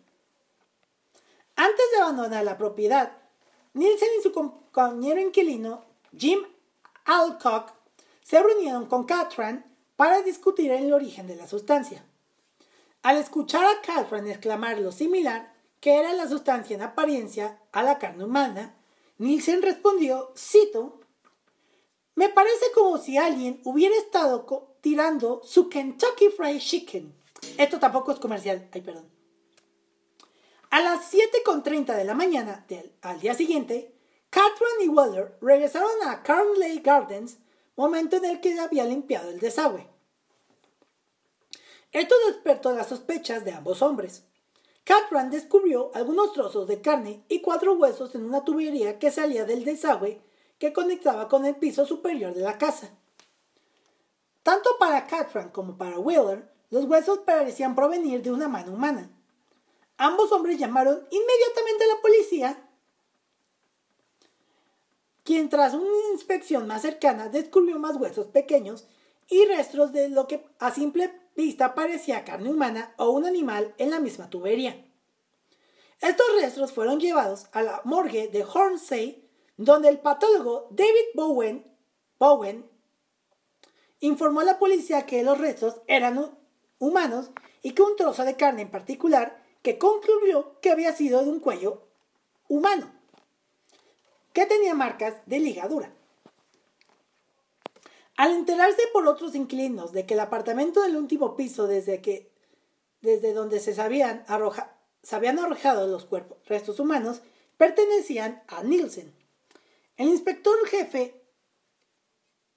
Antes 1.57 1.85
de 1.93 2.03
abandonar 2.03 2.45
la 2.45 2.59
propiedad, 2.59 3.17
Nielsen 3.73 4.09
y 4.19 4.23
su 4.23 4.33
compañero 4.33 5.21
inquilino, 5.21 5.85
Jim 6.17 6.41
Alcock, 7.05 7.73
se 8.23 8.43
reunieron 8.43 8.87
con 8.87 9.05
Catran 9.05 9.65
para 9.97 10.23
discutir 10.23 10.71
el 10.73 10.93
origen 10.93 11.27
de 11.27 11.37
la 11.37 11.47
sustancia. 11.47 12.05
Al 13.07 13.19
escuchar 13.19 13.65
a 13.65 13.81
Catran 13.83 14.27
exclamar 14.27 14.81
lo 14.81 14.91
similar, 14.91 15.55
que 15.79 15.95
era 15.95 16.13
la 16.13 16.27
sustancia 16.29 16.75
en 16.75 16.83
apariencia 16.83 17.61
a 17.71 17.85
la 17.85 18.01
carne 18.01 18.25
humana, 18.25 18.75
Nielsen 19.19 19.63
respondió, 19.63 20.33
cito, 20.37 20.99
me 22.17 22.29
parece 22.31 22.65
como 22.75 22.99
si 22.99 23.17
alguien 23.17 23.61
hubiera 23.63 23.95
estado 23.95 24.45
tirando 24.81 25.41
su 25.45 25.69
Kentucky 25.69 26.31
Fried 26.31 26.59
Chicken. 26.59 27.15
Esto 27.57 27.79
tampoco 27.79 28.11
es 28.11 28.19
comercial, 28.19 28.69
ay 28.73 28.81
perdón. 28.81 29.09
A 30.71 30.81
las 30.81 31.15
7.30 31.15 31.95
de 31.95 32.05
la 32.05 32.15
mañana 32.15 32.65
del, 32.67 32.93
al 33.03 33.21
día 33.21 33.35
siguiente, 33.35 33.95
Catherine 34.31 34.83
y 34.85 34.89
Weller 34.89 35.39
regresaron 35.41 36.09
a 36.09 36.25
Carnley 36.25 36.81
Gardens, 36.81 37.39
momento 37.77 38.17
en 38.17 38.25
el 38.25 38.41
que 38.41 38.59
había 38.59 38.85
limpiado 38.85 39.31
el 39.31 39.39
desagüe. 39.39 39.96
Esto 41.97 42.15
despertó 42.27 42.75
las 42.75 42.89
sospechas 42.89 43.43
de 43.47 43.53
ambos 43.53 43.81
hombres. 43.81 44.23
Catran 44.85 45.31
descubrió 45.31 45.91
algunos 45.95 46.35
trozos 46.35 46.69
de 46.69 46.83
carne 46.83 47.25
y 47.27 47.41
cuatro 47.41 47.73
huesos 47.73 48.15
en 48.15 48.27
una 48.27 48.45
tubería 48.45 48.99
que 48.99 49.11
salía 49.11 49.47
del 49.47 49.65
desagüe 49.65 50.21
que 50.59 50.75
conectaba 50.75 51.27
con 51.27 51.47
el 51.47 51.57
piso 51.57 51.87
superior 51.87 52.35
de 52.35 52.43
la 52.43 52.59
casa. 52.59 52.91
Tanto 54.43 54.77
para 54.79 55.07
Catran 55.07 55.49
como 55.49 55.79
para 55.79 55.99
Wheeler, 55.99 56.53
los 56.69 56.85
huesos 56.85 57.21
parecían 57.21 57.75
provenir 57.75 58.21
de 58.21 58.31
una 58.31 58.47
mano 58.47 58.75
humana. 58.75 59.09
Ambos 59.97 60.31
hombres 60.33 60.59
llamaron 60.59 60.97
inmediatamente 61.11 61.85
a 61.85 61.95
la 61.95 62.03
policía, 62.03 62.69
quien 65.25 65.49
tras 65.49 65.73
una 65.73 66.13
inspección 66.13 66.67
más 66.67 66.83
cercana 66.83 67.31
descubrió 67.31 67.79
más 67.79 67.97
huesos 67.97 68.27
pequeños 68.27 68.87
y 69.31 69.47
restos 69.47 69.95
de 69.95 70.11
lo 70.11 70.27
que 70.27 70.45
a 70.59 70.71
simple 70.71 71.26
parecía 71.75 72.25
carne 72.25 72.51
humana 72.51 72.95
o 72.97 73.11
un 73.11 73.27
animal 73.27 73.75
en 73.79 73.91
la 73.91 74.01
misma 74.01 74.31
tubería. 74.31 74.85
Estos 76.01 76.27
restos 76.41 76.73
fueron 76.73 77.01
llevados 77.01 77.47
a 77.53 77.63
la 77.63 77.81
morgue 77.85 78.29
de 78.29 78.45
Hornsey, 78.45 79.29
donde 79.57 79.89
el 79.89 79.99
patólogo 79.99 80.69
David 80.71 81.15
Bowen, 81.15 81.67
Bowen 82.19 82.71
informó 84.01 84.41
a 84.41 84.45
la 84.45 84.59
policía 84.59 85.07
que 85.07 85.23
los 85.23 85.39
restos 85.39 85.81
eran 85.87 86.39
humanos 86.79 87.31
y 87.63 87.73
que 87.73 87.83
un 87.83 87.97
trozo 87.97 88.25
de 88.25 88.37
carne 88.37 88.63
en 88.63 88.71
particular 88.71 89.43
que 89.63 89.79
concluyó 89.79 90.61
que 90.61 90.71
había 90.71 90.93
sido 90.93 91.23
de 91.25 91.31
un 91.31 91.41
cuello 91.41 91.89
humano, 92.49 92.93
que 94.33 94.47
tenía 94.47 94.75
marcas 94.75 95.15
de 95.27 95.41
ligadura. 95.41 95.96
Al 98.17 98.33
enterarse 98.33 98.83
por 98.93 99.07
otros 99.07 99.35
inquilinos 99.35 99.93
de 99.93 100.07
que 100.07 100.15
el 100.15 100.21
apartamento 100.21 100.83
del 100.83 100.97
último 100.97 101.37
piso 101.37 101.67
desde 101.67 102.01
que 102.01 102.35
desde 103.03 103.35
donde 103.35 103.61
se, 103.61 103.75
se 103.75 103.81
habían 103.83 104.25
arrojado 104.27 105.87
los 105.87 106.07
cuerpos, 106.07 106.39
restos 106.47 106.81
humanos 106.81 107.21
pertenecían 107.57 108.43
a 108.49 108.63
Nielsen. 108.63 109.15
El 109.97 110.09
inspector 110.09 110.55
jefe 110.67 111.23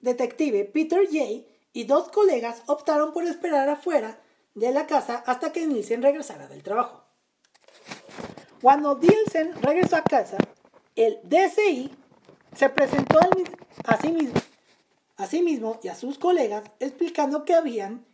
detective 0.00 0.64
Peter 0.64 1.06
Jay 1.10 1.46
y 1.72 1.84
dos 1.84 2.08
colegas 2.08 2.62
optaron 2.66 3.12
por 3.12 3.24
esperar 3.24 3.68
afuera 3.68 4.20
de 4.54 4.72
la 4.72 4.86
casa 4.86 5.22
hasta 5.26 5.52
que 5.52 5.66
Nielsen 5.66 6.02
regresara 6.02 6.48
del 6.48 6.62
trabajo. 6.62 7.04
Cuando 8.60 8.98
Nielsen 8.98 9.54
regresó 9.62 9.96
a 9.96 10.02
casa, 10.02 10.36
el 10.96 11.18
DCI 11.22 11.90
se 12.54 12.68
presentó 12.68 13.20
a 13.84 13.96
sí 14.00 14.12
mismo, 14.12 14.40
a 15.20 15.26
sí 15.26 15.42
mismo 15.42 15.78
y 15.82 15.88
a 15.88 15.94
sus 15.94 16.18
colegas 16.18 16.64
explicando 16.80 17.44
que 17.44 17.54
habían 17.54 18.06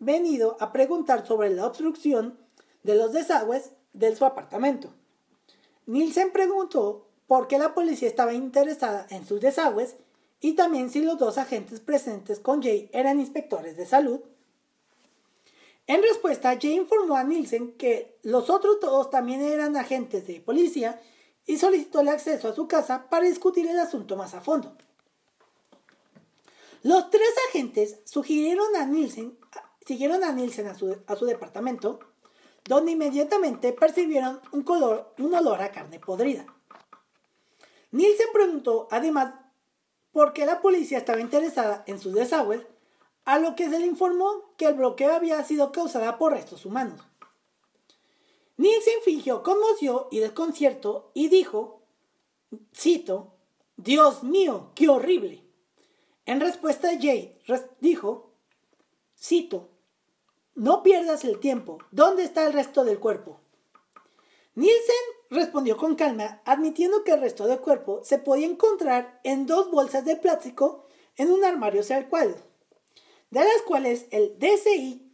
venido 0.00 0.56
a 0.58 0.72
preguntar 0.72 1.24
sobre 1.24 1.50
la 1.50 1.66
obstrucción 1.66 2.36
de 2.82 2.96
los 2.96 3.12
desagües 3.12 3.70
de 3.92 4.16
su 4.16 4.24
apartamento. 4.24 4.92
Nielsen 5.86 6.32
preguntó 6.32 7.06
por 7.28 7.46
qué 7.46 7.58
la 7.58 7.74
policía 7.74 8.08
estaba 8.08 8.34
interesada 8.34 9.06
en 9.10 9.24
sus 9.24 9.40
desagües 9.40 9.94
y 10.40 10.54
también 10.54 10.90
si 10.90 11.02
los 11.02 11.16
dos 11.16 11.38
agentes 11.38 11.78
presentes 11.78 12.40
con 12.40 12.60
Jay 12.60 12.90
eran 12.92 13.20
inspectores 13.20 13.76
de 13.76 13.86
salud. 13.86 14.18
En 15.86 16.02
respuesta, 16.02 16.58
Jay 16.60 16.74
informó 16.74 17.16
a 17.16 17.22
Nielsen 17.22 17.74
que 17.74 18.18
los 18.24 18.50
otros 18.50 18.80
dos 18.80 19.10
también 19.10 19.42
eran 19.42 19.76
agentes 19.76 20.26
de 20.26 20.40
policía 20.40 21.00
y 21.46 21.58
solicitó 21.58 22.00
el 22.00 22.08
acceso 22.08 22.48
a 22.48 22.54
su 22.54 22.66
casa 22.66 23.08
para 23.08 23.26
discutir 23.26 23.68
el 23.68 23.78
asunto 23.78 24.16
más 24.16 24.34
a 24.34 24.40
fondo. 24.40 24.76
Los 26.82 27.10
tres 27.10 27.30
agentes 27.48 28.00
sugirieron 28.04 28.74
a 28.76 28.86
Nielsen, 28.86 29.38
siguieron 29.86 30.24
a 30.24 30.32
Nielsen 30.32 30.66
a 30.66 30.74
su, 30.74 31.26
departamento 31.26 32.00
donde 32.64 32.92
inmediatamente 32.92 33.72
percibieron 33.72 34.40
un, 34.52 34.62
color, 34.62 35.14
un 35.18 35.34
olor 35.34 35.62
a 35.62 35.70
carne 35.70 36.00
podrida. 36.00 36.46
Nielsen 37.92 38.28
preguntó 38.32 38.88
además 38.90 39.34
por 40.12 40.32
qué 40.32 40.46
la 40.46 40.60
policía 40.60 40.98
estaba 40.98 41.20
interesada 41.20 41.84
en 41.86 41.98
sus 41.98 42.14
desagües, 42.14 42.62
a 43.24 43.38
lo 43.38 43.54
que 43.54 43.68
se 43.70 43.78
le 43.78 43.86
informó 43.86 44.54
que 44.56 44.66
el 44.66 44.74
bloqueo 44.74 45.12
había 45.12 45.42
sido 45.44 45.70
causado 45.70 46.18
por 46.18 46.32
restos 46.32 46.66
humanos. 46.66 47.00
Nielsen 48.56 49.00
fingió 49.04 49.42
conmoción 49.42 50.06
y 50.10 50.18
desconcierto 50.18 51.10
y 51.14 51.28
dijo, 51.28 51.82
cito, 52.74 53.34
Dios 53.76 54.22
mío, 54.22 54.72
qué 54.74 54.88
horrible. 54.88 55.41
En 56.32 56.40
respuesta, 56.40 56.88
Jay 56.98 57.38
dijo, 57.80 58.32
cito, 59.20 59.68
no 60.54 60.82
pierdas 60.82 61.24
el 61.24 61.38
tiempo. 61.40 61.76
¿Dónde 61.90 62.24
está 62.24 62.46
el 62.46 62.54
resto 62.54 62.84
del 62.84 62.98
cuerpo? 62.98 63.38
Nielsen 64.54 65.04
respondió 65.28 65.76
con 65.76 65.94
calma, 65.94 66.40
admitiendo 66.46 67.04
que 67.04 67.12
el 67.12 67.20
resto 67.20 67.46
del 67.46 67.60
cuerpo 67.60 68.00
se 68.02 68.16
podía 68.16 68.46
encontrar 68.46 69.20
en 69.24 69.44
dos 69.44 69.70
bolsas 69.70 70.06
de 70.06 70.16
plástico 70.16 70.86
en 71.16 71.30
un 71.30 71.44
armario 71.44 71.82
cual, 72.08 72.34
de 73.28 73.40
las 73.40 73.60
cuales 73.66 74.06
el 74.10 74.38
DCI, 74.38 75.12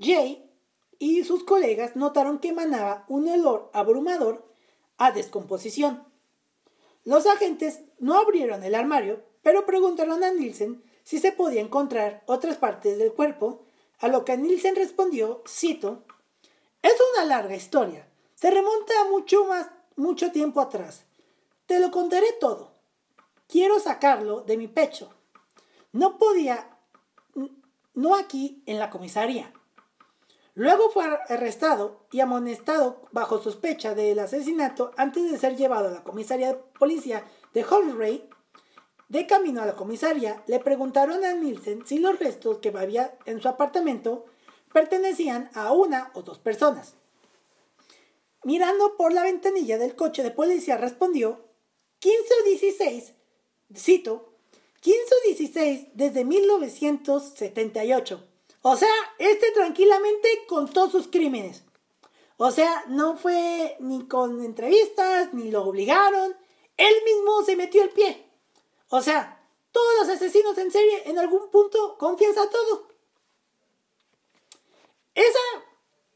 Jay 0.00 0.50
y 0.98 1.22
sus 1.22 1.44
colegas 1.44 1.94
notaron 1.94 2.40
que 2.40 2.48
emanaba 2.48 3.04
un 3.06 3.28
olor 3.28 3.70
abrumador 3.72 4.52
a 4.96 5.12
descomposición. 5.12 6.02
Los 7.04 7.26
agentes 7.26 7.82
no 8.00 8.18
abrieron 8.18 8.64
el 8.64 8.74
armario, 8.74 9.27
pero 9.42 9.66
preguntaron 9.66 10.24
a 10.24 10.30
Nielsen 10.30 10.82
si 11.04 11.18
se 11.18 11.32
podía 11.32 11.60
encontrar 11.60 12.22
otras 12.26 12.56
partes 12.56 12.98
del 12.98 13.12
cuerpo 13.12 13.62
a 14.00 14.08
lo 14.08 14.24
que 14.24 14.36
Nielsen 14.36 14.76
respondió, 14.76 15.42
cito, 15.48 16.04
es 16.82 16.94
una 17.14 17.24
larga 17.24 17.56
historia. 17.56 18.08
Se 18.34 18.50
remonta 18.50 18.92
a 19.00 19.10
mucho 19.10 19.44
más, 19.46 19.68
mucho 19.96 20.30
tiempo 20.30 20.60
atrás. 20.60 21.04
Te 21.66 21.80
lo 21.80 21.90
contaré 21.90 22.32
todo. 22.40 22.72
Quiero 23.48 23.80
sacarlo 23.80 24.42
de 24.42 24.56
mi 24.56 24.68
pecho. 24.68 25.10
No 25.92 26.18
podía, 26.18 26.76
no 27.94 28.14
aquí 28.14 28.62
en 28.66 28.78
la 28.78 28.90
comisaría. 28.90 29.52
Luego 30.54 30.90
fue 30.90 31.04
arrestado 31.28 32.06
y 32.10 32.20
amonestado 32.20 33.02
bajo 33.12 33.40
sospecha 33.40 33.94
del 33.94 34.18
asesinato 34.18 34.92
antes 34.96 35.30
de 35.30 35.38
ser 35.38 35.56
llevado 35.56 35.88
a 35.88 35.92
la 35.92 36.04
comisaría 36.04 36.48
de 36.48 36.58
policía 36.78 37.24
de 37.54 37.64
Holmesray 37.64 38.28
de 39.08 39.26
camino 39.26 39.62
a 39.62 39.66
la 39.66 39.74
comisaría, 39.74 40.42
le 40.46 40.60
preguntaron 40.60 41.24
a 41.24 41.32
Nielsen 41.32 41.86
si 41.86 41.98
los 41.98 42.18
restos 42.18 42.58
que 42.58 42.68
había 42.68 43.16
en 43.24 43.40
su 43.40 43.48
apartamento 43.48 44.26
pertenecían 44.72 45.50
a 45.54 45.72
una 45.72 46.10
o 46.14 46.22
dos 46.22 46.38
personas. 46.38 46.94
Mirando 48.44 48.96
por 48.96 49.12
la 49.12 49.22
ventanilla 49.22 49.78
del 49.78 49.96
coche 49.96 50.22
de 50.22 50.30
policía 50.30 50.76
respondió 50.76 51.40
15 52.00 52.18
o 52.18 52.44
16, 52.44 53.12
cito, 53.74 54.34
15 54.80 55.00
o 55.00 55.26
16 55.26 55.88
desde 55.94 56.24
1978. 56.24 58.24
O 58.62 58.76
sea, 58.76 58.94
este 59.18 59.50
tranquilamente 59.52 60.28
contó 60.46 60.90
sus 60.90 61.08
crímenes. 61.08 61.64
O 62.36 62.52
sea, 62.52 62.84
no 62.88 63.16
fue 63.16 63.76
ni 63.80 64.06
con 64.06 64.44
entrevistas, 64.44 65.34
ni 65.34 65.50
lo 65.50 65.64
obligaron. 65.64 66.36
Él 66.76 66.94
mismo 67.04 67.42
se 67.42 67.56
metió 67.56 67.82
el 67.82 67.90
pie. 67.90 68.27
O 68.90 69.02
sea, 69.02 69.46
todos 69.70 69.98
los 70.00 70.08
asesinos 70.08 70.56
en 70.58 70.70
serie 70.70 71.02
en 71.06 71.18
algún 71.18 71.50
punto 71.50 71.96
confiesan 71.98 72.48
todo. 72.50 72.88
Esa 75.14 75.38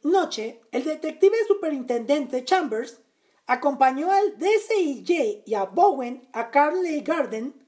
noche, 0.03 0.63
el 0.71 0.85
detective 0.85 1.37
superintendente 1.47 2.45
Chambers 2.45 3.01
acompañó 3.47 4.11
al 4.11 4.39
DCIJ 4.39 5.43
y 5.45 5.55
a 5.55 5.65
Bowen 5.65 6.29
a 6.33 6.51
Carley 6.51 7.03
Garden, 7.03 7.67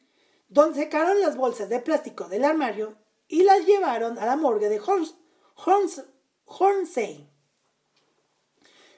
donde 0.48 0.80
secaron 0.84 1.20
las 1.20 1.36
bolsas 1.36 1.68
de 1.68 1.80
plástico 1.80 2.28
del 2.28 2.44
armario 2.44 2.96
y 3.28 3.42
las 3.42 3.66
llevaron 3.66 4.18
a 4.18 4.26
la 4.26 4.36
morgue 4.36 4.68
de 4.68 4.80
Hornsey. 6.46 7.30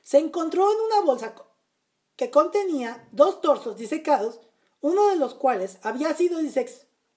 Se 0.02 0.18
encontró 0.18 0.70
en 0.70 0.80
una 0.80 1.00
bolsa 1.00 1.34
que 2.14 2.30
contenía 2.30 3.08
dos 3.12 3.40
torsos 3.40 3.76
disecados 3.76 4.40
uno 4.80 5.08
de 5.10 5.16
los 5.16 5.34
cuales 5.34 5.78
había 5.82 6.14
sido 6.14 6.40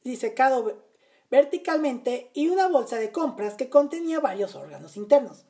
disecado 0.04 0.84
verticalmente 1.30 2.32
y 2.34 2.50
una 2.50 2.68
bolsa 2.68 2.98
de 2.98 3.12
compras 3.12 3.56
que 3.56 3.70
contenía 3.70 4.20
varios 4.20 4.56
órganos 4.56 4.98
internos. 4.98 5.46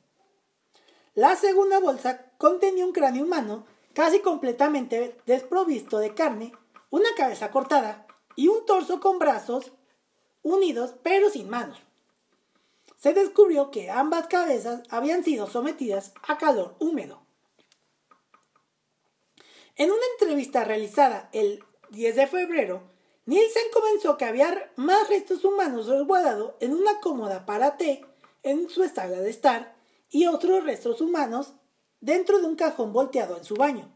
La 1.13 1.35
segunda 1.35 1.79
bolsa 1.79 2.31
contenía 2.37 2.85
un 2.85 2.91
cráneo 2.91 3.23
humano 3.23 3.65
casi 3.93 4.19
completamente 4.19 5.17
desprovisto 5.25 5.99
de 5.99 6.13
carne, 6.13 6.53
una 6.89 7.09
cabeza 7.15 7.51
cortada 7.51 8.07
y 8.35 8.47
un 8.47 8.65
torso 8.65 8.99
con 8.99 9.19
brazos 9.19 9.71
unidos 10.41 10.95
pero 11.03 11.29
sin 11.29 11.49
manos. 11.49 11.79
Se 12.97 13.13
descubrió 13.13 13.71
que 13.71 13.89
ambas 13.89 14.27
cabezas 14.27 14.83
habían 14.89 15.23
sido 15.23 15.47
sometidas 15.47 16.13
a 16.27 16.37
calor 16.37 16.75
húmedo. 16.79 17.21
En 19.75 19.91
una 19.91 20.05
entrevista 20.13 20.65
realizada 20.65 21.29
el 21.31 21.63
10 21.91 22.15
de 22.15 22.27
febrero, 22.27 22.83
Nielsen 23.25 23.63
comenzó 23.73 24.17
que 24.17 24.25
había 24.25 24.71
más 24.75 25.07
restos 25.07 25.43
humanos 25.45 25.87
resguardados 25.87 26.53
en 26.59 26.73
una 26.73 26.99
cómoda 26.99 27.45
para 27.45 27.77
té 27.77 28.05
en 28.43 28.69
su 28.69 28.87
sala 28.87 29.19
de 29.19 29.29
estar 29.29 29.75
y 30.09 30.25
otros 30.27 30.63
restos 30.63 31.01
humanos 31.01 31.53
dentro 32.01 32.39
de 32.39 32.47
un 32.47 32.55
cajón 32.55 32.93
volteado 32.93 33.37
en 33.37 33.43
su 33.43 33.55
baño. 33.55 33.91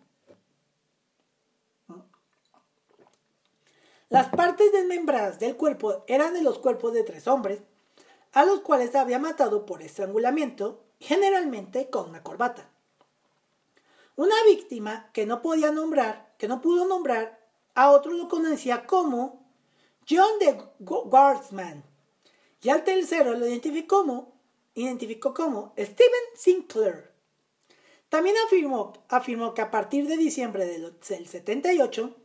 Las 4.09 4.29
partes 4.29 4.71
desmembradas 4.71 5.39
del 5.39 5.55
cuerpo 5.55 6.03
eran 6.05 6.35
de 6.35 6.43
los 6.43 6.59
cuerpos 6.59 6.93
de 6.93 7.03
tres 7.03 7.27
hombres, 7.27 7.63
a 8.31 8.45
los 8.45 8.61
cuales 8.61 8.93
había 8.93 9.17
matado 9.17 9.65
por 9.65 9.81
estrangulamiento, 9.81 10.83
generalmente 10.99 11.89
con 11.89 12.09
una 12.09 12.21
corbata. 12.21 12.69
Una 14.15 14.35
víctima 14.45 15.09
que 15.13 15.25
no 15.25 15.41
podía 15.41 15.71
nombrar, 15.71 16.35
que 16.37 16.47
no 16.47 16.61
pudo 16.61 16.85
nombrar, 16.85 17.42
a 17.75 17.91
otro 17.91 18.11
lo 18.13 18.27
conocía 18.27 18.85
como 18.85 19.45
John 20.07 20.39
de 20.39 20.57
Guardsman 20.79 21.83
y 22.61 22.69
al 22.69 22.83
tercero 22.83 23.33
lo 23.33 23.47
identificó 23.47 23.99
como, 23.99 24.33
identificó 24.73 25.33
como 25.33 25.73
Sinclair. 26.35 27.11
También 28.09 28.35
afirmó, 28.45 28.93
afirmó 29.09 29.53
que 29.53 29.61
a 29.61 29.71
partir 29.71 30.07
de 30.07 30.17
diciembre 30.17 30.65
del 30.65 31.27
78 31.27 32.15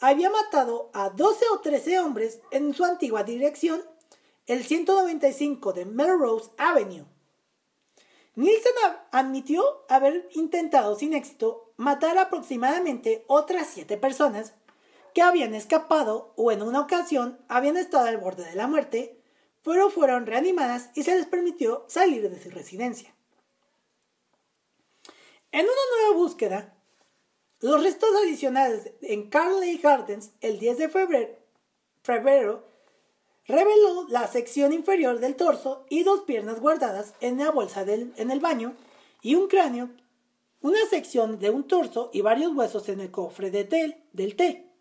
había 0.00 0.30
matado 0.30 0.90
a 0.94 1.10
12 1.10 1.44
o 1.52 1.60
13 1.60 2.00
hombres 2.00 2.40
en 2.50 2.74
su 2.74 2.84
antigua 2.84 3.24
dirección, 3.24 3.82
el 4.46 4.64
195 4.64 5.72
de 5.72 5.84
Melrose 5.84 6.50
Avenue. 6.58 7.06
Nielsen 8.36 8.72
admitió 9.12 9.84
haber 9.88 10.28
intentado 10.32 10.96
sin 10.96 11.14
éxito 11.14 11.72
matar 11.76 12.18
aproximadamente 12.18 13.24
otras 13.28 13.68
7 13.72 13.96
personas 13.96 14.54
que 15.14 15.22
habían 15.22 15.54
escapado 15.54 16.34
o 16.36 16.52
en 16.52 16.60
una 16.60 16.80
ocasión 16.80 17.38
habían 17.48 17.76
estado 17.76 18.06
al 18.06 18.18
borde 18.18 18.44
de 18.44 18.56
la 18.56 18.66
muerte, 18.66 19.16
pero 19.62 19.88
fueron 19.88 20.26
reanimadas 20.26 20.90
y 20.94 21.04
se 21.04 21.14
les 21.14 21.26
permitió 21.26 21.84
salir 21.88 22.28
de 22.28 22.42
su 22.42 22.50
residencia. 22.50 23.14
En 25.52 25.64
una 25.64 25.72
nueva 25.96 26.16
búsqueda, 26.16 26.74
los 27.60 27.82
restos 27.82 28.10
adicionales 28.22 28.92
en 29.00 29.30
Carley 29.30 29.78
Gardens 29.78 30.32
el 30.40 30.58
10 30.58 30.78
de 30.78 30.88
febrero, 30.88 31.36
febrero 32.02 32.64
reveló 33.46 34.06
la 34.08 34.26
sección 34.26 34.72
inferior 34.72 35.20
del 35.20 35.36
torso 35.36 35.86
y 35.88 36.02
dos 36.02 36.22
piernas 36.22 36.60
guardadas 36.60 37.14
en 37.20 37.38
la 37.38 37.50
bolsa 37.50 37.84
del, 37.84 38.12
en 38.16 38.32
el 38.32 38.40
baño 38.40 38.74
y 39.22 39.36
un 39.36 39.46
cráneo, 39.46 39.90
una 40.60 40.84
sección 40.90 41.38
de 41.38 41.50
un 41.50 41.68
torso 41.68 42.10
y 42.12 42.20
varios 42.20 42.52
huesos 42.52 42.88
en 42.88 43.00
el 43.00 43.10
cofre 43.12 43.50
de 43.50 43.64
té, 43.64 44.02
del 44.12 44.34
té. 44.34 44.73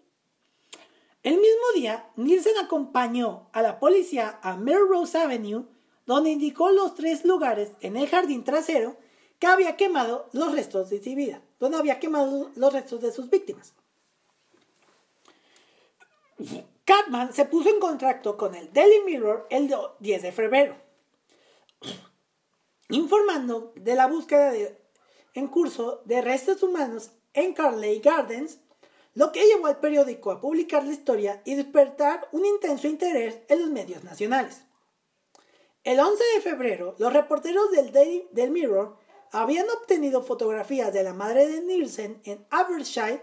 El 1.23 1.35
mismo 1.37 1.65
día, 1.73 2.09
Nielsen 2.17 2.57
acompañó 2.57 3.47
a 3.53 3.61
la 3.61 3.79
policía 3.79 4.39
a 4.43 4.57
Melrose 4.57 5.17
Avenue, 5.17 5.65
donde 6.05 6.31
indicó 6.31 6.69
los 6.71 6.95
tres 6.95 7.23
lugares 7.23 7.71
en 7.79 7.95
el 7.95 8.09
jardín 8.09 8.43
trasero 8.43 8.97
que 9.39 9.47
había 9.47 9.77
quemado 9.77 10.29
los 10.33 10.51
restos 10.51 10.89
de 10.89 11.01
su 11.01 11.15
vida, 11.15 11.41
donde 11.59 11.77
había 11.77 11.99
quemado 11.99 12.51
los 12.55 12.73
restos 12.73 13.01
de 13.01 13.13
sus 13.13 13.29
víctimas. 13.29 13.73
Catman 16.83 17.31
se 17.31 17.45
puso 17.45 17.69
en 17.69 17.79
contacto 17.79 18.35
con 18.35 18.53
el 18.53 18.73
Daily 18.73 19.01
Mirror 19.05 19.47
el 19.49 19.73
10 19.99 20.21
de 20.21 20.31
febrero, 20.33 20.75
informando 22.89 23.71
de 23.77 23.95
la 23.95 24.07
búsqueda 24.07 24.51
en 25.33 25.47
curso 25.47 26.01
de 26.03 26.21
restos 26.21 26.61
humanos 26.63 27.11
en 27.33 27.53
Carley 27.53 27.99
Gardens, 27.99 28.59
lo 29.13 29.31
que 29.31 29.45
llevó 29.45 29.67
al 29.67 29.79
periódico 29.79 30.31
a 30.31 30.41
publicar 30.41 30.83
la 30.83 30.93
historia 30.93 31.41
y 31.45 31.55
despertar 31.55 32.27
un 32.31 32.45
intenso 32.45 32.87
interés 32.87 33.37
en 33.47 33.61
los 33.61 33.69
medios 33.69 34.03
nacionales. 34.03 34.63
El 35.83 35.99
11 35.99 36.23
de 36.35 36.41
febrero, 36.41 36.95
los 36.97 37.13
reporteros 37.13 37.71
del 37.71 37.91
Daily 37.91 38.49
Mirror 38.49 38.97
habían 39.31 39.69
obtenido 39.69 40.23
fotografías 40.23 40.93
de 40.93 41.03
la 41.03 41.13
madre 41.13 41.47
de 41.47 41.61
Nielsen 41.61 42.21
en 42.23 42.45
Abershire 42.49 43.21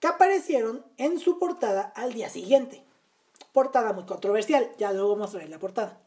que 0.00 0.06
aparecieron 0.06 0.84
en 0.96 1.18
su 1.18 1.38
portada 1.38 1.92
al 1.94 2.12
día 2.12 2.28
siguiente 2.28 2.88
portada 3.58 3.92
muy 3.92 4.04
controversial, 4.04 4.70
ya 4.78 4.92
luego 4.92 5.16
mostraré 5.16 5.48
la 5.48 5.58
portada. 5.58 6.00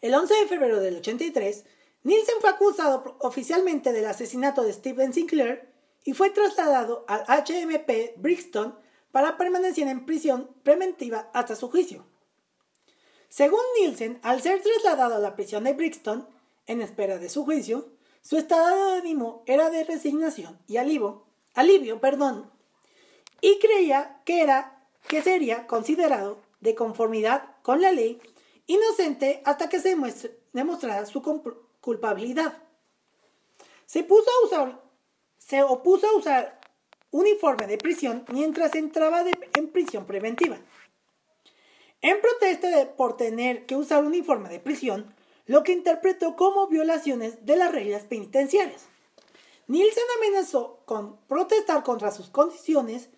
El 0.00 0.12
11 0.12 0.34
de 0.34 0.46
febrero 0.48 0.80
del 0.80 0.96
83, 0.96 1.64
Nielsen 2.02 2.34
fue 2.40 2.50
acusado 2.50 3.16
oficialmente 3.20 3.92
del 3.92 4.06
asesinato 4.06 4.64
de 4.64 4.72
Stephen 4.72 5.12
Sinclair 5.12 5.72
y 6.04 6.14
fue 6.14 6.30
trasladado 6.30 7.04
al 7.08 7.24
HMP 7.26 8.14
Brixton 8.16 8.78
para 9.12 9.36
permanecer 9.36 9.88
en 9.88 10.06
prisión 10.06 10.50
preventiva 10.62 11.30
hasta 11.32 11.56
su 11.56 11.70
juicio. 11.70 12.06
Según 13.28 13.60
Nielsen, 13.78 14.18
al 14.22 14.40
ser 14.40 14.62
trasladado 14.62 15.16
a 15.16 15.18
la 15.18 15.34
prisión 15.34 15.64
de 15.64 15.74
Brixton, 15.74 16.28
en 16.66 16.80
espera 16.80 17.18
de 17.18 17.28
su 17.28 17.44
juicio, 17.44 17.88
su 18.22 18.36
estado 18.36 18.92
de 18.92 18.98
ánimo 18.98 19.42
era 19.46 19.70
de 19.70 19.84
resignación 19.84 20.58
y 20.66 20.76
alivio, 20.76 21.24
alivio 21.54 22.00
perdón, 22.00 22.50
y 23.40 23.58
creía 23.58 24.20
que 24.24 24.42
era 24.42 24.86
que 25.06 25.22
sería 25.22 25.66
considerado 25.66 26.40
de 26.60 26.74
conformidad 26.74 27.56
con 27.62 27.80
la 27.80 27.92
ley 27.92 28.20
inocente 28.66 29.42
hasta 29.44 29.68
que 29.68 29.80
se 29.80 29.96
demostrara 30.52 31.06
su 31.06 31.22
culpabilidad. 31.80 32.62
Se, 33.86 34.04
puso 34.04 34.28
a 34.30 34.46
usar, 34.46 34.82
se 35.48 35.62
opuso 35.62 36.06
a 36.06 36.16
usar 36.16 36.60
uniforme 37.10 37.66
de 37.66 37.78
prisión 37.78 38.24
mientras 38.30 38.74
entraba 38.74 39.24
en 39.56 39.68
prisión 39.68 40.04
preventiva. 40.04 40.58
En 42.02 42.20
protesta 42.20 42.94
por 42.96 43.16
tener 43.16 43.64
que 43.64 43.74
usar 43.74 44.04
uniforme 44.04 44.50
de 44.50 44.60
prisión, 44.60 45.14
lo 45.46 45.62
que 45.62 45.72
interpretó 45.72 46.36
como 46.36 46.66
violaciones 46.66 47.46
de 47.46 47.56
las 47.56 47.72
reglas 47.72 48.04
penitenciarias. 48.04 48.88
Nielsen 49.68 50.04
amenazó 50.18 50.82
con 50.84 51.16
protestar 51.26 51.82
contra 51.82 52.10
sus 52.10 52.28
condiciones 52.28 53.08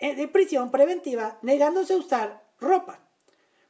eh, 0.00 0.14
de 0.14 0.26
prisión 0.26 0.70
preventiva 0.70 1.38
negándose 1.42 1.92
a 1.92 1.98
usar 1.98 2.44
ropa. 2.60 3.00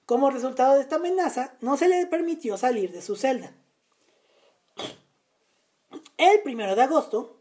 Como 0.07 0.31
resultado 0.31 0.75
de 0.75 0.83
esta 0.83 0.97
amenaza, 0.97 1.57
no 1.61 1.77
se 1.77 1.89
le 1.89 2.07
permitió 2.07 2.57
salir 2.57 2.93
de 2.93 3.03
su 3.03 3.17
celda. 3.17 3.55
El 6.17 6.43
primero 6.43 6.77
de 6.77 6.83
agosto, 6.83 7.34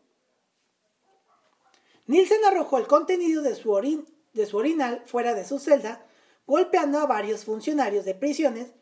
Nielsen 2.06 2.44
arrojó 2.46 2.78
el 2.78 2.88
contenido 2.88 3.42
de 3.42 3.56
su, 3.56 3.72
orinal 3.72 5.04
fuera 5.06 5.34
de 5.34 5.46
su 5.46 5.60
celda, 5.60 6.06
golpeando 6.46 7.00
a 7.00 7.06
varios 7.06 7.46
funcionarios 7.46 8.04
de 8.04 8.16
prisiones. 8.16 8.74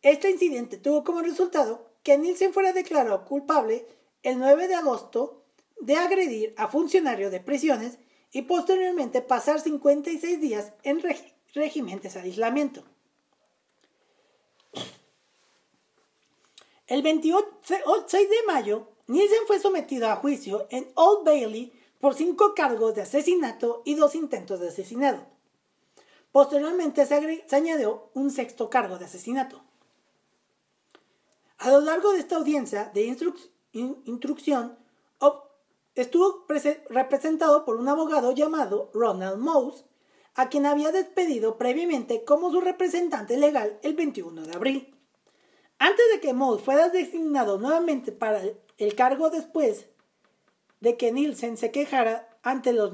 Este 0.00 0.30
incidente 0.30 0.78
tuvo 0.78 1.04
como 1.04 1.20
resultado 1.20 1.90
que 2.02 2.16
Nielsen 2.16 2.52
fuera 2.52 2.72
declarado 2.72 3.24
culpable 3.24 3.86
el 4.22 4.38
9 4.38 4.68
de 4.68 4.74
agosto 4.74 5.44
de 5.80 5.96
agredir 5.96 6.54
a 6.56 6.68
funcionarios 6.68 7.30
de 7.30 7.40
prisiones 7.40 7.98
y 8.30 8.42
posteriormente 8.42 9.20
pasar 9.20 9.60
56 9.60 10.40
días 10.40 10.72
en 10.82 11.02
regimientos 11.54 12.14
de 12.14 12.20
aislamiento. 12.20 12.84
El 16.86 17.02
26 17.02 18.10
de 18.10 18.46
mayo, 18.46 18.88
Nielsen 19.06 19.46
fue 19.46 19.58
sometido 19.58 20.08
a 20.08 20.16
juicio 20.16 20.66
en 20.70 20.90
Old 20.94 21.24
Bailey 21.24 21.72
por 22.02 22.14
cinco 22.14 22.52
cargos 22.56 22.96
de 22.96 23.02
asesinato 23.02 23.82
y 23.84 23.94
dos 23.94 24.16
intentos 24.16 24.58
de 24.58 24.70
asesinato. 24.70 25.24
Posteriormente 26.32 27.06
se, 27.06 27.54
añadió 27.54 28.10
un 28.14 28.32
sexto 28.32 28.68
cargo 28.68 28.98
de 28.98 29.04
asesinato. 29.04 29.62
A 31.58 31.70
lo 31.70 31.80
largo 31.80 32.10
de 32.10 32.18
esta 32.18 32.34
audiencia 32.34 32.90
de 32.92 33.04
instrucción, 34.04 34.76
estuvo 35.94 36.44
representado 36.90 37.64
por 37.64 37.76
un 37.76 37.88
abogado 37.88 38.32
llamado 38.32 38.90
Ronald 38.92 39.38
Mouse, 39.38 39.84
a 40.34 40.48
quien 40.48 40.66
había 40.66 40.90
despedido 40.90 41.56
previamente 41.56 42.24
como 42.24 42.50
su 42.50 42.60
representante 42.60 43.36
legal 43.36 43.78
el 43.82 43.94
21 43.94 44.42
de 44.42 44.52
abril. 44.56 44.98
Antes 45.78 46.04
de 46.12 46.20
que 46.20 46.32
Mouse 46.32 46.62
fuera 46.62 46.88
designado 46.88 47.58
nuevamente 47.58 48.10
para 48.10 48.42
el 48.78 48.94
cargo 48.96 49.30
después 49.30 49.86
de 50.82 50.96
que 50.96 51.12
Nielsen 51.12 51.56
se 51.56 51.70
quejara 51.70 52.28
ante 52.42 52.72
los 52.72 52.92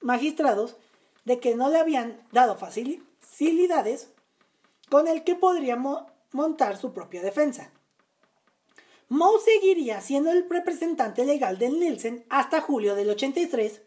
magistrados 0.00 0.76
de 1.24 1.40
que 1.40 1.56
no 1.56 1.70
le 1.70 1.78
habían 1.78 2.20
dado 2.30 2.56
facilidades 2.56 4.10
con 4.90 5.08
el 5.08 5.24
que 5.24 5.34
podría 5.34 5.76
montar 6.32 6.76
su 6.76 6.92
propia 6.92 7.22
defensa. 7.22 7.72
Moe 9.08 9.40
seguiría 9.40 10.02
siendo 10.02 10.30
el 10.30 10.46
representante 10.48 11.24
legal 11.24 11.58
de 11.58 11.70
Nielsen 11.70 12.26
hasta 12.28 12.60
julio 12.60 12.94
del 12.94 13.08
83, 13.10 13.80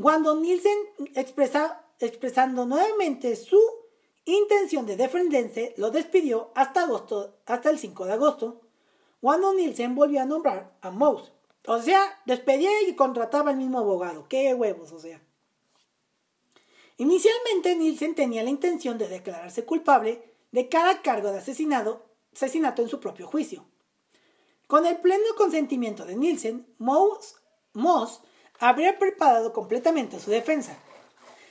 cuando 0.00 0.36
Nielsen 0.36 0.76
expresa, 1.14 1.86
expresando 1.98 2.66
nuevamente 2.66 3.36
su 3.36 3.60
intención 4.26 4.84
de 4.84 4.96
defenderse, 4.96 5.74
lo 5.78 5.90
despidió 5.90 6.50
hasta, 6.54 6.82
agosto, 6.82 7.38
hasta 7.46 7.70
el 7.70 7.78
5 7.78 8.04
de 8.04 8.12
agosto, 8.12 8.60
cuando 9.20 9.54
Nielsen 9.54 9.94
volvió 9.94 10.20
a 10.20 10.26
nombrar 10.26 10.76
a 10.82 10.90
Mouse. 10.90 11.32
O 11.66 11.80
sea, 11.80 12.20
despedía 12.24 12.70
y 12.88 12.94
contrataba 12.94 13.50
al 13.50 13.56
mismo 13.56 13.78
abogado. 13.78 14.26
¡Qué 14.28 14.54
huevos, 14.54 14.92
o 14.92 14.98
sea! 14.98 15.20
Inicialmente 16.96 17.76
Nielsen 17.76 18.14
tenía 18.14 18.42
la 18.42 18.50
intención 18.50 18.98
de 18.98 19.08
declararse 19.08 19.64
culpable 19.64 20.22
de 20.52 20.68
cada 20.68 21.00
cargo 21.02 21.30
de 21.30 21.38
asesinato 21.38 22.04
en 22.82 22.88
su 22.88 23.00
propio 23.00 23.26
juicio. 23.26 23.64
Con 24.66 24.86
el 24.86 24.98
pleno 24.98 25.34
consentimiento 25.36 26.04
de 26.04 26.14
Nielsen, 26.14 26.66
Moss, 26.78 28.20
habría 28.58 28.98
preparado 28.98 29.52
completamente 29.52 30.20
su 30.20 30.30
defensa. 30.30 30.76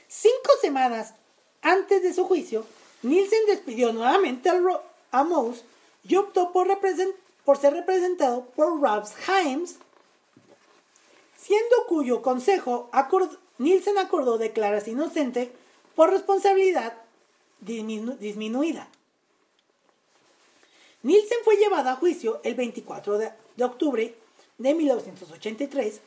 Cinco 0.08 0.52
semanas 0.60 1.14
antes 1.62 2.02
de 2.02 2.14
su 2.14 2.24
juicio, 2.24 2.64
Nielsen 3.02 3.46
despidió 3.46 3.92
nuevamente 3.92 4.50
a, 5.10 5.24
Moss 5.24 5.64
y 6.02 6.16
optó 6.16 6.52
por, 6.52 6.68
ser 7.58 7.74
representado 7.74 8.46
por 8.56 8.80
Robs 8.80 9.12
Himes, 9.28 9.78
siendo 11.40 11.86
cuyo 11.88 12.22
consejo 12.22 12.90
Nielsen 13.58 13.98
acordó 13.98 14.38
declararse 14.38 14.90
inocente 14.90 15.52
por 15.94 16.10
responsabilidad 16.10 16.94
disminuida. 17.60 18.88
Nielsen 21.02 21.38
fue 21.44 21.56
llevado 21.56 21.90
a 21.90 21.96
juicio 21.96 22.40
el 22.44 22.54
24 22.54 23.18
de, 23.18 23.32
octubre 23.62 24.14
de 24.58 24.74
1983, 24.74 26.00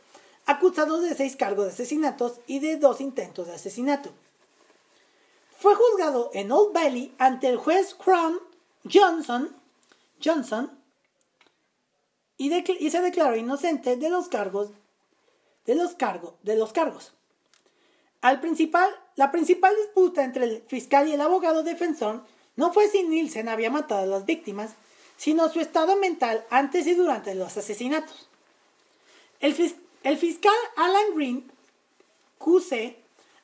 acusado 0.46 1.02
de 1.02 1.16
seis 1.16 1.36
cargos 1.36 1.66
de 1.66 1.72
asesinatos 1.72 2.40
y 2.48 2.60
de 2.60 2.78
dos 2.78 3.02
intentos 3.02 3.48
de 3.48 3.54
asesinato. 3.54 4.12
Fue 5.58 5.76
juzgado 5.76 6.30
en 6.34 6.52
Old 6.52 6.74
Bailey 6.74 7.14
ante 7.18 7.48
el 7.48 7.58
juez 7.58 7.96
Crum 7.96 8.40
Johnson, 8.92 9.56
Johnson 10.24 10.72
y, 12.38 12.50
se 12.90 13.02
declaró 13.02 13.36
inocente 13.36 13.96
de 13.96 14.10
los 14.10 14.28
cargos 14.28 14.72
de 15.66 15.76
los, 15.76 15.96
de 16.44 16.56
los 16.56 16.74
cargos. 16.74 17.14
Al 18.22 18.40
principal, 18.40 18.90
la 19.16 19.32
principal 19.32 19.76
disputa 19.76 20.24
entre 20.24 20.46
el 20.46 20.64
fiscal 20.68 21.08
y 21.08 21.14
el 21.14 21.22
abogado 21.22 21.64
defensor 21.64 22.24
no 22.56 22.72
fue 22.72 22.88
si 22.88 23.04
Nielsen 23.04 23.50
había 23.50 23.70
matado 23.70 24.04
a 24.04 24.06
las 24.06 24.26
víctimas, 24.26 24.72
sino 25.18 25.50
su 25.50 25.60
estado 25.60 25.98
mental 25.98 26.46
antes 26.50 26.88
y 26.88 26.94
durante 26.94 27.36
los 27.36 27.58
asesinatos. 27.58 28.28
El, 29.40 29.54
fiscal 30.18 30.54
Alan 30.78 31.16
Green, 31.16 31.52
QC, 32.38 32.96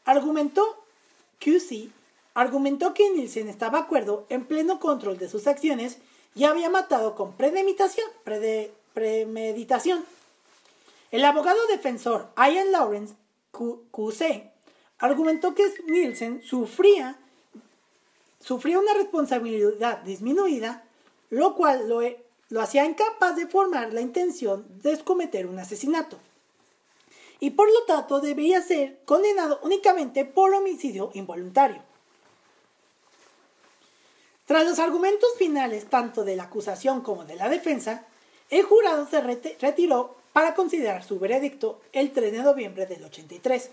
argumentó, 0.05 0.83
QC, 1.39 1.89
argumentó 2.33 2.93
que 2.93 3.09
Nielsen 3.09 3.49
estaba 3.49 3.79
acuerdo 3.79 4.25
en 4.29 4.45
pleno 4.45 4.79
control 4.79 5.17
de 5.17 5.29
sus 5.29 5.45
acciones 5.47 5.97
y 6.35 6.45
había 6.45 6.69
matado 6.69 7.15
con 7.15 7.33
premeditación. 7.33 8.07
premeditación. 8.93 10.05
El 11.11 11.25
abogado 11.25 11.65
defensor 11.67 12.29
Ian 12.37 12.71
Lawrence 12.71 13.15
QC 13.51 14.51
argumentó 14.99 15.55
que 15.55 15.73
Nielsen 15.87 16.43
sufría, 16.43 17.17
sufría 18.39 18.79
una 18.79 18.93
responsabilidad 18.93 19.99
disminuida, 19.99 20.83
lo 21.29 21.55
cual 21.55 21.89
lo, 21.89 22.01
lo 22.49 22.61
hacía 22.61 22.85
incapaz 22.85 23.35
de 23.35 23.47
formar 23.47 23.93
la 23.93 24.01
intención 24.01 24.65
de 24.81 24.99
cometer 24.99 25.47
un 25.47 25.57
asesinato. 25.57 26.17
Y 27.39 27.51
por 27.51 27.71
lo 27.71 27.83
tanto 27.83 28.19
debía 28.19 28.61
ser 28.61 28.99
condenado 29.05 29.59
únicamente 29.63 30.25
por 30.25 30.53
homicidio 30.53 31.09
involuntario. 31.13 31.81
Tras 34.45 34.65
los 34.67 34.79
argumentos 34.79 35.29
finales 35.37 35.89
tanto 35.89 36.23
de 36.23 36.35
la 36.35 36.43
acusación 36.43 37.01
como 37.01 37.23
de 37.23 37.35
la 37.35 37.49
defensa, 37.49 38.05
el 38.49 38.63
jurado 38.63 39.07
se 39.07 39.21
retiró 39.21 40.18
para 40.39 40.55
considerar 40.55 41.03
su 41.03 41.19
veredicto 41.19 41.81
el 41.91 42.13
3 42.13 42.31
de 42.31 42.41
noviembre 42.41 42.85
del 42.85 43.03
83. 43.03 43.71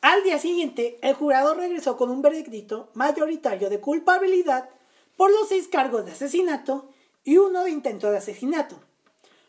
Al 0.00 0.22
día 0.22 0.38
siguiente, 0.38 0.96
el 1.02 1.14
jurado 1.14 1.54
regresó 1.54 1.96
con 1.96 2.08
un 2.08 2.22
veredicto 2.22 2.88
mayoritario 2.94 3.68
de 3.68 3.80
culpabilidad 3.80 4.70
por 5.16 5.32
los 5.32 5.48
seis 5.48 5.66
cargos 5.66 6.06
de 6.06 6.12
asesinato 6.12 6.88
y 7.24 7.38
uno 7.38 7.64
de 7.64 7.72
intento 7.72 8.12
de 8.12 8.18
asesinato, 8.18 8.76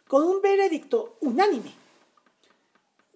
con 0.08 0.24
un 0.24 0.42
veredicto 0.42 1.18
unánime 1.22 1.72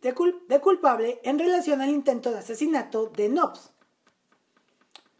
de, 0.03 0.13
culpable 0.61 1.22
en 1.24 1.39
relación 1.39 1.82
al 1.82 1.89
intento 1.89 2.30
de 2.30 2.38
asesinato 2.38 3.07
de 3.07 3.30
Knobs. 3.30 3.72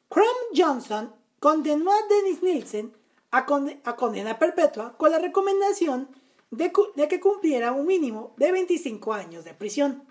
Crum 0.08 0.28
Johnson 0.56 1.16
condenó 1.40 1.92
a 1.94 2.08
Dennis 2.10 2.44
Nielsen 2.44 2.96
a, 3.32 3.48
condena 3.48 4.38
perpetua 4.38 4.96
con 4.98 5.10
la 5.12 5.18
recomendación 5.18 6.19
de, 6.52 6.72
que 7.08 7.20
cumpliera 7.20 7.72
un 7.72 7.86
mínimo 7.86 8.34
de 8.38 8.52
25 8.52 9.14
años 9.14 9.44
de 9.46 9.54
prisión. 9.54 10.08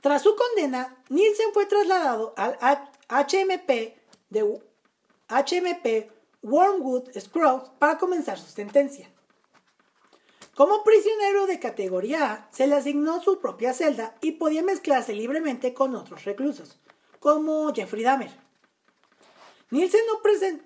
Tras 0.00 0.22
su 0.22 0.36
condena, 0.36 1.02
Nielsen 1.08 1.52
fue 1.54 1.66
trasladado 1.66 2.34
al 2.36 2.58
HMP 3.08 3.96
de 4.28 4.60
HMP 5.28 6.10
Wormwood 6.42 7.10
Scrubs 7.18 7.70
para 7.78 7.96
comenzar 7.96 8.38
su 8.38 8.50
sentencia. 8.50 9.10
Como 10.54 10.84
prisionero 10.84 11.46
de 11.46 11.58
categoría 11.58 12.32
A, 12.32 12.48
se 12.52 12.66
le 12.66 12.76
asignó 12.76 13.20
su 13.20 13.40
propia 13.40 13.72
celda 13.72 14.14
y 14.20 14.32
podía 14.32 14.62
mezclarse 14.62 15.12
libremente 15.12 15.74
con 15.74 15.96
otros 15.96 16.24
reclusos, 16.24 16.78
como 17.18 17.72
Jeffrey 17.74 18.04
Dahmer. 18.04 18.30
Nielsen 19.70 20.02
no 20.06 20.20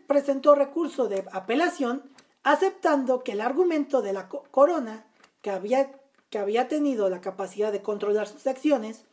presentó 0.07 0.55
recurso 0.55 1.09
de 1.09 1.25
apelación, 1.33 2.03
aceptando 2.43 3.23
que 3.23 3.33
el 3.33 3.41
argumento 3.41 4.03
de 4.03 4.13
la 4.13 4.29
corona, 4.29 5.07
que 5.43 5.51
había, 5.51 5.93
que 6.31 6.39
había 6.39 6.69
tenido 6.69 7.11
la 7.11 7.21
capacidad 7.21 7.73
de 7.73 7.83
controlar 7.83 8.27
sus 8.27 8.47
acciones 8.47 9.05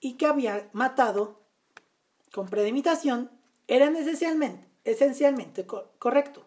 y 0.00 0.14
que 0.14 0.26
había 0.26 0.68
matado 0.72 1.40
con 2.32 2.48
premeditación, 2.48 3.30
era 3.68 3.86
esencialmente, 3.86 4.66
esencialmente 4.84 5.66
correcto. 5.66 6.44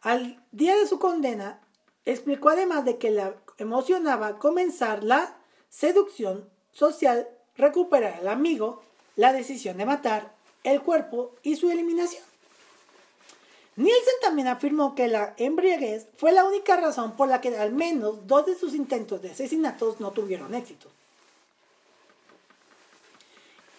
Al 0.00 0.44
día 0.52 0.76
de 0.76 0.86
su 0.86 0.98
condena, 0.98 1.60
explicó 2.04 2.50
además 2.50 2.84
de 2.84 2.98
que 2.98 3.10
le 3.10 3.34
emocionaba 3.58 4.38
comenzar 4.38 5.02
la 5.02 5.36
seducción 5.68 6.48
social, 6.72 7.28
recuperar 7.56 8.14
al 8.20 8.28
amigo, 8.28 8.82
la 9.16 9.32
decisión 9.32 9.78
de 9.78 9.86
matar, 9.86 10.34
el 10.62 10.82
cuerpo 10.82 11.34
y 11.42 11.56
su 11.56 11.70
eliminación. 11.70 12.33
Nielsen 13.76 14.14
también 14.20 14.46
afirmó 14.46 14.94
que 14.94 15.08
la 15.08 15.34
embriaguez 15.36 16.06
fue 16.16 16.32
la 16.32 16.44
única 16.44 16.76
razón 16.76 17.16
por 17.16 17.28
la 17.28 17.40
que 17.40 17.56
al 17.56 17.72
menos 17.72 18.26
dos 18.26 18.46
de 18.46 18.56
sus 18.56 18.74
intentos 18.74 19.20
de 19.20 19.32
asesinatos 19.32 19.98
no 19.98 20.12
tuvieron 20.12 20.54
éxito. 20.54 20.88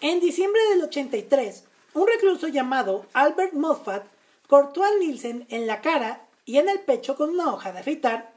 En 0.01 0.19
diciembre 0.19 0.61
del 0.69 0.83
83, 0.83 1.63
un 1.93 2.07
recluso 2.07 2.49
llamado 2.49 3.05
Albert 3.13 3.53
Moffat 3.53 4.05
cortó 4.47 4.83
a 4.83 4.91
Nielsen 4.99 5.47
en 5.49 5.65
la 5.65 5.81
cara 5.81 6.27
y 6.45 6.57
en 6.57 6.67
el 6.67 6.81
pecho 6.81 7.15
con 7.15 7.29
una 7.29 7.53
hoja 7.53 7.71
de 7.71 7.79
afeitar, 7.79 8.33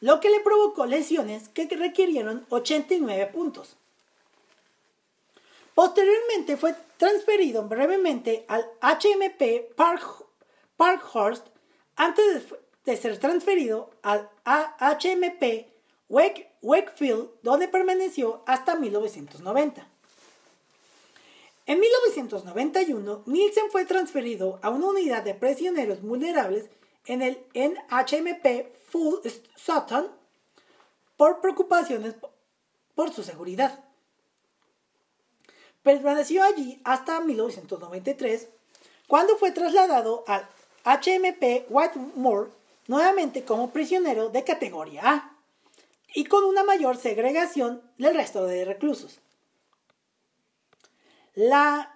lo 0.00 0.20
que 0.20 0.30
le 0.30 0.40
provocó 0.40 0.86
lesiones 0.86 1.48
que 1.48 1.66
requirieron 1.66 2.46
89 2.50 3.26
puntos. 3.32 3.76
Posteriormente 5.74 6.56
fue 6.56 6.74
transferido 6.98 7.66
brevemente 7.66 8.44
al 8.48 8.66
HMP 8.80 9.74
Parkhurst 10.78 11.48
antes 11.96 12.46
de, 12.84 12.96
ser 12.96 13.18
transferido 13.18 13.90
al 14.02 14.30
HMP 14.46 15.66
Wakefield, 16.08 17.28
donde 17.42 17.68
permaneció 17.68 18.42
hasta 18.46 18.76
1990. 18.76 19.86
En 21.66 21.80
1991, 21.80 23.24
Nielsen 23.26 23.70
fue 23.70 23.84
transferido 23.84 24.58
a 24.62 24.70
una 24.70 24.86
unidad 24.86 25.22
de 25.24 25.34
prisioneros 25.34 26.00
vulnerables 26.00 26.70
en 27.04 27.22
el 27.22 27.44
NHMP 27.54 28.72
Full 28.90 29.16
Sutton 29.56 30.10
por 31.16 31.40
preocupaciones 31.40 32.14
por 32.94 33.12
su 33.12 33.22
seguridad. 33.24 33.84
Permaneció 35.82 36.44
allí 36.44 36.80
hasta 36.84 37.20
1993, 37.20 38.48
cuando 39.08 39.36
fue 39.36 39.50
trasladado 39.50 40.24
al 40.26 40.48
HMP 40.84 41.66
Whitemore 41.68 42.50
nuevamente 42.86 43.44
como 43.44 43.70
prisionero 43.70 44.30
de 44.30 44.44
categoría 44.44 45.02
A 45.04 45.36
y 46.14 46.24
con 46.24 46.44
una 46.44 46.64
mayor 46.64 46.96
segregación 46.96 47.82
del 47.98 48.14
resto 48.14 48.46
de 48.46 48.64
reclusos. 48.64 49.20
La 51.34 51.94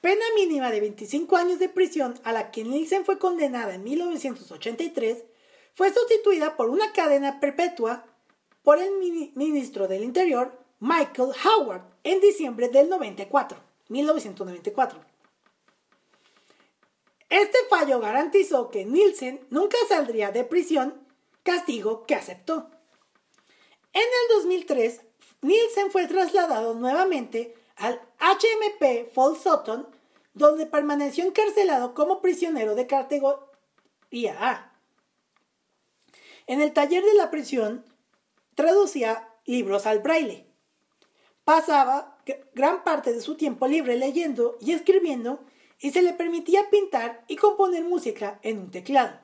pena 0.00 0.24
mínima 0.36 0.70
de 0.70 0.80
25 0.80 1.36
años 1.36 1.58
de 1.58 1.68
prisión 1.68 2.14
a 2.24 2.32
la 2.32 2.50
que 2.50 2.64
Nielsen 2.64 3.04
fue 3.04 3.18
condenada 3.18 3.74
en 3.74 3.84
1983 3.84 5.24
fue 5.74 5.92
sustituida 5.92 6.56
por 6.56 6.68
una 6.68 6.92
cadena 6.92 7.40
perpetua 7.40 8.04
por 8.62 8.78
el 8.78 8.90
ministro 9.34 9.88
del 9.88 10.04
Interior, 10.04 10.52
Michael 10.80 11.30
Howard, 11.44 11.82
en 12.04 12.20
diciembre 12.20 12.68
del 12.68 12.88
94, 12.88 13.58
1994. 13.88 15.11
Este 17.32 17.56
fallo 17.70 17.98
garantizó 17.98 18.70
que 18.70 18.84
Nielsen 18.84 19.40
nunca 19.48 19.78
saldría 19.88 20.32
de 20.32 20.44
prisión, 20.44 21.02
castigo 21.42 22.04
que 22.04 22.14
aceptó. 22.14 22.70
En 23.94 24.02
el 24.02 24.36
2003, 24.36 25.00
Nielsen 25.40 25.90
fue 25.90 26.06
trasladado 26.06 26.74
nuevamente 26.74 27.54
al 27.76 28.02
HMP 28.20 29.10
Fall 29.14 29.38
Sutton, 29.38 29.88
donde 30.34 30.66
permaneció 30.66 31.24
encarcelado 31.24 31.94
como 31.94 32.20
prisionero 32.20 32.74
de 32.74 32.86
categoría 32.86 34.36
A. 34.38 34.78
En 36.46 36.60
el 36.60 36.74
taller 36.74 37.02
de 37.02 37.14
la 37.14 37.30
prisión 37.30 37.82
traducía 38.54 39.30
libros 39.46 39.86
al 39.86 40.00
braille. 40.00 40.44
Pasaba 41.44 42.18
gran 42.54 42.84
parte 42.84 43.10
de 43.14 43.22
su 43.22 43.36
tiempo 43.36 43.66
libre 43.68 43.96
leyendo 43.96 44.58
y 44.60 44.72
escribiendo 44.72 45.46
y 45.82 45.90
se 45.90 46.00
le 46.00 46.14
permitía 46.14 46.70
pintar 46.70 47.24
y 47.26 47.36
componer 47.36 47.84
música 47.84 48.38
en 48.42 48.58
un 48.58 48.70
teclado. 48.70 49.18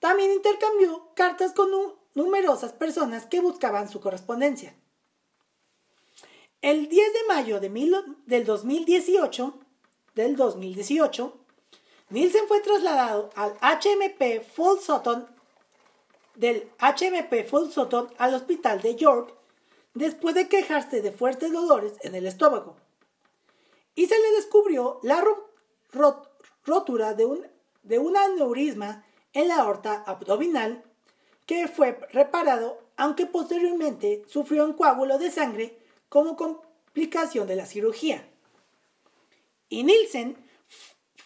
También 0.00 0.32
intercambió 0.32 1.10
cartas 1.14 1.52
con 1.52 1.70
numerosas 2.14 2.72
personas 2.72 3.26
que 3.26 3.40
buscaban 3.40 3.88
su 3.88 4.00
correspondencia. 4.00 4.74
El 6.62 6.88
10 6.88 7.12
de 7.12 7.24
mayo 7.28 7.60
de 7.60 7.68
del 8.26 8.44
2018, 8.46 9.54
del 10.14 10.36
2018, 10.36 11.38
Nielsen 12.08 12.48
fue 12.48 12.60
trasladado 12.60 13.30
al 13.36 13.52
HMP 13.60 14.42
Full 14.42 14.78
Sutton 14.80 15.28
del 16.34 16.70
HMP 16.78 17.46
Full 17.46 17.70
Sutton 17.70 18.08
al 18.16 18.34
hospital 18.34 18.80
de 18.80 18.96
York 18.96 19.34
después 19.92 20.34
de 20.34 20.48
quejarse 20.48 21.02
de 21.02 21.12
fuertes 21.12 21.52
dolores 21.52 21.92
en 22.00 22.14
el 22.14 22.26
estómago. 22.26 22.76
Y 23.94 24.06
se 24.06 24.18
le 24.18 24.32
descubrió 24.36 25.00
la 25.02 25.20
rotura 25.92 27.14
de 27.14 27.24
un, 27.24 27.46
de 27.82 27.98
un 27.98 28.16
aneurisma 28.16 29.04
en 29.32 29.48
la 29.48 29.56
aorta 29.56 30.04
abdominal 30.06 30.84
que 31.46 31.68
fue 31.68 31.98
reparado, 32.12 32.80
aunque 32.96 33.26
posteriormente 33.26 34.22
sufrió 34.28 34.64
un 34.64 34.74
coágulo 34.74 35.18
de 35.18 35.30
sangre 35.30 35.76
como 36.08 36.36
complicación 36.36 37.46
de 37.46 37.56
la 37.56 37.66
cirugía. 37.66 38.28
Y 39.68 39.84
Nielsen 39.84 40.36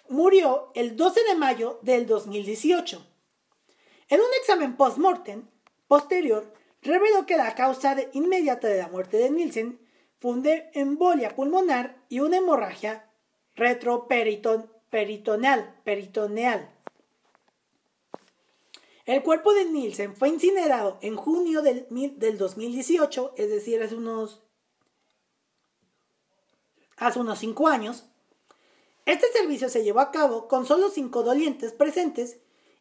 murió 0.08 0.70
el 0.74 0.96
12 0.96 1.20
de 1.24 1.34
mayo 1.34 1.78
del 1.82 2.06
2018. 2.06 3.04
En 4.08 4.20
un 4.20 4.26
examen 4.38 4.76
post-mortem 4.76 5.48
posterior, 5.88 6.52
reveló 6.82 7.26
que 7.26 7.36
la 7.36 7.54
causa 7.54 7.96
inmediata 8.12 8.68
de 8.68 8.78
la 8.78 8.88
muerte 8.88 9.16
de 9.16 9.30
Nielsen 9.30 9.80
embolia 10.72 11.34
pulmonar 11.34 11.96
y 12.08 12.20
una 12.20 12.38
hemorragia 12.38 13.03
retroperitoneal. 13.54 15.80
Peritoneal. 15.84 16.74
El 19.06 19.22
cuerpo 19.22 19.52
de 19.52 19.66
Nielsen 19.66 20.16
fue 20.16 20.30
incinerado 20.30 20.98
en 21.02 21.16
junio 21.16 21.60
del, 21.60 21.86
del 21.90 22.38
2018, 22.38 23.34
es 23.36 23.50
decir, 23.50 23.82
hace 23.82 23.96
unos, 23.96 24.42
hace 26.96 27.20
unos 27.20 27.38
cinco 27.38 27.68
años. 27.68 28.06
Este 29.04 29.30
servicio 29.32 29.68
se 29.68 29.84
llevó 29.84 30.00
a 30.00 30.10
cabo 30.10 30.48
con 30.48 30.64
solo 30.64 30.88
cinco 30.88 31.22
dolientes 31.22 31.72
presentes, 31.72 32.38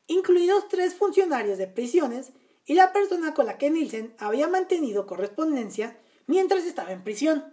incluidos 0.08 0.70
tres 0.70 0.96
funcionarios 0.96 1.58
de 1.58 1.68
prisiones 1.68 2.32
y 2.66 2.76
la 2.76 2.94
persona 2.94 3.34
con 3.34 3.46
la 3.46 3.58
que 3.58 3.70
Nielsen 3.70 4.16
había 4.18 4.48
mantenido 4.48 5.06
correspondencia 5.06 6.00
mientras 6.28 6.64
estaba 6.64 6.94
en 6.94 7.04
prisión. 7.04 7.53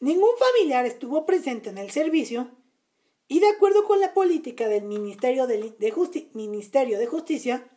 Ningún 0.00 0.36
familiar 0.38 0.84
estuvo 0.84 1.24
presente 1.24 1.70
en 1.70 1.78
el 1.78 1.90
servicio 1.90 2.50
y 3.28 3.40
de 3.40 3.48
acuerdo 3.48 3.84
con 3.84 3.98
la 4.00 4.14
política 4.14 4.68
del 4.68 4.84
Ministerio 4.84 5.46
de, 5.46 5.74
Ministerio 6.34 6.98
de 6.98 7.06
Justicia, 7.06 7.70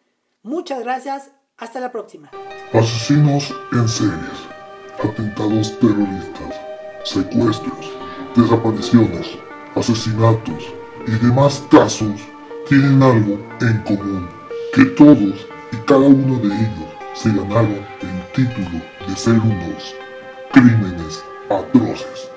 Muchas 0.43 0.79
gracias, 0.83 1.31
hasta 1.57 1.79
la 1.79 1.91
próxima. 1.91 2.31
Asesinos 2.73 3.53
en 3.71 3.87
series 3.87 4.55
atentados 5.03 5.77
terroristas, 5.79 6.55
secuestros, 7.03 7.91
desapariciones, 8.35 9.37
asesinatos 9.75 10.73
y 11.07 11.11
demás 11.11 11.63
casos 11.69 12.21
tienen 12.67 13.01
algo 13.03 13.39
en 13.61 13.77
común, 13.83 14.27
que 14.73 14.85
todos 14.85 15.47
y 15.71 15.77
cada 15.85 16.07
uno 16.07 16.37
de 16.39 16.47
ellos 16.47 16.89
se 17.13 17.29
ganaron 17.29 17.85
el 18.01 18.31
título 18.33 18.81
de 19.07 19.15
ser 19.15 19.35
unos 19.35 19.95
crímenes 20.51 21.23
atroces. 21.49 22.34